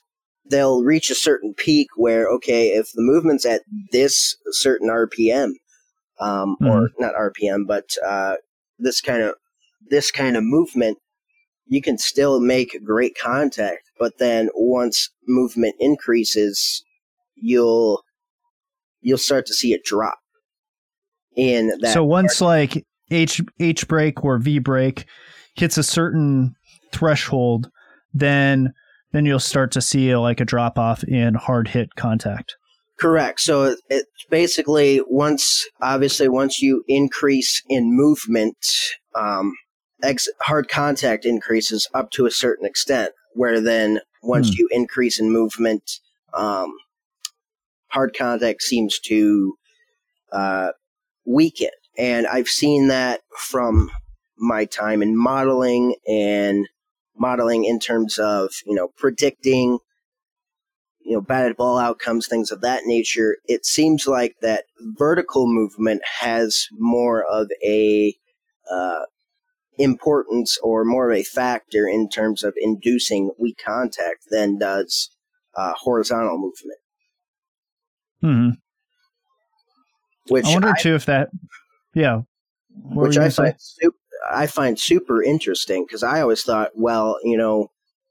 they'll 0.50 0.82
reach 0.82 1.10
a 1.10 1.14
certain 1.14 1.54
peak 1.54 1.88
where 1.96 2.28
okay, 2.28 2.68
if 2.68 2.90
the 2.92 3.02
movement's 3.02 3.46
at 3.46 3.62
this 3.92 4.36
certain 4.50 4.88
RPM, 4.88 5.52
um, 6.18 6.56
or 6.60 6.90
not 6.98 7.14
RPM, 7.14 7.66
but 7.66 7.90
uh, 8.04 8.36
this 8.78 9.00
kind 9.00 9.22
of 9.22 9.34
this 9.88 10.10
kind 10.10 10.36
of 10.36 10.44
movement, 10.44 10.98
you 11.66 11.80
can 11.80 11.98
still 11.98 12.40
make 12.40 12.84
great 12.84 13.16
contact. 13.20 13.90
But 13.98 14.18
then 14.18 14.50
once 14.54 15.10
movement 15.26 15.76
increases, 15.78 16.84
you'll 17.36 18.02
you'll 19.00 19.18
start 19.18 19.46
to 19.46 19.54
see 19.54 19.72
it 19.72 19.84
drop 19.84 20.18
in 21.36 21.72
that. 21.80 21.94
so 21.94 22.04
once 22.04 22.40
like 22.40 22.84
H 23.10 23.40
H 23.58 23.88
break 23.88 24.24
or 24.24 24.38
V 24.38 24.58
break 24.58 25.06
hits 25.54 25.78
a 25.78 25.82
certain 25.82 26.54
threshold, 26.92 27.70
then 28.12 28.72
then 29.12 29.26
you'll 29.26 29.40
start 29.40 29.72
to 29.72 29.80
see 29.80 30.14
like 30.16 30.40
a 30.40 30.44
drop 30.44 30.78
off 30.78 31.02
in 31.04 31.34
hard 31.34 31.68
hit 31.68 31.96
contact. 31.96 32.56
Correct. 32.98 33.40
So 33.40 33.76
it's 33.88 34.26
basically 34.28 35.00
once, 35.08 35.66
obviously, 35.80 36.28
once 36.28 36.60
you 36.60 36.84
increase 36.86 37.62
in 37.68 37.96
movement, 37.96 38.56
um, 39.14 39.54
ex- 40.02 40.28
hard 40.42 40.68
contact 40.68 41.24
increases 41.24 41.88
up 41.94 42.10
to 42.12 42.26
a 42.26 42.30
certain 42.30 42.66
extent. 42.66 43.12
Where 43.32 43.60
then, 43.60 44.00
once 44.22 44.48
Hmm. 44.48 44.54
you 44.58 44.68
increase 44.70 45.18
in 45.18 45.32
movement, 45.32 45.98
um, 46.34 46.72
hard 47.88 48.14
contact 48.16 48.62
seems 48.62 48.98
to 49.00 49.56
uh, 50.30 50.70
weaken. 51.24 51.70
And 51.98 52.26
I've 52.26 52.48
seen 52.48 52.88
that 52.88 53.22
from 53.36 53.90
my 54.38 54.64
time 54.66 55.02
in 55.02 55.16
modeling 55.16 55.96
and 56.06 56.68
modeling 57.20 57.64
in 57.64 57.78
terms 57.78 58.18
of 58.18 58.50
you 58.66 58.74
know 58.74 58.88
predicting 58.96 59.78
you 61.02 61.16
know, 61.16 61.20
batted 61.20 61.56
ball 61.56 61.78
outcomes, 61.78 62.26
things 62.26 62.50
of 62.50 62.60
that 62.60 62.82
nature, 62.84 63.38
it 63.46 63.64
seems 63.66 64.06
like 64.06 64.36
that 64.42 64.64
vertical 64.98 65.46
movement 65.46 66.02
has 66.20 66.68
more 66.78 67.24
of 67.24 67.48
a 67.64 68.14
uh, 68.70 69.00
importance 69.78 70.58
or 70.62 70.84
more 70.84 71.10
of 71.10 71.16
a 71.16 71.24
factor 71.24 71.88
in 71.88 72.08
terms 72.08 72.44
of 72.44 72.54
inducing 72.60 73.30
weak 73.38 73.58
contact 73.64 74.26
than 74.30 74.58
does 74.58 75.10
uh, 75.56 75.72
horizontal 75.76 76.38
movement. 76.38 76.78
hmm. 78.20 78.50
Which 80.28 80.46
I 80.46 80.52
wonder 80.52 80.68
I, 80.68 80.80
too 80.80 80.94
if 80.94 81.06
that, 81.06 81.30
yeah, 81.94 82.20
What 82.68 83.08
which 83.08 83.18
I 83.18 83.30
find 83.30 83.54
super, 83.58 83.96
I 84.30 84.46
find 84.46 84.78
super 84.78 85.22
interesting 85.22 85.84
because 85.86 86.02
I 86.02 86.20
always 86.20 86.42
thought, 86.42 86.70
well, 86.74 87.18
you 87.22 87.36
know, 87.36 87.68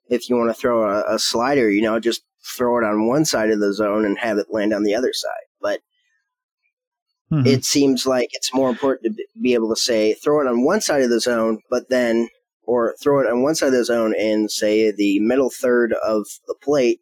if 0.09 0.29
you 0.29 0.35
want 0.35 0.49
to 0.49 0.59
throw 0.59 0.89
a, 0.89 1.15
a 1.15 1.19
slider, 1.19 1.69
you 1.69 1.81
know, 1.81 1.99
just 1.99 2.21
throw 2.57 2.77
it 2.79 2.83
on 2.83 3.07
one 3.07 3.25
side 3.25 3.49
of 3.51 3.59
the 3.59 3.73
zone 3.73 4.05
and 4.05 4.17
have 4.17 4.37
it 4.37 4.47
land 4.49 4.73
on 4.73 4.83
the 4.83 4.95
other 4.95 5.13
side. 5.13 5.45
But 5.61 5.81
Mhm. 7.31 7.45
it 7.45 7.63
seems 7.63 8.07
like 8.07 8.29
it's 8.33 8.53
more 8.53 8.69
important 8.71 9.15
to 9.15 9.25
be 9.39 9.53
able 9.53 9.69
to 9.69 9.79
say 9.79 10.13
throw 10.15 10.41
it 10.41 10.47
on 10.47 10.63
one 10.63 10.81
side 10.81 11.03
of 11.03 11.09
the 11.11 11.19
zone, 11.19 11.59
but 11.69 11.89
then 11.89 12.27
or 12.63 12.95
throw 13.01 13.19
it 13.19 13.27
on 13.27 13.43
one 13.43 13.55
side 13.55 13.67
of 13.67 13.73
the 13.73 13.85
zone 13.85 14.15
in 14.15 14.49
say 14.49 14.91
the 14.91 15.19
middle 15.19 15.49
third 15.51 15.93
of 15.93 16.25
the 16.47 16.55
plate, 16.61 17.01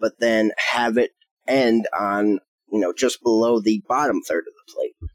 but 0.00 0.18
then 0.20 0.52
have 0.58 0.96
it 0.96 1.10
end 1.48 1.88
on 1.98 2.38
you 2.70 2.78
know 2.78 2.92
just 2.92 3.22
below 3.22 3.60
the 3.60 3.82
bottom 3.88 4.20
third 4.22 4.44
of 4.46 4.54
the 4.66 4.72
plate. 4.72 5.10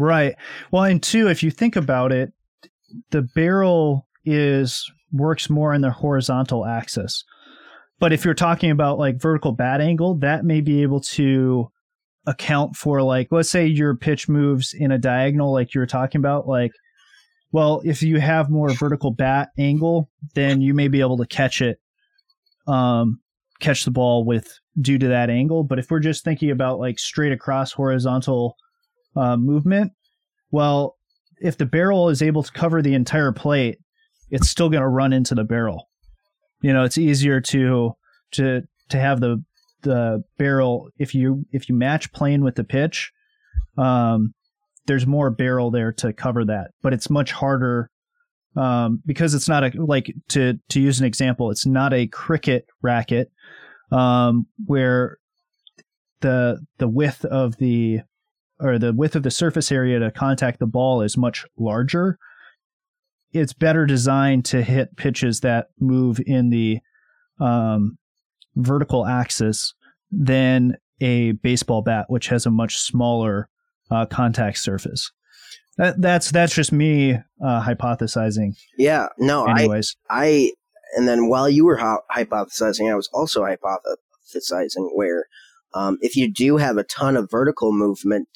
Right. 0.00 0.34
Well, 0.70 0.84
and 0.84 1.02
two, 1.02 1.28
if 1.28 1.42
you 1.42 1.50
think 1.50 1.76
about 1.76 2.12
it, 2.12 2.32
the 3.10 3.22
barrel 3.22 4.06
is 4.24 4.90
works 5.12 5.48
more 5.48 5.72
in 5.72 5.80
the 5.80 5.90
horizontal 5.90 6.66
axis. 6.66 7.24
But 7.98 8.12
if 8.12 8.24
you're 8.24 8.34
talking 8.34 8.70
about 8.70 8.98
like 8.98 9.20
vertical 9.20 9.52
bat 9.52 9.80
angle, 9.80 10.16
that 10.16 10.44
may 10.44 10.60
be 10.60 10.82
able 10.82 11.00
to 11.00 11.70
account 12.26 12.74
for 12.74 13.02
like 13.02 13.28
let's 13.30 13.48
say 13.48 13.64
your 13.66 13.94
pitch 13.94 14.28
moves 14.28 14.74
in 14.74 14.90
a 14.90 14.98
diagonal 14.98 15.52
like 15.52 15.74
you 15.74 15.80
were 15.80 15.86
talking 15.86 16.18
about 16.18 16.48
like 16.48 16.72
well, 17.52 17.80
if 17.84 18.02
you 18.02 18.18
have 18.18 18.50
more 18.50 18.68
vertical 18.70 19.12
bat 19.12 19.50
angle, 19.56 20.10
then 20.34 20.60
you 20.60 20.74
may 20.74 20.88
be 20.88 21.00
able 21.00 21.16
to 21.18 21.26
catch 21.26 21.62
it 21.62 21.80
um 22.66 23.20
catch 23.60 23.84
the 23.84 23.90
ball 23.90 24.24
with 24.24 24.58
due 24.80 24.98
to 24.98 25.08
that 25.08 25.30
angle, 25.30 25.64
but 25.64 25.78
if 25.78 25.90
we're 25.90 26.00
just 26.00 26.24
thinking 26.24 26.50
about 26.50 26.78
like 26.78 26.98
straight 26.98 27.32
across 27.32 27.72
horizontal 27.72 28.56
uh, 29.16 29.36
movement, 29.36 29.92
well, 30.50 30.96
if 31.38 31.58
the 31.58 31.66
barrel 31.66 32.08
is 32.08 32.22
able 32.22 32.42
to 32.42 32.52
cover 32.52 32.82
the 32.82 32.94
entire 32.94 33.32
plate, 33.32 33.78
it's 34.30 34.48
still 34.48 34.68
going 34.68 34.82
to 34.82 34.88
run 34.88 35.12
into 35.12 35.34
the 35.34 35.44
barrel. 35.44 35.88
You 36.62 36.72
know, 36.72 36.84
it's 36.84 36.98
easier 36.98 37.40
to 37.40 37.92
to 38.32 38.62
to 38.88 38.98
have 38.98 39.20
the 39.20 39.44
the 39.82 40.24
barrel 40.38 40.90
if 40.98 41.14
you 41.14 41.44
if 41.52 41.68
you 41.68 41.74
match 41.74 42.12
plane 42.12 42.42
with 42.42 42.54
the 42.56 42.64
pitch, 42.64 43.12
um, 43.78 44.34
there's 44.86 45.06
more 45.06 45.30
barrel 45.30 45.70
there 45.70 45.92
to 45.92 46.12
cover 46.12 46.44
that, 46.44 46.70
but 46.82 46.92
it's 46.92 47.10
much 47.10 47.32
harder 47.32 47.90
um, 48.56 49.02
because 49.04 49.34
it's 49.34 49.48
not 49.48 49.64
a 49.64 49.72
like 49.74 50.12
to 50.28 50.58
to 50.70 50.80
use 50.80 50.98
an 50.98 51.06
example, 51.06 51.50
it's 51.50 51.66
not 51.66 51.92
a 51.92 52.06
cricket 52.06 52.66
racket 52.82 53.30
um, 53.92 54.46
where 54.64 55.18
the 56.20 56.60
the 56.78 56.88
width 56.88 57.24
of 57.24 57.56
the 57.58 58.00
or 58.60 58.78
the 58.78 58.92
width 58.92 59.16
of 59.16 59.22
the 59.22 59.30
surface 59.30 59.70
area 59.70 59.98
to 59.98 60.10
contact 60.10 60.58
the 60.58 60.66
ball 60.66 61.02
is 61.02 61.16
much 61.16 61.44
larger. 61.58 62.18
It's 63.32 63.52
better 63.52 63.86
designed 63.86 64.44
to 64.46 64.62
hit 64.62 64.96
pitches 64.96 65.40
that 65.40 65.68
move 65.78 66.20
in 66.24 66.50
the 66.50 66.78
um, 67.40 67.98
vertical 68.54 69.06
axis 69.06 69.74
than 70.10 70.76
a 71.00 71.32
baseball 71.32 71.82
bat, 71.82 72.06
which 72.08 72.28
has 72.28 72.46
a 72.46 72.50
much 72.50 72.76
smaller 72.76 73.48
uh, 73.90 74.06
contact 74.06 74.58
surface. 74.58 75.10
That, 75.76 76.00
that's 76.00 76.30
that's 76.30 76.54
just 76.54 76.72
me 76.72 77.14
uh, 77.14 77.62
hypothesizing. 77.62 78.56
Yeah, 78.78 79.08
no, 79.18 79.46
I 79.46 79.60
Anyways, 79.60 79.94
I 80.08 80.52
and 80.96 81.06
then 81.06 81.28
while 81.28 81.50
you 81.50 81.66
were 81.66 81.76
hy- 81.76 81.98
hypothesizing, 82.10 82.90
I 82.90 82.94
was 82.94 83.10
also 83.12 83.42
hypothesizing 83.42 84.88
where 84.94 85.26
um, 85.76 85.98
if 86.00 86.16
you 86.16 86.32
do 86.32 86.56
have 86.56 86.76
a 86.78 86.84
ton 86.84 87.16
of 87.16 87.30
vertical 87.30 87.72
movement, 87.72 88.28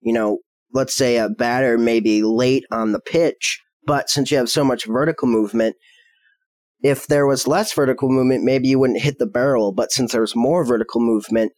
you 0.00 0.12
know, 0.12 0.38
let's 0.72 0.94
say 0.94 1.16
a 1.16 1.28
batter 1.28 1.78
may 1.78 2.00
be 2.00 2.22
late 2.22 2.64
on 2.70 2.92
the 2.92 3.00
pitch, 3.00 3.60
but 3.86 4.10
since 4.10 4.30
you 4.30 4.36
have 4.36 4.50
so 4.50 4.64
much 4.64 4.84
vertical 4.84 5.28
movement, 5.28 5.76
if 6.80 7.06
there 7.06 7.26
was 7.26 7.46
less 7.46 7.72
vertical 7.72 8.10
movement, 8.10 8.44
maybe 8.44 8.68
you 8.68 8.78
wouldn't 8.78 9.00
hit 9.00 9.18
the 9.18 9.26
barrel. 9.26 9.72
But 9.72 9.90
since 9.90 10.12
there's 10.12 10.36
more 10.36 10.64
vertical 10.64 11.00
movement, 11.00 11.52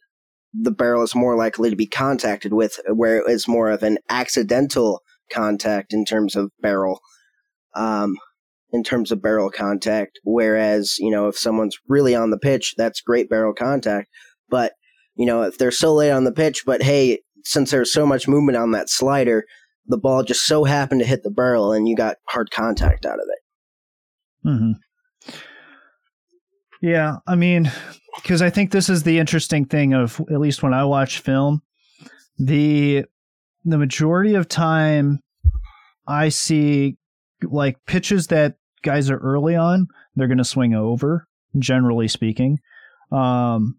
the 0.53 0.71
barrel 0.71 1.03
is 1.03 1.13
more 1.13 1.35
likely 1.35 1.69
to 1.69 1.75
be 1.75 1.87
contacted 1.87 2.53
with, 2.53 2.79
where 2.93 3.17
it 3.17 3.29
is 3.29 3.47
more 3.47 3.69
of 3.69 3.83
an 3.83 3.97
accidental 4.09 5.01
contact 5.31 5.93
in 5.93 6.05
terms 6.05 6.35
of 6.35 6.51
barrel. 6.61 7.01
Um, 7.75 8.15
in 8.71 8.83
terms 8.83 9.11
of 9.11 9.21
barrel 9.21 9.49
contact. 9.49 10.19
Whereas, 10.23 10.97
you 10.99 11.11
know, 11.11 11.27
if 11.27 11.37
someone's 11.37 11.77
really 11.87 12.15
on 12.15 12.29
the 12.29 12.37
pitch, 12.37 12.75
that's 12.77 13.01
great 13.01 13.29
barrel 13.29 13.53
contact. 13.53 14.09
But, 14.49 14.73
you 15.19 15.25
know, 15.25 15.41
if 15.41 15.57
they're 15.57 15.69
so 15.69 15.93
late 15.93 16.11
on 16.11 16.23
the 16.23 16.31
pitch, 16.31 16.63
but 16.65 16.81
hey, 16.81 17.19
since 17.43 17.71
there's 17.71 17.91
so 17.91 18.05
much 18.05 18.25
movement 18.25 18.57
on 18.57 18.71
that 18.71 18.89
slider, 18.89 19.43
the 19.85 19.97
ball 19.97 20.23
just 20.23 20.45
so 20.45 20.63
happened 20.63 21.01
to 21.01 21.05
hit 21.05 21.23
the 21.23 21.29
barrel 21.29 21.73
and 21.73 21.89
you 21.89 21.95
got 21.95 22.15
hard 22.29 22.49
contact 22.51 23.05
out 23.05 23.19
of 23.19 23.25
it. 23.29 24.49
hmm 24.49 24.71
Yeah, 26.81 27.17
I 27.27 27.35
mean, 27.35 27.69
because 28.15 28.41
I 28.41 28.49
think 28.49 28.71
this 28.71 28.87
is 28.87 29.03
the 29.03 29.19
interesting 29.19 29.65
thing 29.65 29.93
of 29.93 30.21
at 30.31 30.39
least 30.39 30.63
when 30.63 30.73
I 30.73 30.85
watch 30.85 31.19
film, 31.19 31.61
the 32.37 33.03
the 33.65 33.77
majority 33.77 34.35
of 34.35 34.47
time 34.47 35.19
I 36.07 36.29
see 36.29 36.97
like 37.43 37.75
pitches 37.85 38.27
that 38.27 38.55
guys 38.83 39.09
are 39.09 39.17
early 39.17 39.57
on, 39.57 39.89
they're 40.15 40.27
going 40.27 40.37
to 40.37 40.45
swing 40.45 40.73
over. 40.73 41.27
Generally 41.57 42.09
speaking, 42.09 42.59
um, 43.11 43.78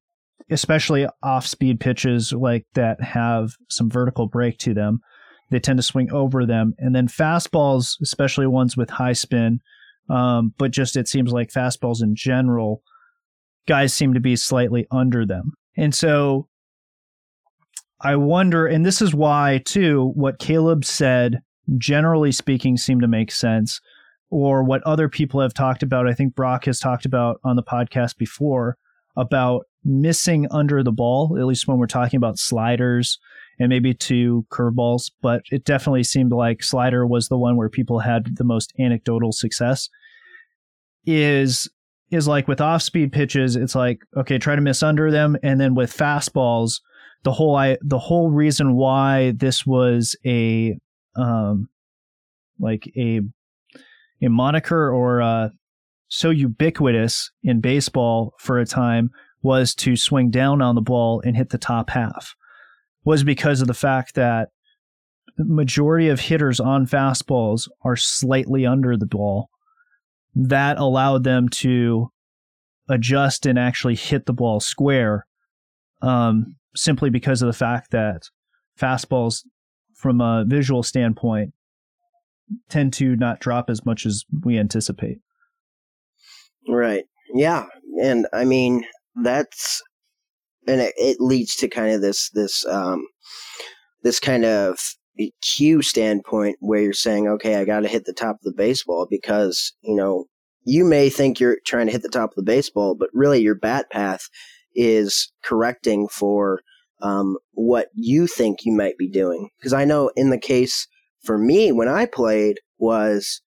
especially 0.50 1.06
off 1.22 1.46
speed 1.46 1.80
pitches 1.80 2.32
like 2.32 2.66
that 2.74 3.02
have 3.02 3.52
some 3.68 3.90
vertical 3.90 4.26
break 4.26 4.58
to 4.58 4.74
them, 4.74 5.00
they 5.50 5.58
tend 5.58 5.78
to 5.78 5.82
swing 5.82 6.10
over 6.12 6.46
them. 6.46 6.74
And 6.78 6.94
then 6.94 7.08
fastballs, 7.08 8.00
especially 8.02 8.46
ones 8.46 8.76
with 8.76 8.90
high 8.90 9.12
spin, 9.12 9.60
um, 10.08 10.54
but 10.58 10.70
just 10.70 10.96
it 10.96 11.08
seems 11.08 11.32
like 11.32 11.50
fastballs 11.50 12.02
in 12.02 12.14
general, 12.14 12.82
guys 13.66 13.94
seem 13.94 14.14
to 14.14 14.20
be 14.20 14.36
slightly 14.36 14.86
under 14.90 15.24
them. 15.24 15.52
And 15.76 15.94
so 15.94 16.48
I 18.00 18.16
wonder, 18.16 18.66
and 18.66 18.84
this 18.84 19.02
is 19.02 19.14
why, 19.14 19.60
too, 19.64 20.12
what 20.14 20.38
Caleb 20.38 20.84
said, 20.84 21.42
generally 21.78 22.32
speaking, 22.32 22.76
seemed 22.76 23.02
to 23.02 23.08
make 23.08 23.30
sense, 23.30 23.80
or 24.30 24.64
what 24.64 24.82
other 24.84 25.08
people 25.08 25.40
have 25.40 25.52
talked 25.52 25.82
about. 25.82 26.08
I 26.08 26.14
think 26.14 26.34
Brock 26.34 26.64
has 26.64 26.80
talked 26.80 27.04
about 27.04 27.40
on 27.44 27.56
the 27.56 27.62
podcast 27.62 28.16
before 28.16 28.78
about 29.16 29.66
missing 29.84 30.46
under 30.50 30.82
the 30.82 30.92
ball, 30.92 31.36
at 31.38 31.46
least 31.46 31.66
when 31.66 31.78
we're 31.78 31.86
talking 31.86 32.16
about 32.16 32.38
sliders 32.38 33.18
and 33.58 33.68
maybe 33.68 33.94
two 33.94 34.46
curveballs. 34.50 35.10
But 35.22 35.42
it 35.50 35.64
definitely 35.64 36.04
seemed 36.04 36.32
like 36.32 36.62
slider 36.62 37.06
was 37.06 37.28
the 37.28 37.38
one 37.38 37.56
where 37.56 37.68
people 37.68 38.00
had 38.00 38.36
the 38.36 38.44
most 38.44 38.72
anecdotal 38.78 39.32
success. 39.32 39.88
Is 41.06 41.68
is 42.10 42.26
like 42.26 42.48
with 42.48 42.60
off 42.60 42.82
speed 42.82 43.12
pitches, 43.12 43.56
it's 43.56 43.74
like 43.74 44.02
okay, 44.16 44.38
try 44.38 44.54
to 44.54 44.62
miss 44.62 44.82
under 44.82 45.10
them, 45.10 45.36
and 45.42 45.60
then 45.60 45.74
with 45.74 45.96
fastballs, 45.96 46.80
the 47.22 47.32
whole 47.32 47.56
I 47.56 47.78
the 47.82 47.98
whole 47.98 48.30
reason 48.30 48.74
why 48.74 49.32
this 49.36 49.66
was 49.66 50.16
a 50.26 50.76
um 51.16 51.68
like 52.58 52.90
a 52.96 53.20
a 54.22 54.28
moniker 54.28 54.90
or 54.90 55.22
uh 55.22 55.48
so 56.10 56.28
ubiquitous 56.30 57.30
in 57.42 57.60
baseball 57.60 58.34
for 58.38 58.58
a 58.58 58.66
time 58.66 59.10
was 59.42 59.74
to 59.74 59.96
swing 59.96 60.30
down 60.30 60.60
on 60.60 60.74
the 60.74 60.80
ball 60.82 61.22
and 61.24 61.36
hit 61.36 61.48
the 61.48 61.58
top 61.58 61.90
half 61.90 62.34
was 63.04 63.24
because 63.24 63.62
of 63.62 63.68
the 63.68 63.74
fact 63.74 64.14
that 64.16 64.48
the 65.38 65.44
majority 65.44 66.08
of 66.08 66.20
hitters 66.20 66.60
on 66.60 66.86
fastballs 66.86 67.68
are 67.82 67.96
slightly 67.96 68.66
under 68.66 68.96
the 68.96 69.06
ball 69.06 69.48
that 70.34 70.78
allowed 70.78 71.24
them 71.24 71.48
to 71.48 72.10
adjust 72.88 73.46
and 73.46 73.58
actually 73.58 73.94
hit 73.94 74.26
the 74.26 74.32
ball 74.32 74.60
square 74.60 75.26
um, 76.02 76.56
simply 76.74 77.08
because 77.08 77.40
of 77.40 77.46
the 77.46 77.52
fact 77.52 77.92
that 77.92 78.28
fastballs, 78.78 79.44
from 79.94 80.20
a 80.20 80.44
visual 80.46 80.82
standpoint, 80.82 81.52
tend 82.68 82.92
to 82.92 83.14
not 83.16 83.38
drop 83.38 83.70
as 83.70 83.86
much 83.86 84.04
as 84.04 84.24
we 84.42 84.58
anticipate. 84.58 85.20
Right. 86.68 87.04
Yeah. 87.34 87.66
And 88.02 88.26
I 88.32 88.44
mean, 88.44 88.84
that's, 89.22 89.82
and 90.66 90.80
it, 90.80 90.94
it 90.96 91.16
leads 91.20 91.56
to 91.56 91.68
kind 91.68 91.92
of 91.92 92.00
this, 92.00 92.30
this, 92.30 92.66
um, 92.66 93.06
this 94.02 94.20
kind 94.20 94.44
of 94.44 94.78
cue 95.42 95.82
standpoint 95.82 96.56
where 96.60 96.80
you're 96.80 96.92
saying, 96.92 97.28
okay, 97.28 97.56
I 97.56 97.64
got 97.64 97.80
to 97.80 97.88
hit 97.88 98.04
the 98.04 98.12
top 98.12 98.36
of 98.36 98.42
the 98.44 98.54
baseball 98.56 99.06
because, 99.10 99.72
you 99.82 99.94
know, 99.94 100.26
you 100.64 100.84
may 100.84 101.08
think 101.10 101.40
you're 101.40 101.58
trying 101.66 101.86
to 101.86 101.92
hit 101.92 102.02
the 102.02 102.08
top 102.08 102.30
of 102.30 102.36
the 102.36 102.42
baseball, 102.42 102.94
but 102.94 103.10
really 103.12 103.40
your 103.40 103.54
bat 103.54 103.90
path 103.90 104.28
is 104.74 105.32
correcting 105.42 106.08
for 106.08 106.60
um, 107.02 107.36
what 107.52 107.88
you 107.94 108.26
think 108.26 108.60
you 108.64 108.72
might 108.72 108.96
be 108.98 109.08
doing. 109.08 109.48
Because 109.58 109.72
I 109.72 109.84
know 109.84 110.10
in 110.16 110.30
the 110.30 110.38
case 110.38 110.86
for 111.24 111.38
me 111.38 111.72
when 111.72 111.88
I 111.88 112.06
played 112.06 112.60
was 112.78 113.42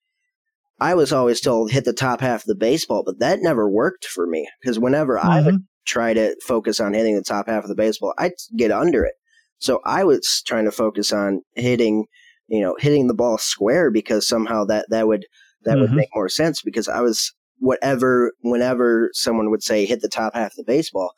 I 0.84 0.96
was 0.96 1.14
always 1.14 1.40
told 1.40 1.72
hit 1.72 1.86
the 1.86 1.94
top 1.94 2.20
half 2.20 2.42
of 2.42 2.48
the 2.48 2.56
baseball, 2.56 3.04
but 3.06 3.20
that 3.20 3.40
never 3.42 3.70
worked 3.70 4.04
for 4.04 4.28
me 4.28 4.50
because 4.60 4.78
whenever 4.78 5.16
mm-hmm. 5.16 5.30
I 5.30 5.42
would 5.42 5.54
mm-hmm. 5.56 5.64
try 5.86 6.14
to 6.14 6.36
focus 6.46 6.82
on 6.82 6.94
hitting 6.94 7.16
the 7.16 7.24
top 7.24 7.48
half 7.48 7.64
of 7.64 7.70
the 7.70 7.76
baseball, 7.76 8.14
I'd 8.18 8.34
get 8.58 8.70
under 8.70 9.06
it. 9.06 9.14
So 9.60 9.80
I 9.86 10.04
was 10.04 10.44
trying 10.46 10.66
to 10.66 10.74
focus 10.74 11.14
on 11.14 11.42
hitting, 11.56 12.08
you 12.50 12.60
know, 12.60 12.76
hitting 12.78 13.08
the 13.08 13.14
ball 13.14 13.38
square 13.38 13.92
because 13.92 14.28
somehow 14.28 14.66
that 14.66 14.88
that 14.90 15.08
would 15.08 15.26
that 15.64 15.72
mm-hmm. 15.72 15.82
would 15.84 15.94
make 15.94 16.10
more 16.14 16.28
sense 16.28 16.62
because 16.62 16.90
I 16.90 17.00
was 17.00 17.32
whatever 17.60 18.34
whenever 18.42 19.10
someone 19.14 19.52
would 19.52 19.64
say 19.64 19.86
hit 19.86 20.02
the 20.02 20.10
top 20.10 20.36
half 20.36 20.52
of 20.52 20.58
the 20.58 20.66
baseball, 20.66 21.14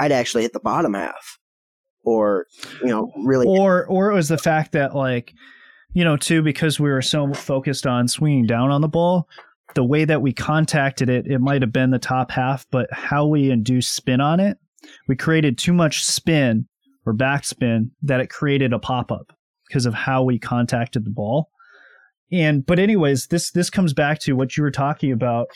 I'd 0.00 0.10
actually 0.10 0.44
hit 0.44 0.54
the 0.54 0.60
bottom 0.60 0.94
half. 0.94 1.38
Or, 2.02 2.46
you 2.80 2.88
know, 2.88 3.12
really 3.26 3.46
Or 3.46 3.86
or 3.86 4.10
it 4.10 4.14
was 4.14 4.28
the 4.28 4.38
fact 4.38 4.72
that 4.72 4.96
like, 4.96 5.34
you 5.94 6.04
know, 6.04 6.16
too 6.16 6.42
because 6.42 6.80
we 6.80 6.90
were 6.90 7.02
so 7.02 7.32
focused 7.34 7.86
on 7.86 8.08
swinging 8.08 8.46
down 8.46 8.70
on 8.70 8.80
the 8.80 8.88
ball, 8.88 9.28
the 9.74 9.84
way 9.84 10.04
that 10.04 10.22
we 10.22 10.32
contacted 10.32 11.08
it, 11.08 11.26
it 11.26 11.40
might 11.40 11.62
have 11.62 11.72
been 11.72 11.90
the 11.90 11.98
top 11.98 12.30
half, 12.30 12.66
but 12.70 12.92
how 12.92 13.26
we 13.26 13.50
induced 13.50 13.94
spin 13.94 14.20
on 14.20 14.40
it, 14.40 14.58
we 15.08 15.16
created 15.16 15.58
too 15.58 15.72
much 15.72 16.04
spin 16.04 16.66
or 17.06 17.14
backspin 17.14 17.90
that 18.02 18.20
it 18.20 18.30
created 18.30 18.72
a 18.72 18.78
pop 18.78 19.10
up 19.10 19.32
because 19.68 19.86
of 19.86 19.94
how 19.94 20.22
we 20.22 20.38
contacted 20.38 21.04
the 21.04 21.10
ball. 21.10 21.50
And 22.30 22.64
but 22.64 22.78
anyways, 22.78 23.26
this 23.26 23.50
this 23.50 23.68
comes 23.68 23.92
back 23.92 24.18
to 24.20 24.32
what 24.34 24.56
you 24.56 24.62
were 24.62 24.70
talking 24.70 25.12
about 25.12 25.48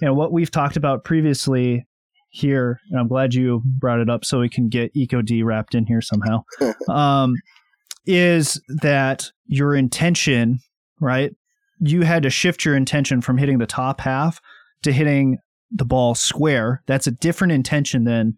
you 0.00 0.06
know 0.06 0.14
what 0.14 0.32
we've 0.32 0.50
talked 0.50 0.76
about 0.76 1.04
previously 1.04 1.86
here, 2.30 2.80
and 2.90 2.98
I'm 2.98 3.08
glad 3.08 3.34
you 3.34 3.62
brought 3.64 4.00
it 4.00 4.10
up 4.10 4.24
so 4.24 4.40
we 4.40 4.48
can 4.48 4.68
get 4.68 4.92
EcoD 4.96 5.44
wrapped 5.44 5.74
in 5.74 5.86
here 5.86 6.00
somehow. 6.00 6.44
um, 6.88 7.34
is 8.06 8.60
that 8.68 9.30
your 9.46 9.74
intention, 9.74 10.60
right? 11.00 11.34
You 11.80 12.02
had 12.02 12.22
to 12.22 12.30
shift 12.30 12.64
your 12.64 12.76
intention 12.76 13.20
from 13.20 13.38
hitting 13.38 13.58
the 13.58 13.66
top 13.66 14.00
half 14.00 14.40
to 14.82 14.92
hitting 14.92 15.38
the 15.70 15.84
ball 15.84 16.14
square. 16.14 16.82
That's 16.86 17.06
a 17.06 17.12
different 17.12 17.52
intention 17.52 18.04
than 18.04 18.36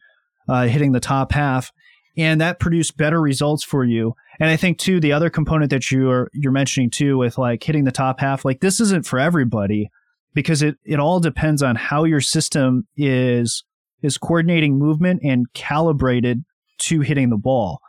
uh, 0.48 0.66
hitting 0.66 0.92
the 0.92 1.00
top 1.00 1.32
half, 1.32 1.72
and 2.16 2.40
that 2.40 2.60
produced 2.60 2.96
better 2.96 3.20
results 3.20 3.64
for 3.64 3.84
you. 3.84 4.14
And 4.40 4.48
I 4.50 4.56
think 4.56 4.78
too, 4.78 5.00
the 5.00 5.12
other 5.12 5.30
component 5.30 5.70
that 5.70 5.90
you're 5.90 6.30
you're 6.32 6.52
mentioning 6.52 6.90
too, 6.90 7.18
with 7.18 7.38
like 7.38 7.62
hitting 7.62 7.84
the 7.84 7.92
top 7.92 8.20
half, 8.20 8.44
like 8.44 8.60
this 8.60 8.80
isn't 8.80 9.06
for 9.06 9.18
everybody 9.18 9.90
because 10.34 10.62
it, 10.62 10.76
it 10.84 11.00
all 11.00 11.18
depends 11.20 11.62
on 11.62 11.76
how 11.76 12.04
your 12.04 12.20
system 12.20 12.86
is 12.96 13.64
is 14.02 14.18
coordinating 14.18 14.78
movement 14.78 15.20
and 15.24 15.52
calibrated 15.52 16.44
to 16.78 17.00
hitting 17.00 17.30
the 17.30 17.36
ball 17.36 17.80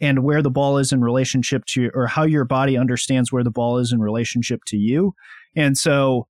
and 0.00 0.22
where 0.22 0.42
the 0.42 0.50
ball 0.50 0.78
is 0.78 0.92
in 0.92 1.00
relationship 1.02 1.64
to 1.66 1.90
or 1.94 2.06
how 2.06 2.24
your 2.24 2.44
body 2.44 2.76
understands 2.76 3.32
where 3.32 3.44
the 3.44 3.50
ball 3.50 3.78
is 3.78 3.92
in 3.92 4.00
relationship 4.00 4.60
to 4.66 4.76
you. 4.76 5.14
And 5.54 5.76
so 5.76 6.26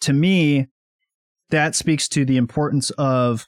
to 0.00 0.12
me 0.12 0.66
that 1.50 1.74
speaks 1.74 2.08
to 2.08 2.24
the 2.24 2.36
importance 2.36 2.90
of 2.90 3.46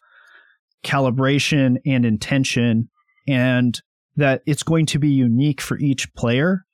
calibration 0.85 1.77
and 1.87 2.05
intention 2.05 2.89
and 3.29 3.81
that 4.17 4.43
it's 4.47 4.65
going 4.65 4.87
to 4.87 4.99
be 4.99 5.09
unique 5.09 5.61
for 5.61 5.79
each 5.79 6.13
player. 6.15 6.65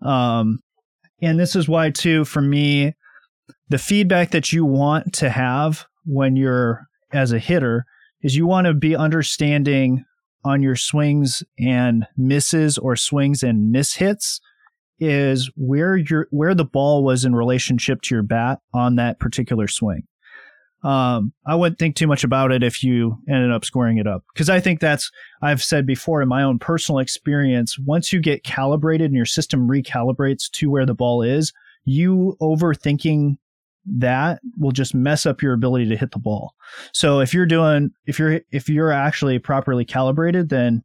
Um, 0.00 0.60
and 1.20 1.38
this 1.38 1.54
is 1.54 1.68
why 1.68 1.90
too 1.90 2.24
for 2.24 2.40
me 2.40 2.94
the 3.68 3.78
feedback 3.78 4.30
that 4.30 4.52
you 4.52 4.64
want 4.64 5.14
to 5.14 5.30
have 5.30 5.86
when 6.04 6.36
you're 6.36 6.86
as 7.12 7.32
a 7.32 7.38
hitter 7.38 7.84
is 8.22 8.36
you 8.36 8.46
want 8.46 8.66
to 8.66 8.74
be 8.74 8.96
understanding 8.96 10.04
on 10.44 10.62
your 10.62 10.76
swings 10.76 11.42
and 11.58 12.06
misses 12.16 12.78
or 12.78 12.96
swings 12.96 13.42
and 13.42 13.74
mishits 13.74 14.40
is 14.98 15.50
where 15.56 15.96
your 15.96 16.28
where 16.30 16.54
the 16.54 16.64
ball 16.64 17.02
was 17.02 17.24
in 17.24 17.34
relationship 17.34 18.02
to 18.02 18.14
your 18.14 18.22
bat 18.22 18.60
on 18.72 18.96
that 18.96 19.18
particular 19.18 19.66
swing. 19.66 20.04
Um, 20.84 21.32
I 21.46 21.54
wouldn't 21.54 21.78
think 21.78 21.94
too 21.94 22.08
much 22.08 22.24
about 22.24 22.50
it 22.50 22.64
if 22.64 22.82
you 22.82 23.16
ended 23.28 23.52
up 23.52 23.64
scoring 23.64 23.98
it 23.98 24.06
up 24.06 24.24
because 24.34 24.50
I 24.50 24.58
think 24.58 24.80
that's 24.80 25.10
I've 25.40 25.62
said 25.62 25.86
before 25.86 26.22
in 26.22 26.28
my 26.28 26.42
own 26.42 26.58
personal 26.58 26.98
experience. 26.98 27.78
Once 27.78 28.12
you 28.12 28.20
get 28.20 28.44
calibrated 28.44 29.06
and 29.06 29.16
your 29.16 29.26
system 29.26 29.68
recalibrates 29.68 30.50
to 30.52 30.70
where 30.70 30.86
the 30.86 30.94
ball 30.94 31.22
is, 31.22 31.52
you 31.84 32.36
overthinking 32.40 33.36
that 33.86 34.40
will 34.58 34.72
just 34.72 34.94
mess 34.94 35.26
up 35.26 35.42
your 35.42 35.52
ability 35.52 35.88
to 35.88 35.96
hit 35.96 36.12
the 36.12 36.18
ball. 36.18 36.54
So 36.92 37.20
if 37.20 37.34
you're 37.34 37.46
doing 37.46 37.90
if 38.06 38.18
you're 38.18 38.40
if 38.50 38.68
you're 38.68 38.92
actually 38.92 39.38
properly 39.38 39.84
calibrated, 39.84 40.48
then 40.48 40.82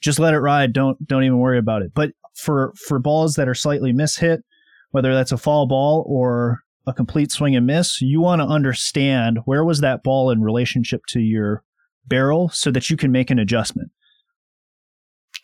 just 0.00 0.18
let 0.18 0.34
it 0.34 0.40
ride. 0.40 0.72
Don't 0.72 1.06
don't 1.06 1.24
even 1.24 1.38
worry 1.38 1.58
about 1.58 1.82
it. 1.82 1.92
But 1.94 2.12
for 2.36 2.72
for 2.86 2.98
balls 2.98 3.36
that 3.36 3.48
are 3.48 3.54
slightly 3.54 3.92
mishit, 3.92 4.40
whether 4.90 5.14
that's 5.14 5.32
a 5.32 5.38
fall 5.38 5.66
ball 5.66 6.04
or 6.06 6.60
a 6.86 6.92
complete 6.92 7.30
swing 7.30 7.54
and 7.54 7.66
miss, 7.66 8.00
you 8.00 8.20
want 8.20 8.40
to 8.40 8.46
understand 8.46 9.40
where 9.44 9.64
was 9.64 9.80
that 9.80 10.02
ball 10.02 10.30
in 10.30 10.42
relationship 10.42 11.02
to 11.08 11.20
your 11.20 11.62
barrel 12.06 12.48
so 12.50 12.70
that 12.70 12.90
you 12.90 12.96
can 12.96 13.12
make 13.12 13.30
an 13.30 13.38
adjustment. 13.38 13.90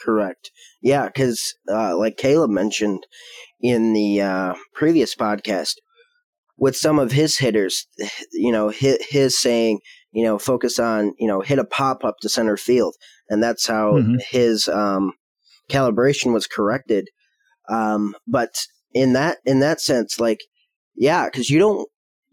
Correct. 0.01 0.51
Yeah, 0.83 1.07
because 1.07 1.55
uh, 1.71 1.97
like 1.97 2.17
Caleb 2.17 2.51
mentioned 2.51 3.07
in 3.61 3.93
the 3.93 4.21
uh, 4.21 4.55
previous 4.75 5.15
podcast, 5.15 5.77
with 6.59 6.77
some 6.77 6.99
of 6.99 7.13
his 7.13 7.39
hitters, 7.39 7.87
you 8.33 8.53
know, 8.53 8.69
his, 8.69 8.99
his 9.09 9.39
saying, 9.39 9.81
you 10.13 10.25
know, 10.25 10.39
focus 10.39 10.79
on, 10.79 11.13
you 11.19 11.29
know, 11.29 11.41
hit 11.41 11.59
a 11.59 11.65
pop 11.65 12.05
up 12.05 12.17
to 12.23 12.29
center 12.29 12.57
field. 12.57 12.95
And 13.29 13.43
that's 13.43 13.67
how 13.67 13.95
mm-hmm. 13.95 14.17
his 14.31 14.69
um, 14.69 15.13
calibration 15.69 16.33
was 16.33 16.47
corrected. 16.47 17.09
Um, 17.69 18.15
but 18.27 18.55
in 18.95 19.13
that 19.15 19.39
in 19.45 19.61
that 19.61 19.81
sense, 19.81 20.21
like, 20.21 20.41
yeah, 20.95 21.27
because 21.27 21.51
you 21.51 21.59
don't 21.59 21.89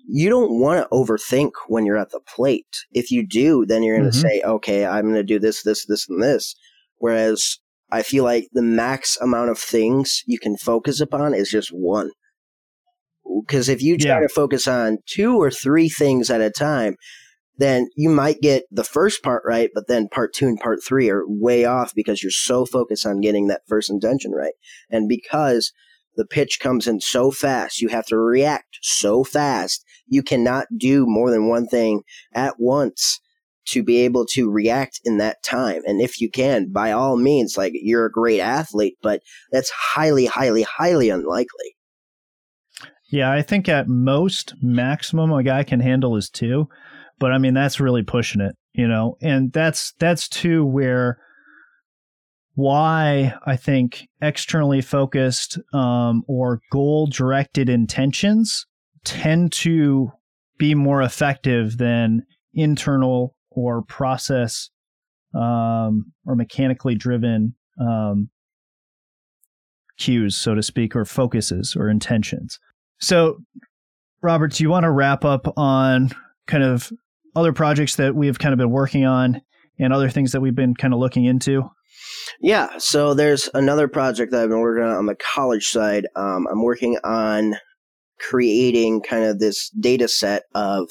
you 0.06 0.30
don't 0.30 0.60
want 0.60 0.82
to 0.82 0.96
overthink 0.96 1.52
when 1.68 1.86
you're 1.86 1.98
at 1.98 2.12
the 2.12 2.20
plate. 2.20 2.68
If 2.92 3.10
you 3.10 3.26
do, 3.26 3.66
then 3.66 3.84
you're 3.84 3.98
going 3.98 4.12
to 4.12 4.18
mm-hmm. 4.18 4.28
say, 4.28 4.42
okay, 4.46 4.86
I'm 4.86 5.04
going 5.04 5.16
to 5.16 5.24
do 5.24 5.40
this, 5.40 5.64
this, 5.64 5.86
this, 5.86 6.08
and 6.10 6.22
this. 6.22 6.56
Whereas 6.98 7.60
I 7.92 8.04
feel 8.04 8.24
like 8.24 8.50
the 8.52 8.62
max 8.62 9.18
amount 9.18 9.50
of 9.50 9.58
things 9.58 10.22
you 10.26 10.40
can 10.40 10.58
focus 10.58 11.00
upon 11.00 11.34
is 11.34 11.50
just 11.50 11.70
one. 11.70 12.12
Because 13.46 13.70
if 13.70 13.82
you 13.82 13.98
try 13.98 14.16
Yeah. 14.16 14.20
to 14.22 14.30
focus 14.30 14.68
on 14.68 15.00
two 15.06 15.42
or 15.42 15.50
three 15.52 15.90
things 15.90 16.30
at 16.30 16.42
a 16.42 16.50
time, 16.50 16.96
then 17.58 17.88
you 17.96 18.10
might 18.10 18.42
get 18.42 18.64
the 18.72 18.84
first 18.84 19.22
part 19.22 19.44
right, 19.46 19.70
but 19.76 19.88
then 19.88 20.08
part 20.08 20.34
two 20.34 20.48
and 20.48 20.60
part 20.60 20.80
three 20.84 21.10
are 21.10 21.24
way 21.28 21.66
off 21.66 21.94
because 21.94 22.24
you're 22.24 22.32
so 22.32 22.66
focused 22.66 23.06
on 23.06 23.22
getting 23.22 23.48
that 23.48 23.62
first 23.68 23.90
intention 23.90 24.32
right. 24.32 24.54
And 24.90 25.08
because 25.08 25.72
the 26.16 26.26
pitch 26.26 26.60
comes 26.60 26.88
in 26.88 27.00
so 27.00 27.32
fast, 27.32 27.82
you 27.82 27.90
have 27.90 28.06
to 28.08 28.18
react 28.18 28.80
so 28.82 29.24
fast. 29.24 29.86
You 30.08 30.24
cannot 30.24 30.66
do 30.78 31.06
more 31.08 31.32
than 31.32 31.48
one 31.48 31.68
thing 31.68 32.02
at 32.34 32.56
once 32.60 33.20
to 33.66 33.82
be 33.84 33.98
able 33.98 34.26
to 34.26 34.52
react 34.52 35.00
in 35.06 35.18
that 35.18 35.42
time. 35.44 35.82
And 35.86 36.02
if 36.02 36.20
you 36.20 36.30
can, 36.30 36.72
by 36.72 36.92
all 36.92 37.18
means, 37.18 37.58
like 37.58 37.74
you're 37.76 38.06
a 38.06 38.12
great 38.12 38.40
athlete, 38.42 38.98
but 39.02 39.22
that's 39.52 39.70
highly, 39.70 40.26
highly, 40.26 40.64
highly 40.64 41.10
unlikely. 41.10 41.73
Yeah, 43.14 43.32
I 43.32 43.44
think 43.44 43.70
at 43.70 43.88
most 43.88 44.56
maximum 44.60 45.32
a 45.32 45.44
guy 45.44 45.62
can 45.62 45.80
handle 45.80 46.16
is 46.16 46.32
two, 46.32 46.68
but 47.20 47.32
I 47.32 47.38
mean 47.38 47.54
that's 47.54 47.80
really 47.80 48.02
pushing 48.02 48.42
it, 48.42 48.56
you 48.74 48.88
know. 48.88 49.18
And 49.22 49.54
that's 49.54 49.94
that's 50.00 50.28
two 50.28 50.66
where 50.66 51.20
why 52.56 53.36
I 53.46 53.56
think 53.56 54.08
externally 54.20 54.82
focused 54.82 55.60
um, 55.76 56.24
or 56.28 56.62
goal 56.72 57.06
directed 57.06 57.70
intentions 57.70 58.66
tend 59.04 59.52
to 59.52 60.12
be 60.58 60.74
more 60.74 61.04
effective 61.04 61.78
than 61.78 62.24
internal 62.56 63.36
or 63.52 63.84
process 63.84 64.72
um, 65.36 66.12
or 66.26 66.36
mechanically 66.36 66.96
driven 66.96 67.54
um, 67.80 68.32
cues, 70.00 70.36
so 70.36 70.56
to 70.56 70.64
speak, 70.64 70.96
or 70.96 71.06
focuses 71.06 71.76
or 71.76 71.90
intentions. 71.90 72.58
So, 73.04 73.40
Robert, 74.22 74.54
do 74.54 74.64
you 74.64 74.70
want 74.70 74.86
to 74.86 74.92
wrap 74.92 75.26
up 75.26 75.58
on 75.58 76.12
kind 76.48 76.64
of 76.64 76.90
other 77.36 77.52
projects 77.52 77.98
that 77.98 78.16
we've 78.16 78.40
kind 78.40 78.54
of 78.54 78.58
been 78.58 78.72
working 78.72 79.06
on 79.06 79.42
and 79.78 79.92
other 79.92 80.10
things 80.10 80.32
that 80.32 80.40
we've 80.40 80.56
been 80.56 80.74
kind 80.74 80.94
of 80.94 81.02
looking 81.02 81.26
into? 81.26 81.70
Yeah, 82.40 82.70
so 82.78 83.14
there's 83.14 83.50
another 83.54 83.90
project 83.90 84.32
that 84.32 84.42
I've 84.42 84.50
been 84.50 84.62
working 84.62 84.86
on 84.86 84.96
on 84.96 85.06
the 85.08 85.16
college 85.16 85.68
side. 85.68 86.08
Um, 86.16 86.48
I'm 86.50 86.64
working 86.64 86.98
on 87.04 87.56
creating 88.22 89.02
kind 89.02 89.26
of 89.26 89.40
this 89.40 89.70
data 89.72 90.08
set 90.08 90.44
of 90.56 90.90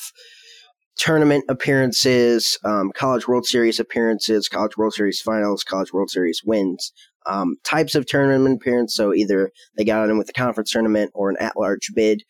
tournament 0.98 1.44
appearances, 1.48 2.58
um, 2.62 2.92
college 2.94 3.26
World 3.26 3.46
Series 3.46 3.80
appearances, 3.80 4.50
college 4.50 4.76
World 4.76 4.92
Series 4.92 5.22
finals, 5.22 5.64
college 5.64 5.94
World 5.94 6.10
Series 6.10 6.42
wins, 6.44 6.92
um, 7.26 7.56
types 7.64 7.94
of 7.94 8.06
tournament 8.06 8.56
appearance. 8.60 8.94
So 8.94 9.12
either 9.14 9.50
they 9.76 9.84
got 9.84 10.08
in 10.08 10.18
with 10.18 10.26
the 10.26 10.32
conference 10.32 10.70
tournament 10.70 11.10
or 11.14 11.30
an 11.30 11.36
at 11.40 11.56
large 11.56 11.90
bid. 11.94 12.22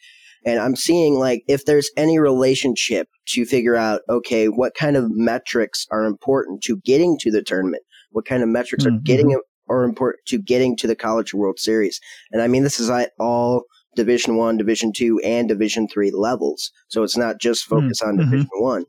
And 0.45 0.59
I'm 0.59 0.75
seeing 0.75 1.15
like 1.15 1.45
if 1.47 1.65
there's 1.65 1.91
any 1.97 2.19
relationship 2.19 3.09
to 3.29 3.45
figure 3.45 3.77
out, 3.77 4.01
okay, 4.09 4.47
what 4.47 4.75
kind 4.75 4.97
of 4.97 5.11
metrics 5.11 5.87
are 5.91 6.05
important 6.05 6.63
to 6.65 6.79
getting 6.79 7.17
to 7.21 7.31
the 7.31 7.43
tournament? 7.43 7.85
What 8.11 8.27
kind 8.27 8.43
of 8.43 8.49
metrics 8.49 8.85
Mhm. 8.85 8.97
are 8.97 9.01
getting 9.01 9.41
are 9.69 9.85
important 9.85 10.27
to 10.27 10.39
getting 10.39 10.77
to 10.77 10.87
the 10.89 10.97
college 10.97 11.33
World 11.33 11.59
Series? 11.61 12.01
And 12.33 12.43
I 12.43 12.49
mean, 12.49 12.65
this 12.65 12.81
is 12.81 12.91
at 12.91 13.13
all 13.21 13.63
Division 13.95 14.37
One, 14.37 14.57
Division 14.57 14.93
Two, 14.93 15.21
and 15.21 15.49
Division 15.49 15.87
Three 15.87 16.11
levels. 16.11 16.73
So 16.89 17.05
it's 17.05 17.17
not 17.17 17.41
just 17.41 17.65
focus 17.65 18.03
on 18.03 18.17
Mhm. 18.17 18.25
Division 18.25 18.49
One. 18.59 18.85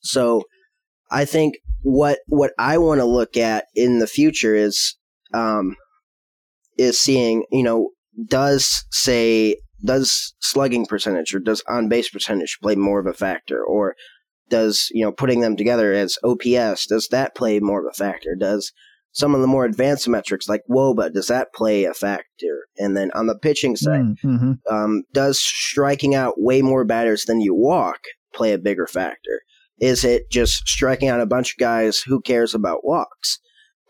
So 0.00 0.42
I 1.10 1.24
think 1.24 1.54
what 1.82 2.18
what 2.26 2.52
I 2.58 2.76
want 2.76 3.00
to 3.00 3.06
look 3.06 3.36
at 3.38 3.64
in 3.74 3.98
the 3.98 4.06
future 4.06 4.54
is 4.54 4.94
um, 5.34 5.76
is 6.76 6.98
seeing 6.98 7.44
you 7.50 7.62
know 7.62 7.90
does 8.28 8.84
say 8.90 9.56
does 9.84 10.34
slugging 10.40 10.86
percentage 10.86 11.34
or 11.34 11.38
does 11.38 11.62
on 11.68 11.88
base 11.88 12.08
percentage 12.08 12.58
play 12.62 12.74
more 12.74 13.00
of 13.00 13.06
a 13.06 13.12
factor 13.12 13.62
or 13.62 13.94
does 14.50 14.88
you 14.92 15.04
know 15.04 15.12
putting 15.12 15.40
them 15.40 15.56
together 15.56 15.92
as 15.92 16.18
OPS 16.24 16.86
does 16.86 17.08
that 17.10 17.34
play 17.34 17.60
more 17.60 17.80
of 17.80 17.86
a 17.90 17.94
factor 17.96 18.34
does 18.34 18.72
some 19.12 19.34
of 19.34 19.40
the 19.40 19.46
more 19.46 19.64
advanced 19.64 20.08
metrics 20.08 20.48
like 20.48 20.62
WOBA 20.70 21.12
does 21.12 21.28
that 21.28 21.52
play 21.54 21.84
a 21.84 21.94
factor 21.94 22.66
and 22.76 22.96
then 22.96 23.10
on 23.14 23.26
the 23.26 23.38
pitching 23.38 23.76
side 23.76 24.00
Mm-hmm. 24.24 24.52
um, 24.74 25.02
does 25.12 25.40
striking 25.40 26.14
out 26.14 26.34
way 26.38 26.60
more 26.62 26.84
batters 26.84 27.24
than 27.24 27.40
you 27.40 27.54
walk 27.54 28.00
play 28.34 28.52
a 28.52 28.58
bigger 28.58 28.86
factor? 28.86 29.42
Is 29.80 30.04
it 30.04 30.30
just 30.30 30.66
striking 30.68 31.08
out 31.08 31.20
a 31.20 31.26
bunch 31.26 31.52
of 31.52 31.58
guys 31.58 32.00
who 32.00 32.20
cares 32.20 32.54
about 32.54 32.84
walks 32.84 33.38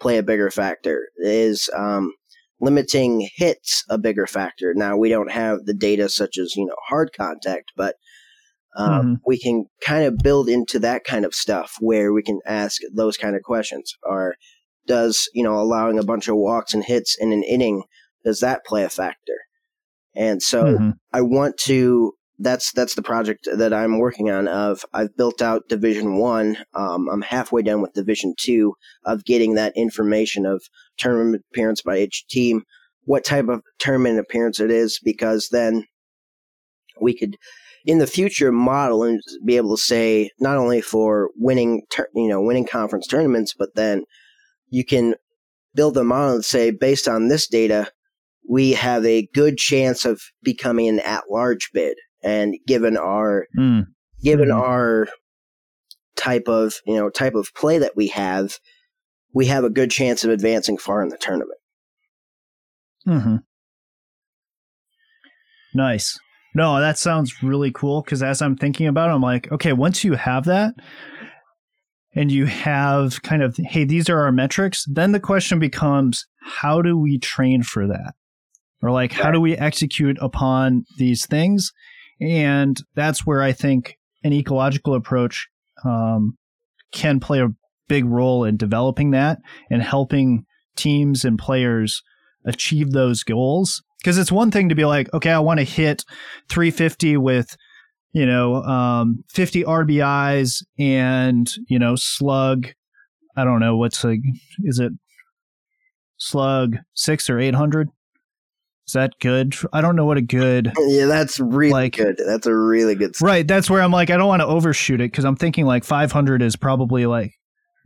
play 0.01 0.19
a 0.19 0.23
bigger 0.23 0.51
factor? 0.51 1.09
Is 1.19 1.71
um, 1.77 2.13
limiting 2.61 3.29
hits 3.37 3.85
a 3.89 3.99
bigger 3.99 4.27
factor? 4.27 4.75
Now 4.75 4.97
we 4.97 5.09
don't 5.09 5.31
have 5.31 5.65
the 5.65 5.75
data 5.75 6.09
such 6.09 6.39
as 6.39 6.55
you 6.57 6.67
know 6.67 6.77
hard 6.89 7.11
contact, 7.17 7.73
but 7.77 7.97
um, 8.77 8.91
Mhm. 8.91 9.21
we 9.27 9.39
can 9.39 9.67
kind 9.85 10.05
of 10.05 10.19
build 10.19 10.49
into 10.49 10.79
that 10.81 11.05
kind 11.05 11.25
of 11.25 11.35
stuff 11.35 11.75
where 11.81 12.13
we 12.13 12.23
can 12.23 12.41
ask 12.47 12.81
those 12.95 13.17
kind 13.17 13.35
of 13.37 13.43
questions. 13.43 13.95
Or 14.03 14.37
does 14.87 15.29
you 15.35 15.43
know 15.43 15.55
allowing 15.61 15.99
a 15.99 16.05
bunch 16.05 16.29
of 16.29 16.37
walks 16.37 16.75
and 16.75 16.85
hits 16.85 17.17
in 17.19 17.33
an 17.33 17.43
inning 17.43 17.85
does 18.25 18.41
that 18.41 18.65
play 18.65 18.85
a 18.85 18.89
factor? 18.89 19.39
And 20.15 20.43
so 20.43 20.65
Mhm. 20.67 20.95
I 21.13 21.21
want 21.23 21.57
to. 21.65 22.15
That's 22.39 22.73
that's 22.73 22.95
the 22.95 23.03
project 23.03 23.49
that 23.53 23.73
I'm 23.73 23.99
working 23.99 24.31
on. 24.31 24.47
Of 24.47 24.85
I've 24.93 25.17
built 25.17 25.43
out 25.43 25.69
Division 25.69 26.19
One. 26.19 26.57
Um, 26.75 27.09
I'm 27.09 27.23
halfway 27.23 27.63
done 27.63 27.83
with 27.83 27.95
Division 27.95 28.35
Two 28.39 28.75
of 29.05 29.25
getting 29.25 29.55
that 29.55 29.73
information 29.77 30.47
of 30.47 30.63
tournament 30.97 31.45
appearance 31.51 31.83
by 31.83 31.99
each 31.99 32.27
team, 32.29 32.63
what 33.05 33.25
type 33.25 33.49
of 33.49 33.63
tournament 33.79 34.21
appearance 34.21 34.61
it 34.61 34.71
is, 34.71 35.01
because 35.03 35.49
then 35.51 35.85
we 37.01 37.17
could 37.17 37.37
in 37.85 37.99
the 37.99 38.07
future 38.07 38.53
model 38.53 39.03
and 39.03 39.21
be 39.45 39.57
able 39.57 39.77
to 39.77 39.83
say 39.83 40.31
not 40.39 40.59
only 40.59 40.81
for 40.81 41.31
winning 41.37 41.83
you 42.15 42.29
know 42.29 42.41
winning 42.41 42.67
conference 42.67 43.07
tournaments, 43.07 43.55
but 43.59 43.75
then 43.75 44.05
you 44.69 44.85
can 44.85 45.15
build 45.75 45.97
a 45.97 46.05
model 46.05 46.37
and 46.37 46.45
say 46.45 46.71
based 46.71 47.09
on 47.09 47.29
this 47.29 47.49
data 47.49 47.91
we 48.49 48.73
have 48.73 49.05
a 49.05 49.29
good 49.35 49.59
chance 49.59 50.05
of 50.05 50.23
becoming 50.43 50.89
an 50.89 51.01
at-large 51.01 51.71
bid. 51.73 51.97
And 52.23 52.57
given 52.67 52.97
our 52.97 53.47
Mm. 53.57 53.87
given 54.23 54.49
Mhm. 54.49 54.61
our 54.61 55.09
type 56.17 56.49
of 56.49 56.75
you 56.87 56.97
know 56.97 57.09
type 57.11 57.35
of 57.35 57.53
play 57.55 57.79
that 57.79 57.97
we 57.97 58.09
have, 58.09 58.59
we 59.33 59.47
have 59.47 59.65
a 59.65 59.71
good 59.71 59.91
chance 59.91 60.25
of 60.25 60.31
advancing 60.31 60.77
far 60.79 61.03
in 61.03 61.09
the 61.11 61.19
tournament. 61.19 61.59
Mm-hmm. 63.07 63.37
Nice. 65.75 66.19
No, 66.55 66.81
that 66.81 66.99
sounds 66.99 67.43
really 67.43 67.71
cool 67.71 68.03
because 68.03 68.23
as 68.23 68.43
I'm 68.43 68.57
thinking 68.57 68.87
about 68.87 69.11
it, 69.11 69.13
I'm 69.13 69.21
like, 69.23 69.51
okay, 69.53 69.73
once 69.73 70.03
you 70.03 70.15
have 70.15 70.45
that 70.47 70.75
and 72.15 72.33
you 72.33 72.47
have 72.47 73.23
kind 73.23 73.43
of, 73.43 73.57
hey, 73.59 73.85
these 73.85 74.09
are 74.09 74.21
our 74.21 74.33
metrics, 74.33 74.85
then 74.91 75.13
the 75.13 75.21
question 75.21 75.59
becomes, 75.59 76.27
how 76.43 76.83
do 76.83 76.97
we 76.99 77.19
train 77.19 77.63
for 77.63 77.87
that? 77.87 78.15
Or 78.83 78.91
like, 78.91 79.13
how 79.13 79.31
do 79.31 79.41
we 79.41 79.57
execute 79.57 80.17
upon 80.21 80.85
these 80.97 81.27
things? 81.27 81.71
And 82.21 82.81
that's 82.95 83.27
where 83.27 83.43
I 83.43 83.53
think 83.53 83.97
an 84.25 84.33
ecological 84.33 84.95
approach 84.95 85.49
um, 85.85 86.37
can 86.93 87.21
play 87.21 87.41
a 87.41 87.49
big 87.89 88.05
role 88.05 88.45
in 88.45 88.57
developing 88.57 89.13
that 89.13 89.39
and 89.71 89.83
helping 89.83 90.45
teams 90.77 91.25
and 91.25 91.39
players 91.39 92.03
achieve 92.45 92.93
those 92.93 93.23
goals. 93.23 93.83
Because 94.01 94.19
it's 94.19 94.33
one 94.33 94.51
thing 94.51 94.69
to 94.69 94.77
be 94.77 94.85
like 94.85 95.13
okay 95.13 95.33
i 95.33 95.41
want 95.41 95.59
to 95.59 95.65
hit 95.65 96.05
350 96.49 97.17
with 97.17 97.57
you 98.13 98.25
know 98.25 98.63
um, 98.63 99.25
50 99.29 99.65
rbis 99.65 100.63
and 100.79 101.53
you 101.69 101.81
know 101.81 101.97
slug 101.97 102.69
i 103.37 103.43
don't 103.43 103.59
know 103.59 103.77
what's 103.77 104.05
a 104.05 104.17
is 104.61 104.79
it 104.79 104.93
slug 106.17 106.77
6 106.95 107.29
or 107.29 107.41
800 107.41 107.89
is 108.89 108.93
that 108.95 109.13
good 109.21 109.55
i 109.73 109.81
don't 109.81 109.95
know 109.95 110.05
what 110.07 110.17
a 110.17 110.23
good 110.23 110.73
Yeah, 110.89 111.07
that's 111.07 111.39
really 111.39 111.71
Like- 111.73 111.97
good. 111.97 112.21
That's 112.27 112.47
a 112.47 112.55
really 112.55 112.95
good. 112.97 113.15
right 113.23 113.47
that's 113.47 113.71
where 113.71 113.81
i'm 113.83 113.93
like 113.93 114.11
i 114.11 114.17
don't 114.17 114.27
want 114.29 114.41
to 114.41 114.47
overshoot 114.47 115.01
it 115.01 115.13
because 115.13 115.25
i'm 115.25 115.37
thinking 115.37 115.65
like 115.67 115.85
500 115.85 116.43
is 116.43 116.57
probably 116.57 117.07
like 117.07 117.35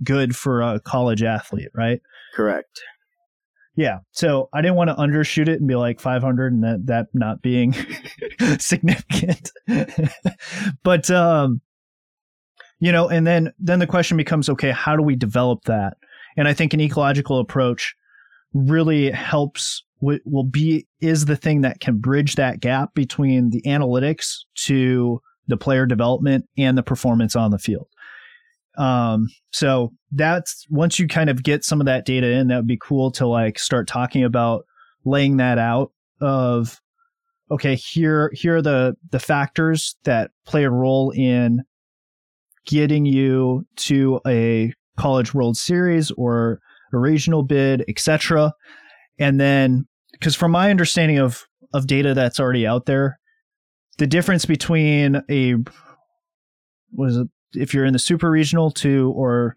good 0.04 0.34
for 0.34 0.62
a 0.62 0.80
college 0.80 1.22
athlete 1.22 1.68
right 1.74 2.00
Correct. 2.34 2.80
Yeah. 3.76 3.98
So 4.10 4.48
I 4.54 4.60
didn't 4.62 4.76
want 4.76 4.88
to 4.88 4.94
undershoot 4.96 5.48
it 5.48 5.58
and 5.60 5.66
be 5.68 5.74
like 5.76 6.00
500 6.00 6.52
and 6.52 6.62
that, 6.64 6.86
that 6.86 7.06
not 7.14 7.40
being 7.42 7.74
significant. 8.58 9.50
but, 10.82 11.10
um, 11.10 11.60
you 12.80 12.92
know, 12.92 13.08
and 13.08 13.26
then, 13.26 13.52
then 13.58 13.78
the 13.78 13.86
question 13.86 14.16
becomes, 14.16 14.48
okay, 14.48 14.70
how 14.70 14.96
do 14.96 15.02
we 15.02 15.14
develop 15.16 15.64
that? 15.64 15.96
And 16.36 16.48
I 16.48 16.54
think 16.54 16.74
an 16.74 16.80
ecological 16.80 17.38
approach 17.38 17.94
really 18.54 19.10
helps, 19.10 19.84
wi- 20.02 20.20
will 20.26 20.44
be, 20.44 20.86
is 21.00 21.24
the 21.24 21.36
thing 21.36 21.62
that 21.62 21.80
can 21.80 21.98
bridge 21.98 22.34
that 22.34 22.60
gap 22.60 22.94
between 22.94 23.50
the 23.50 23.62
analytics 23.62 24.40
to 24.66 25.20
the 25.48 25.56
player 25.56 25.86
development 25.86 26.46
and 26.58 26.76
the 26.76 26.82
performance 26.82 27.34
on 27.34 27.50
the 27.50 27.58
field. 27.58 27.88
Um, 28.78 29.28
so 29.50 29.92
that's 30.10 30.66
once 30.70 30.98
you 30.98 31.06
kind 31.06 31.30
of 31.30 31.42
get 31.42 31.64
some 31.64 31.80
of 31.80 31.86
that 31.86 32.04
data 32.04 32.30
in, 32.30 32.48
that 32.48 32.56
would 32.56 32.66
be 32.66 32.78
cool 32.80 33.10
to 33.12 33.26
like 33.26 33.58
start 33.58 33.86
talking 33.86 34.24
about 34.24 34.64
laying 35.04 35.38
that 35.38 35.58
out 35.58 35.92
of 36.20 36.80
okay, 37.50 37.74
here 37.74 38.30
here 38.34 38.56
are 38.56 38.62
the 38.62 38.96
the 39.10 39.18
factors 39.18 39.96
that 40.04 40.30
play 40.46 40.64
a 40.64 40.70
role 40.70 41.10
in 41.10 41.62
getting 42.66 43.04
you 43.04 43.66
to 43.76 44.20
a 44.26 44.72
college 44.96 45.34
world 45.34 45.56
series 45.56 46.10
or 46.12 46.60
a 46.92 46.98
regional 46.98 47.42
bid, 47.42 47.84
etc. 47.88 48.52
And 49.18 49.38
then 49.40 49.86
because 50.22 50.36
from 50.36 50.52
my 50.52 50.70
understanding 50.70 51.18
of 51.18 51.48
of 51.74 51.88
data 51.88 52.14
that's 52.14 52.38
already 52.38 52.64
out 52.64 52.86
there, 52.86 53.18
the 53.98 54.06
difference 54.06 54.44
between 54.44 55.20
a 55.28 55.56
was 56.92 57.18
if 57.54 57.74
you're 57.74 57.84
in 57.84 57.92
the 57.92 57.98
super 57.98 58.30
regional 58.30 58.70
to 58.70 59.12
or 59.16 59.56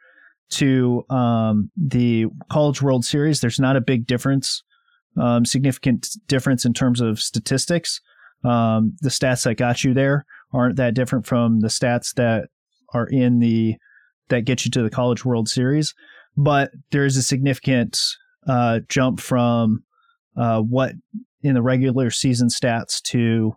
to 0.50 1.04
um, 1.12 1.70
the 1.78 2.26
college 2.50 2.82
world 2.82 3.06
series 3.06 3.42
there's 3.42 3.60
not 3.60 3.76
a 3.76 3.82
big 3.82 4.08
difference 4.08 4.64
um, 5.22 5.46
significant 5.46 6.08
difference 6.28 6.66
in 6.66 6.74
terms 6.74 7.00
of 7.00 7.20
statistics. 7.20 8.02
Um, 8.44 8.96
the 9.02 9.10
stats 9.10 9.44
that 9.44 9.56
got 9.56 9.84
you 9.84 9.94
there 9.94 10.26
aren't 10.52 10.78
that 10.78 10.96
different 10.96 11.28
from 11.28 11.60
the 11.60 11.68
stats 11.68 12.14
that 12.16 12.50
are 12.94 13.08
in 13.08 13.40
the 13.40 13.76
that 14.30 14.46
get 14.46 14.66
you 14.66 14.72
to 14.72 14.82
the 14.82 14.90
college 14.90 15.24
world 15.24 15.48
series 15.48 15.94
but 16.36 16.72
there's 16.92 17.18
a 17.18 17.24
significant 17.24 18.00
uh, 18.48 18.80
jump 18.90 19.20
from 19.20 19.85
uh, 20.38 20.62
what 20.62 20.94
in 21.42 21.54
the 21.54 21.62
regular 21.62 22.10
season 22.10 22.48
stats 22.48 23.02
to 23.02 23.56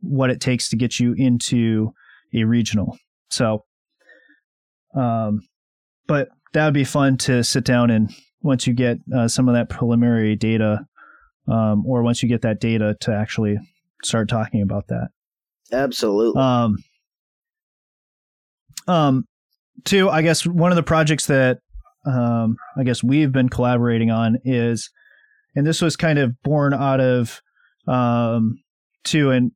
what 0.00 0.30
it 0.30 0.40
takes 0.40 0.68
to 0.68 0.76
get 0.76 0.98
you 0.98 1.14
into 1.14 1.92
a 2.34 2.44
regional. 2.44 2.96
So, 3.30 3.64
um, 4.94 5.40
but 6.06 6.28
that 6.52 6.64
would 6.64 6.74
be 6.74 6.84
fun 6.84 7.18
to 7.18 7.42
sit 7.44 7.64
down 7.64 7.90
and 7.90 8.10
once 8.40 8.66
you 8.66 8.72
get 8.72 8.98
uh, 9.14 9.28
some 9.28 9.48
of 9.48 9.54
that 9.54 9.68
preliminary 9.68 10.36
data, 10.36 10.86
um, 11.48 11.84
or 11.86 12.02
once 12.02 12.22
you 12.22 12.28
get 12.28 12.42
that 12.42 12.60
data 12.60 12.96
to 13.00 13.12
actually 13.12 13.58
start 14.04 14.28
talking 14.28 14.62
about 14.62 14.86
that. 14.88 15.08
Absolutely. 15.72 16.40
Um, 16.40 16.76
um, 18.86 19.24
two, 19.84 20.08
I 20.08 20.22
guess 20.22 20.46
one 20.46 20.70
of 20.70 20.76
the 20.76 20.82
projects 20.82 21.26
that 21.26 21.58
um, 22.06 22.56
I 22.78 22.84
guess 22.84 23.02
we've 23.02 23.32
been 23.32 23.48
collaborating 23.48 24.10
on 24.10 24.38
is, 24.44 24.88
and 25.54 25.66
this 25.66 25.82
was 25.82 25.96
kind 25.96 26.18
of 26.18 26.40
born 26.42 26.74
out 26.74 27.00
of 27.00 27.42
um, 27.86 28.58
two 29.04 29.30
and 29.30 29.52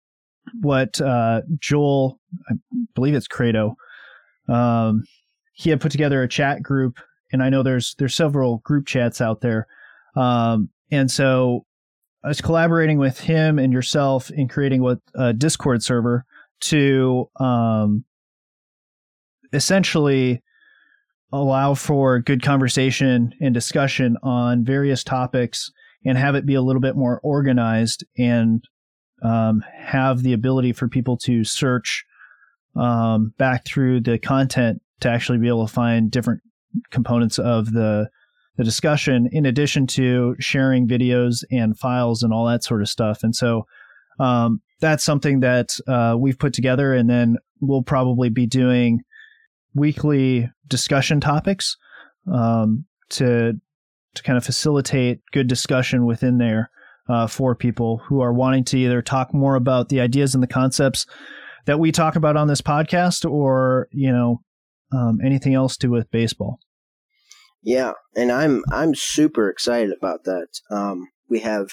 what 0.61 1.01
uh, 1.01 1.43
Joel, 1.59 2.19
I 2.51 2.55
believe 2.95 3.15
it's 3.15 3.29
Credo, 3.29 3.77
um, 4.49 5.05
he 5.53 5.71
had 5.71 5.81
put 5.81 5.93
together 5.93 6.23
a 6.23 6.29
chat 6.29 6.63
group, 6.63 6.99
and 7.33 7.43
I 7.43 7.49
know 7.49 7.63
there's 7.63 7.95
there's 7.99 8.15
several 8.15 8.59
group 8.59 8.87
chats 8.87 9.21
out 9.21 9.41
there, 9.41 9.67
um, 10.17 10.71
and 10.91 11.11
so 11.11 11.65
I 12.25 12.29
was 12.29 12.41
collaborating 12.41 12.99
with 12.99 13.21
him 13.21 13.59
and 13.59 13.73
yourself 13.73 14.31
in 14.31 14.49
creating 14.49 14.83
what 14.83 14.99
a 15.15 15.33
Discord 15.33 15.83
server 15.83 16.25
to 16.63 17.29
um, 17.37 18.05
essentially 19.53 20.43
allow 21.33 21.75
for 21.75 22.21
good 22.21 22.43
conversation 22.43 23.33
and 23.41 23.55
discussion 23.55 24.17
on 24.23 24.65
various 24.65 25.03
topics 25.03 25.71
and 26.05 26.19
have 26.19 26.35
it 26.35 26.47
be 26.47 26.55
a 26.55 26.63
little 26.63 26.81
bit 26.81 26.97
more 26.97 27.21
organized 27.23 28.05
and 28.19 28.65
um, 29.23 29.65
have 29.73 30.23
the 30.23 30.33
ability 30.33 30.73
for 30.73 30.89
people 30.89 31.17
to 31.17 31.45
search 31.45 32.05
um, 32.75 33.33
back 33.39 33.65
through 33.65 34.01
the 34.01 34.19
content 34.19 34.83
to 35.01 35.09
actually 35.09 35.39
be 35.39 35.49
able 35.49 35.67
to 35.67 35.73
find 35.73 36.11
different 36.11 36.41
components 36.91 37.39
of 37.39 37.73
the 37.73 38.09
the 38.57 38.65
discussion 38.65 39.29
in 39.33 39.47
addition 39.47 39.87
to 39.87 40.37
sharing 40.39 40.87
videos 40.87 41.43
and 41.51 41.79
files 41.79 42.23
and 42.23 42.33
all 42.33 42.47
that 42.47 42.63
sort 42.63 42.83
of 42.83 42.89
stuff. 42.89 43.23
And 43.23 43.35
so 43.35 43.67
um, 44.21 44.61
that's 44.81 45.05
something 45.05 45.41
that 45.41 45.79
uh, 45.89 46.17
we've 46.19 46.39
put 46.39 46.53
together 46.53 46.93
and 46.93 47.09
then 47.09 47.37
we'll 47.61 47.83
probably 47.83 48.29
be 48.29 48.47
doing 48.47 49.01
weekly 49.75 50.51
discussion 50.69 51.19
topics 51.19 51.77
um, 52.31 52.85
to 53.11 53.59
to 54.15 54.23
kind 54.23 54.37
of 54.37 54.45
facilitate 54.45 55.21
good 55.33 55.47
discussion 55.47 56.07
within 56.07 56.39
there 56.39 56.71
uh, 57.09 57.27
for 57.27 57.55
people 57.55 57.99
who 58.09 58.21
are 58.21 58.33
wanting 58.33 58.65
to 58.65 58.79
either 58.79 59.03
talk 59.03 59.35
more 59.35 59.55
about 59.55 59.89
the 59.89 60.01
ideas 60.01 60.35
and 60.35 60.43
the 60.43 60.49
concepts 60.49 61.07
that 61.67 61.79
we 61.79 61.93
talk 61.93 62.17
about 62.17 62.37
on 62.37 62.49
this 62.49 62.61
podcast, 62.61 63.29
or 63.29 63.89
you 63.93 64.13
know 64.13 64.41
um, 64.93 65.19
anything 65.25 65.55
else 65.55 65.77
to 65.77 65.87
do 65.87 65.91
with 65.91 66.11
baseball. 66.11 66.59
Yeah, 67.63 67.93
and 68.17 68.33
I'm 68.33 68.63
I'm 68.71 68.95
super 68.95 69.49
excited 69.49 69.93
about 69.97 70.25
that. 70.25 70.49
Um, 70.71 71.09
we 71.29 71.41
have 71.41 71.71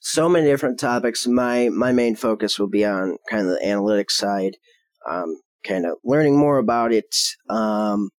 so 0.00 0.28
many 0.28 0.46
different 0.46 0.80
topics. 0.80 1.26
My 1.26 1.68
my 1.68 1.92
main 1.92 2.16
focus 2.16 2.58
will 2.58 2.68
be 2.68 2.84
on 2.84 3.16
kind 3.28 3.46
of 3.46 3.52
the 3.52 3.64
analytics 3.64 4.12
side, 4.12 4.56
um, 5.08 5.36
kind 5.64 5.86
of 5.86 5.92
learning 6.04 6.36
more 6.36 6.58
about 6.58 6.92
it, 6.92 7.14
um, 7.48 8.10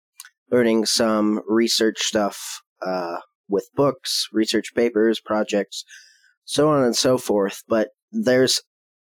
learning 0.50 0.86
some 0.86 1.40
research 1.48 1.98
stuff 2.00 2.62
uh, 2.84 3.16
with 3.50 3.68
books, 3.74 4.28
research 4.32 4.74
papers, 4.74 5.20
projects, 5.20 5.84
so 6.44 6.68
on 6.68 6.84
and 6.84 6.96
so 6.96 7.18
forth. 7.18 7.62
But 7.68 7.88
there's 8.12 8.62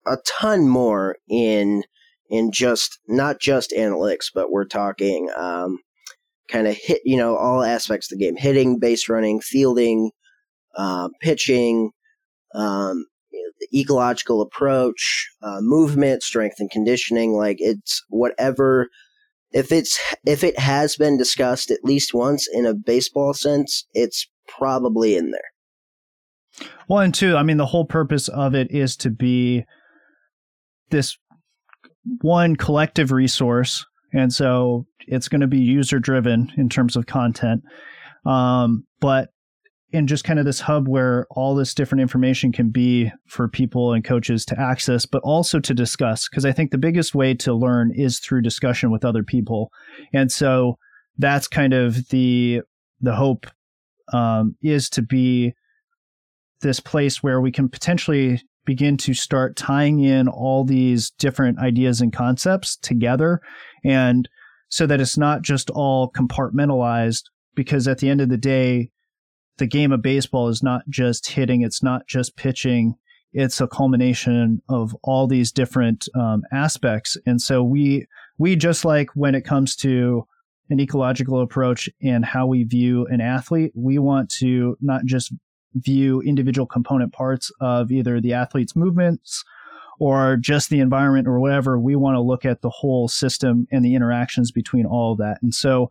a 0.06 0.18
ton 0.40 0.68
more 0.68 1.18
in 1.30 1.84
in 2.30 2.52
just 2.52 3.00
not 3.08 3.40
just 3.40 3.74
analytics, 3.78 4.28
but 4.34 4.52
we're 4.52 4.66
talking 4.66 5.30
um, 5.36 5.80
kind 6.50 6.68
of 6.68 6.76
hit 6.76 7.02
you 7.06 7.18
know 7.18 7.36
all 7.36 7.64
aspects 7.64 8.12
of 8.12 8.18
the 8.18 8.26
game: 8.26 8.36
hitting, 8.36 8.80
base 8.80 9.10
running, 9.10 9.40
fielding, 9.40 10.12
uh, 10.76 11.10
pitching, 11.22 11.92
um, 12.56 13.06
the 13.32 13.80
ecological 13.80 14.42
approach, 14.42 15.30
uh, 15.42 15.60
movement, 15.62 16.24
strength 16.24 16.56
and 16.60 16.72
conditioning. 16.72 17.34
Like 17.34 17.58
it's 17.60 18.04
whatever. 18.10 18.88
If 19.52 19.72
it's 19.72 20.00
if 20.26 20.44
it 20.44 20.58
has 20.60 20.96
been 20.96 21.18
discussed 21.18 21.72
at 21.72 21.84
least 21.84 22.14
once 22.14 22.48
in 22.52 22.66
a 22.66 22.74
baseball 22.74 23.34
sense, 23.34 23.86
it's 23.94 24.28
probably 24.48 25.16
in 25.16 25.32
there. 25.32 26.68
Well, 26.88 27.00
and 27.00 27.14
two, 27.14 27.38
I 27.38 27.44
mean, 27.44 27.58
the 27.58 27.66
whole 27.66 27.86
purpose 27.86 28.28
of 28.28 28.56
it 28.56 28.72
is 28.72 28.96
to 28.98 29.10
be 29.10 29.66
this 30.90 31.18
one 32.22 32.56
collective 32.56 33.12
resource, 33.12 33.86
and 34.14 34.34
so 34.34 34.86
it's 35.08 35.28
going 35.28 35.42
to 35.42 35.48
be 35.48 35.60
user 35.60 36.00
driven 36.00 36.52
in 36.58 36.70
terms 36.70 36.96
of 36.96 37.06
content. 37.06 37.64
Um, 38.26 38.86
but 39.00 39.30
in 39.92 40.08
just 40.08 40.24
kind 40.24 40.40
of 40.40 40.46
this 40.46 40.60
hub 40.60 40.88
where 40.88 41.28
all 41.32 41.54
this 41.54 41.74
different 41.74 42.02
information 42.02 42.52
can 42.52 42.70
be 42.70 43.12
for 43.28 43.48
people 43.48 43.94
and 43.94 44.04
coaches 44.04 44.46
to 44.46 44.60
access, 44.60 45.06
but 45.06 45.22
also 45.24 45.60
to 45.60 45.74
discuss. 45.74 46.30
Because 46.30 46.46
I 46.46 46.52
think 46.52 46.72
the 46.72 46.78
biggest 46.78 47.14
way 47.14 47.34
to 47.36 47.54
learn 47.54 47.92
is 47.94 48.20
through 48.20 48.42
discussion 48.42 48.92
with 48.92 49.06
other 49.06 49.24
people, 49.24 49.72
and 50.14 50.32
so 50.32 50.78
that's 51.18 51.48
kind 51.48 51.74
of 51.74 52.08
the 52.10 52.62
the 53.02 53.16
hope 53.16 53.48
um, 54.14 54.56
is 54.62 54.90
to 54.92 55.02
be 55.02 55.54
this 56.62 56.80
place 56.80 57.24
where 57.24 57.42
we 57.42 57.52
can 57.52 57.68
potentially 57.68 58.42
begin 58.66 58.96
to 58.96 59.14
start 59.14 59.56
tying 59.56 60.02
in 60.02 60.28
all 60.28 60.64
these 60.64 61.10
different 61.12 61.58
ideas 61.60 62.00
and 62.00 62.14
concepts 62.14 62.78
together 62.78 63.42
and 63.84 64.30
so 64.70 64.86
that 64.86 65.02
it's 65.02 65.18
not 65.18 65.42
just 65.42 65.70
all 65.72 66.12
compartmentalized 66.12 67.24
because 67.56 67.88
at 67.88 67.98
the 67.98 68.10
end 68.10 68.22
of 68.22 68.30
the 68.30 68.38
day 68.38 68.92
the 69.58 69.68
game 69.68 69.92
of 69.92 70.02
baseball 70.02 70.48
is 70.48 70.64
not 70.64 70.82
just 70.90 71.30
hitting, 71.30 71.62
it's 71.62 71.84
not 71.84 72.08
just 72.08 72.36
pitching, 72.36 72.96
it's 73.34 73.62
a 73.62 73.68
culmination 73.68 74.62
of 74.70 74.96
all 75.04 75.28
these 75.28 75.52
different 75.52 76.08
um, 76.16 76.44
aspects. 76.52 77.18
And 77.26 77.42
so 77.42 77.64
we 77.64 78.08
we 78.38 78.56
just 78.56 78.84
like 78.86 79.10
when 79.14 79.36
it 79.36 79.46
comes 79.46 79.76
to 79.78 80.28
an 80.70 80.80
ecological 80.80 81.42
approach 81.42 81.90
and 82.02 82.26
how 82.26 82.48
we 82.48 82.64
view 82.64 83.06
an 83.08 83.22
athlete, 83.22 83.72
we 83.76 84.00
want 84.00 84.30
to 84.30 84.78
not 84.82 85.06
just 85.06 85.34
view 85.76 86.22
individual 86.22 86.66
component 86.66 87.14
parts 87.14 87.52
of 87.62 87.92
either 87.92 88.20
the 88.20 88.34
athlete's 88.34 88.76
movements 88.76 89.44
or 90.00 90.36
just 90.38 90.70
the 90.70 90.80
environment 90.80 91.28
or 91.28 91.40
whatever. 91.40 91.80
We 91.80 91.96
want 91.96 92.16
to 92.16 92.22
look 92.22 92.46
at 92.46 92.62
the 92.62 92.70
whole 92.70 93.08
system 93.08 93.68
and 93.72 93.86
the 93.86 93.96
interactions 93.96 94.52
between 94.52 94.86
all 94.86 95.12
of 95.12 95.20
that. 95.20 95.38
And 95.42 95.54
so 95.54 95.90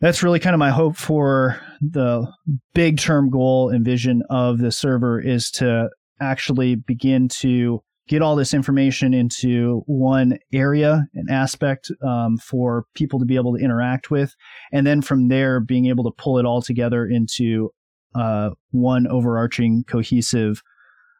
that's 0.00 0.22
really 0.22 0.40
kind 0.40 0.54
of 0.54 0.58
my 0.58 0.70
hope 0.70 0.96
for 0.96 1.60
the 1.80 2.26
big 2.74 2.98
term 2.98 3.30
goal 3.30 3.70
and 3.70 3.84
vision 3.84 4.22
of 4.28 4.58
the 4.58 4.70
server 4.70 5.20
is 5.20 5.50
to 5.52 5.88
actually 6.20 6.74
begin 6.74 7.28
to 7.28 7.82
get 8.08 8.22
all 8.22 8.36
this 8.36 8.54
information 8.54 9.12
into 9.12 9.82
one 9.86 10.38
area, 10.52 11.04
and 11.14 11.28
aspect 11.28 11.90
um, 12.06 12.38
for 12.38 12.84
people 12.94 13.18
to 13.18 13.24
be 13.24 13.34
able 13.34 13.56
to 13.56 13.62
interact 13.62 14.10
with, 14.10 14.34
and 14.72 14.86
then 14.86 15.02
from 15.02 15.28
there 15.28 15.58
being 15.60 15.86
able 15.86 16.04
to 16.04 16.12
pull 16.16 16.38
it 16.38 16.44
all 16.44 16.62
together 16.62 17.04
into 17.04 17.70
uh, 18.14 18.50
one 18.70 19.06
overarching 19.08 19.84
cohesive 19.88 20.62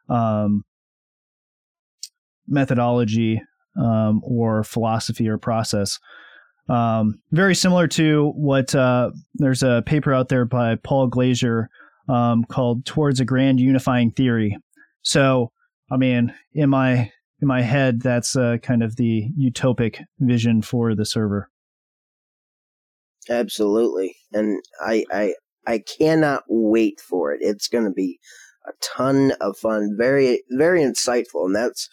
um, 0.09 0.63
methodology 2.47 3.41
um, 3.77 4.21
or 4.23 4.63
philosophy 4.63 5.27
or 5.27 5.37
process 5.37 5.99
Um, 6.69 7.19
very 7.31 7.55
similar 7.55 7.87
to 7.89 8.31
what 8.35 8.75
uh, 8.75 9.11
there's 9.35 9.63
a 9.63 9.83
paper 9.85 10.13
out 10.13 10.29
there 10.29 10.45
by 10.45 10.75
Paul 10.75 11.07
Glazier 11.07 11.69
um, 12.09 12.43
called 12.45 12.85
"Towards 12.85 13.19
a 13.19 13.25
Grand 13.25 13.59
Unifying 13.59 14.11
Theory." 14.11 14.57
So, 15.01 15.51
I 15.91 15.97
mean, 15.97 16.33
in 16.53 16.69
my 16.69 17.11
in 17.41 17.47
my 17.47 17.61
head, 17.61 18.01
that's 18.01 18.35
uh, 18.35 18.57
kind 18.61 18.83
of 18.83 18.97
the 18.97 19.29
utopic 19.39 20.03
vision 20.19 20.61
for 20.61 20.93
the 20.93 21.05
server. 21.05 21.49
Absolutely, 23.29 24.15
and 24.33 24.61
I 24.81 25.05
I 25.11 25.33
I 25.65 25.79
cannot 25.79 26.43
wait 26.49 26.99
for 26.99 27.31
it. 27.33 27.39
It's 27.41 27.69
going 27.69 27.85
to 27.85 27.91
be 27.91 28.19
a 28.67 28.71
ton 28.81 29.31
of 29.39 29.57
fun, 29.57 29.95
very 29.97 30.43
very 30.49 30.81
insightful, 30.81 31.45
and 31.45 31.55
that's 31.55 31.87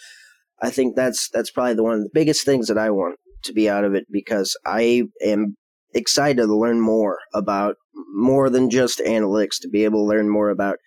I 0.61 0.71
think 0.71 0.97
that's 0.97 1.29
that's 1.29 1.51
probably 1.51 1.75
the 1.75 1.85
one 1.85 1.95
of 1.95 2.03
the 2.03 2.11
biggest 2.13 2.45
things 2.45 2.67
that 2.67 2.79
I 2.79 2.91
want 2.91 3.19
to 3.45 3.53
be 3.53 3.69
out 3.69 3.85
of 3.85 3.95
it 3.95 4.07
because 4.11 4.57
I 4.67 5.05
am 5.23 5.57
excited 5.95 6.43
to 6.43 6.57
learn 6.57 6.81
more 6.81 7.19
about 7.33 7.77
more 8.15 8.51
than 8.51 8.71
just 8.71 9.01
analytics 9.01 9.61
to 9.61 9.69
be 9.69 9.85
able 9.85 10.05
to 10.05 10.09
learn 10.09 10.29
more 10.29 10.51
about 10.51 10.79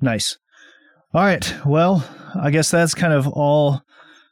Nice. 0.00 0.38
All 1.12 1.22
right. 1.22 1.54
Well, 1.66 2.08
I 2.40 2.50
guess 2.50 2.70
that's 2.70 2.94
kind 2.94 3.12
of 3.12 3.28
all 3.28 3.82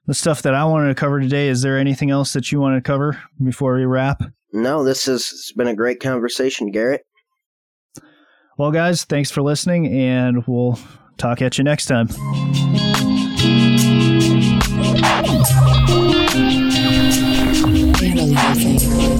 the 0.06 0.14
stuff 0.14 0.42
that 0.42 0.54
I 0.54 0.64
wanted 0.64 0.88
to 0.88 0.94
cover 0.94 1.20
today. 1.20 1.48
Is 1.48 1.60
there 1.60 1.76
anything 1.76 2.10
else 2.10 2.32
that 2.32 2.50
you 2.50 2.60
want 2.60 2.82
to 2.82 2.86
cover 2.86 3.20
before 3.42 3.74
we 3.74 3.84
wrap? 3.84 4.22
No, 4.52 4.82
this 4.82 5.04
has 5.04 5.52
been 5.56 5.66
a 5.66 5.76
great 5.76 6.00
conversation, 6.00 6.70
Garrett. 6.70 7.02
Well, 8.56 8.70
guys, 8.72 9.04
thanks 9.04 9.30
for 9.30 9.42
listening, 9.42 9.86
and 9.88 10.46
we'll 10.46 10.78
Talk 11.18 11.42
at 11.42 11.58
you 11.58 11.64
next 11.64 11.86
time. 11.86 12.08
Analyzing. 18.00 19.17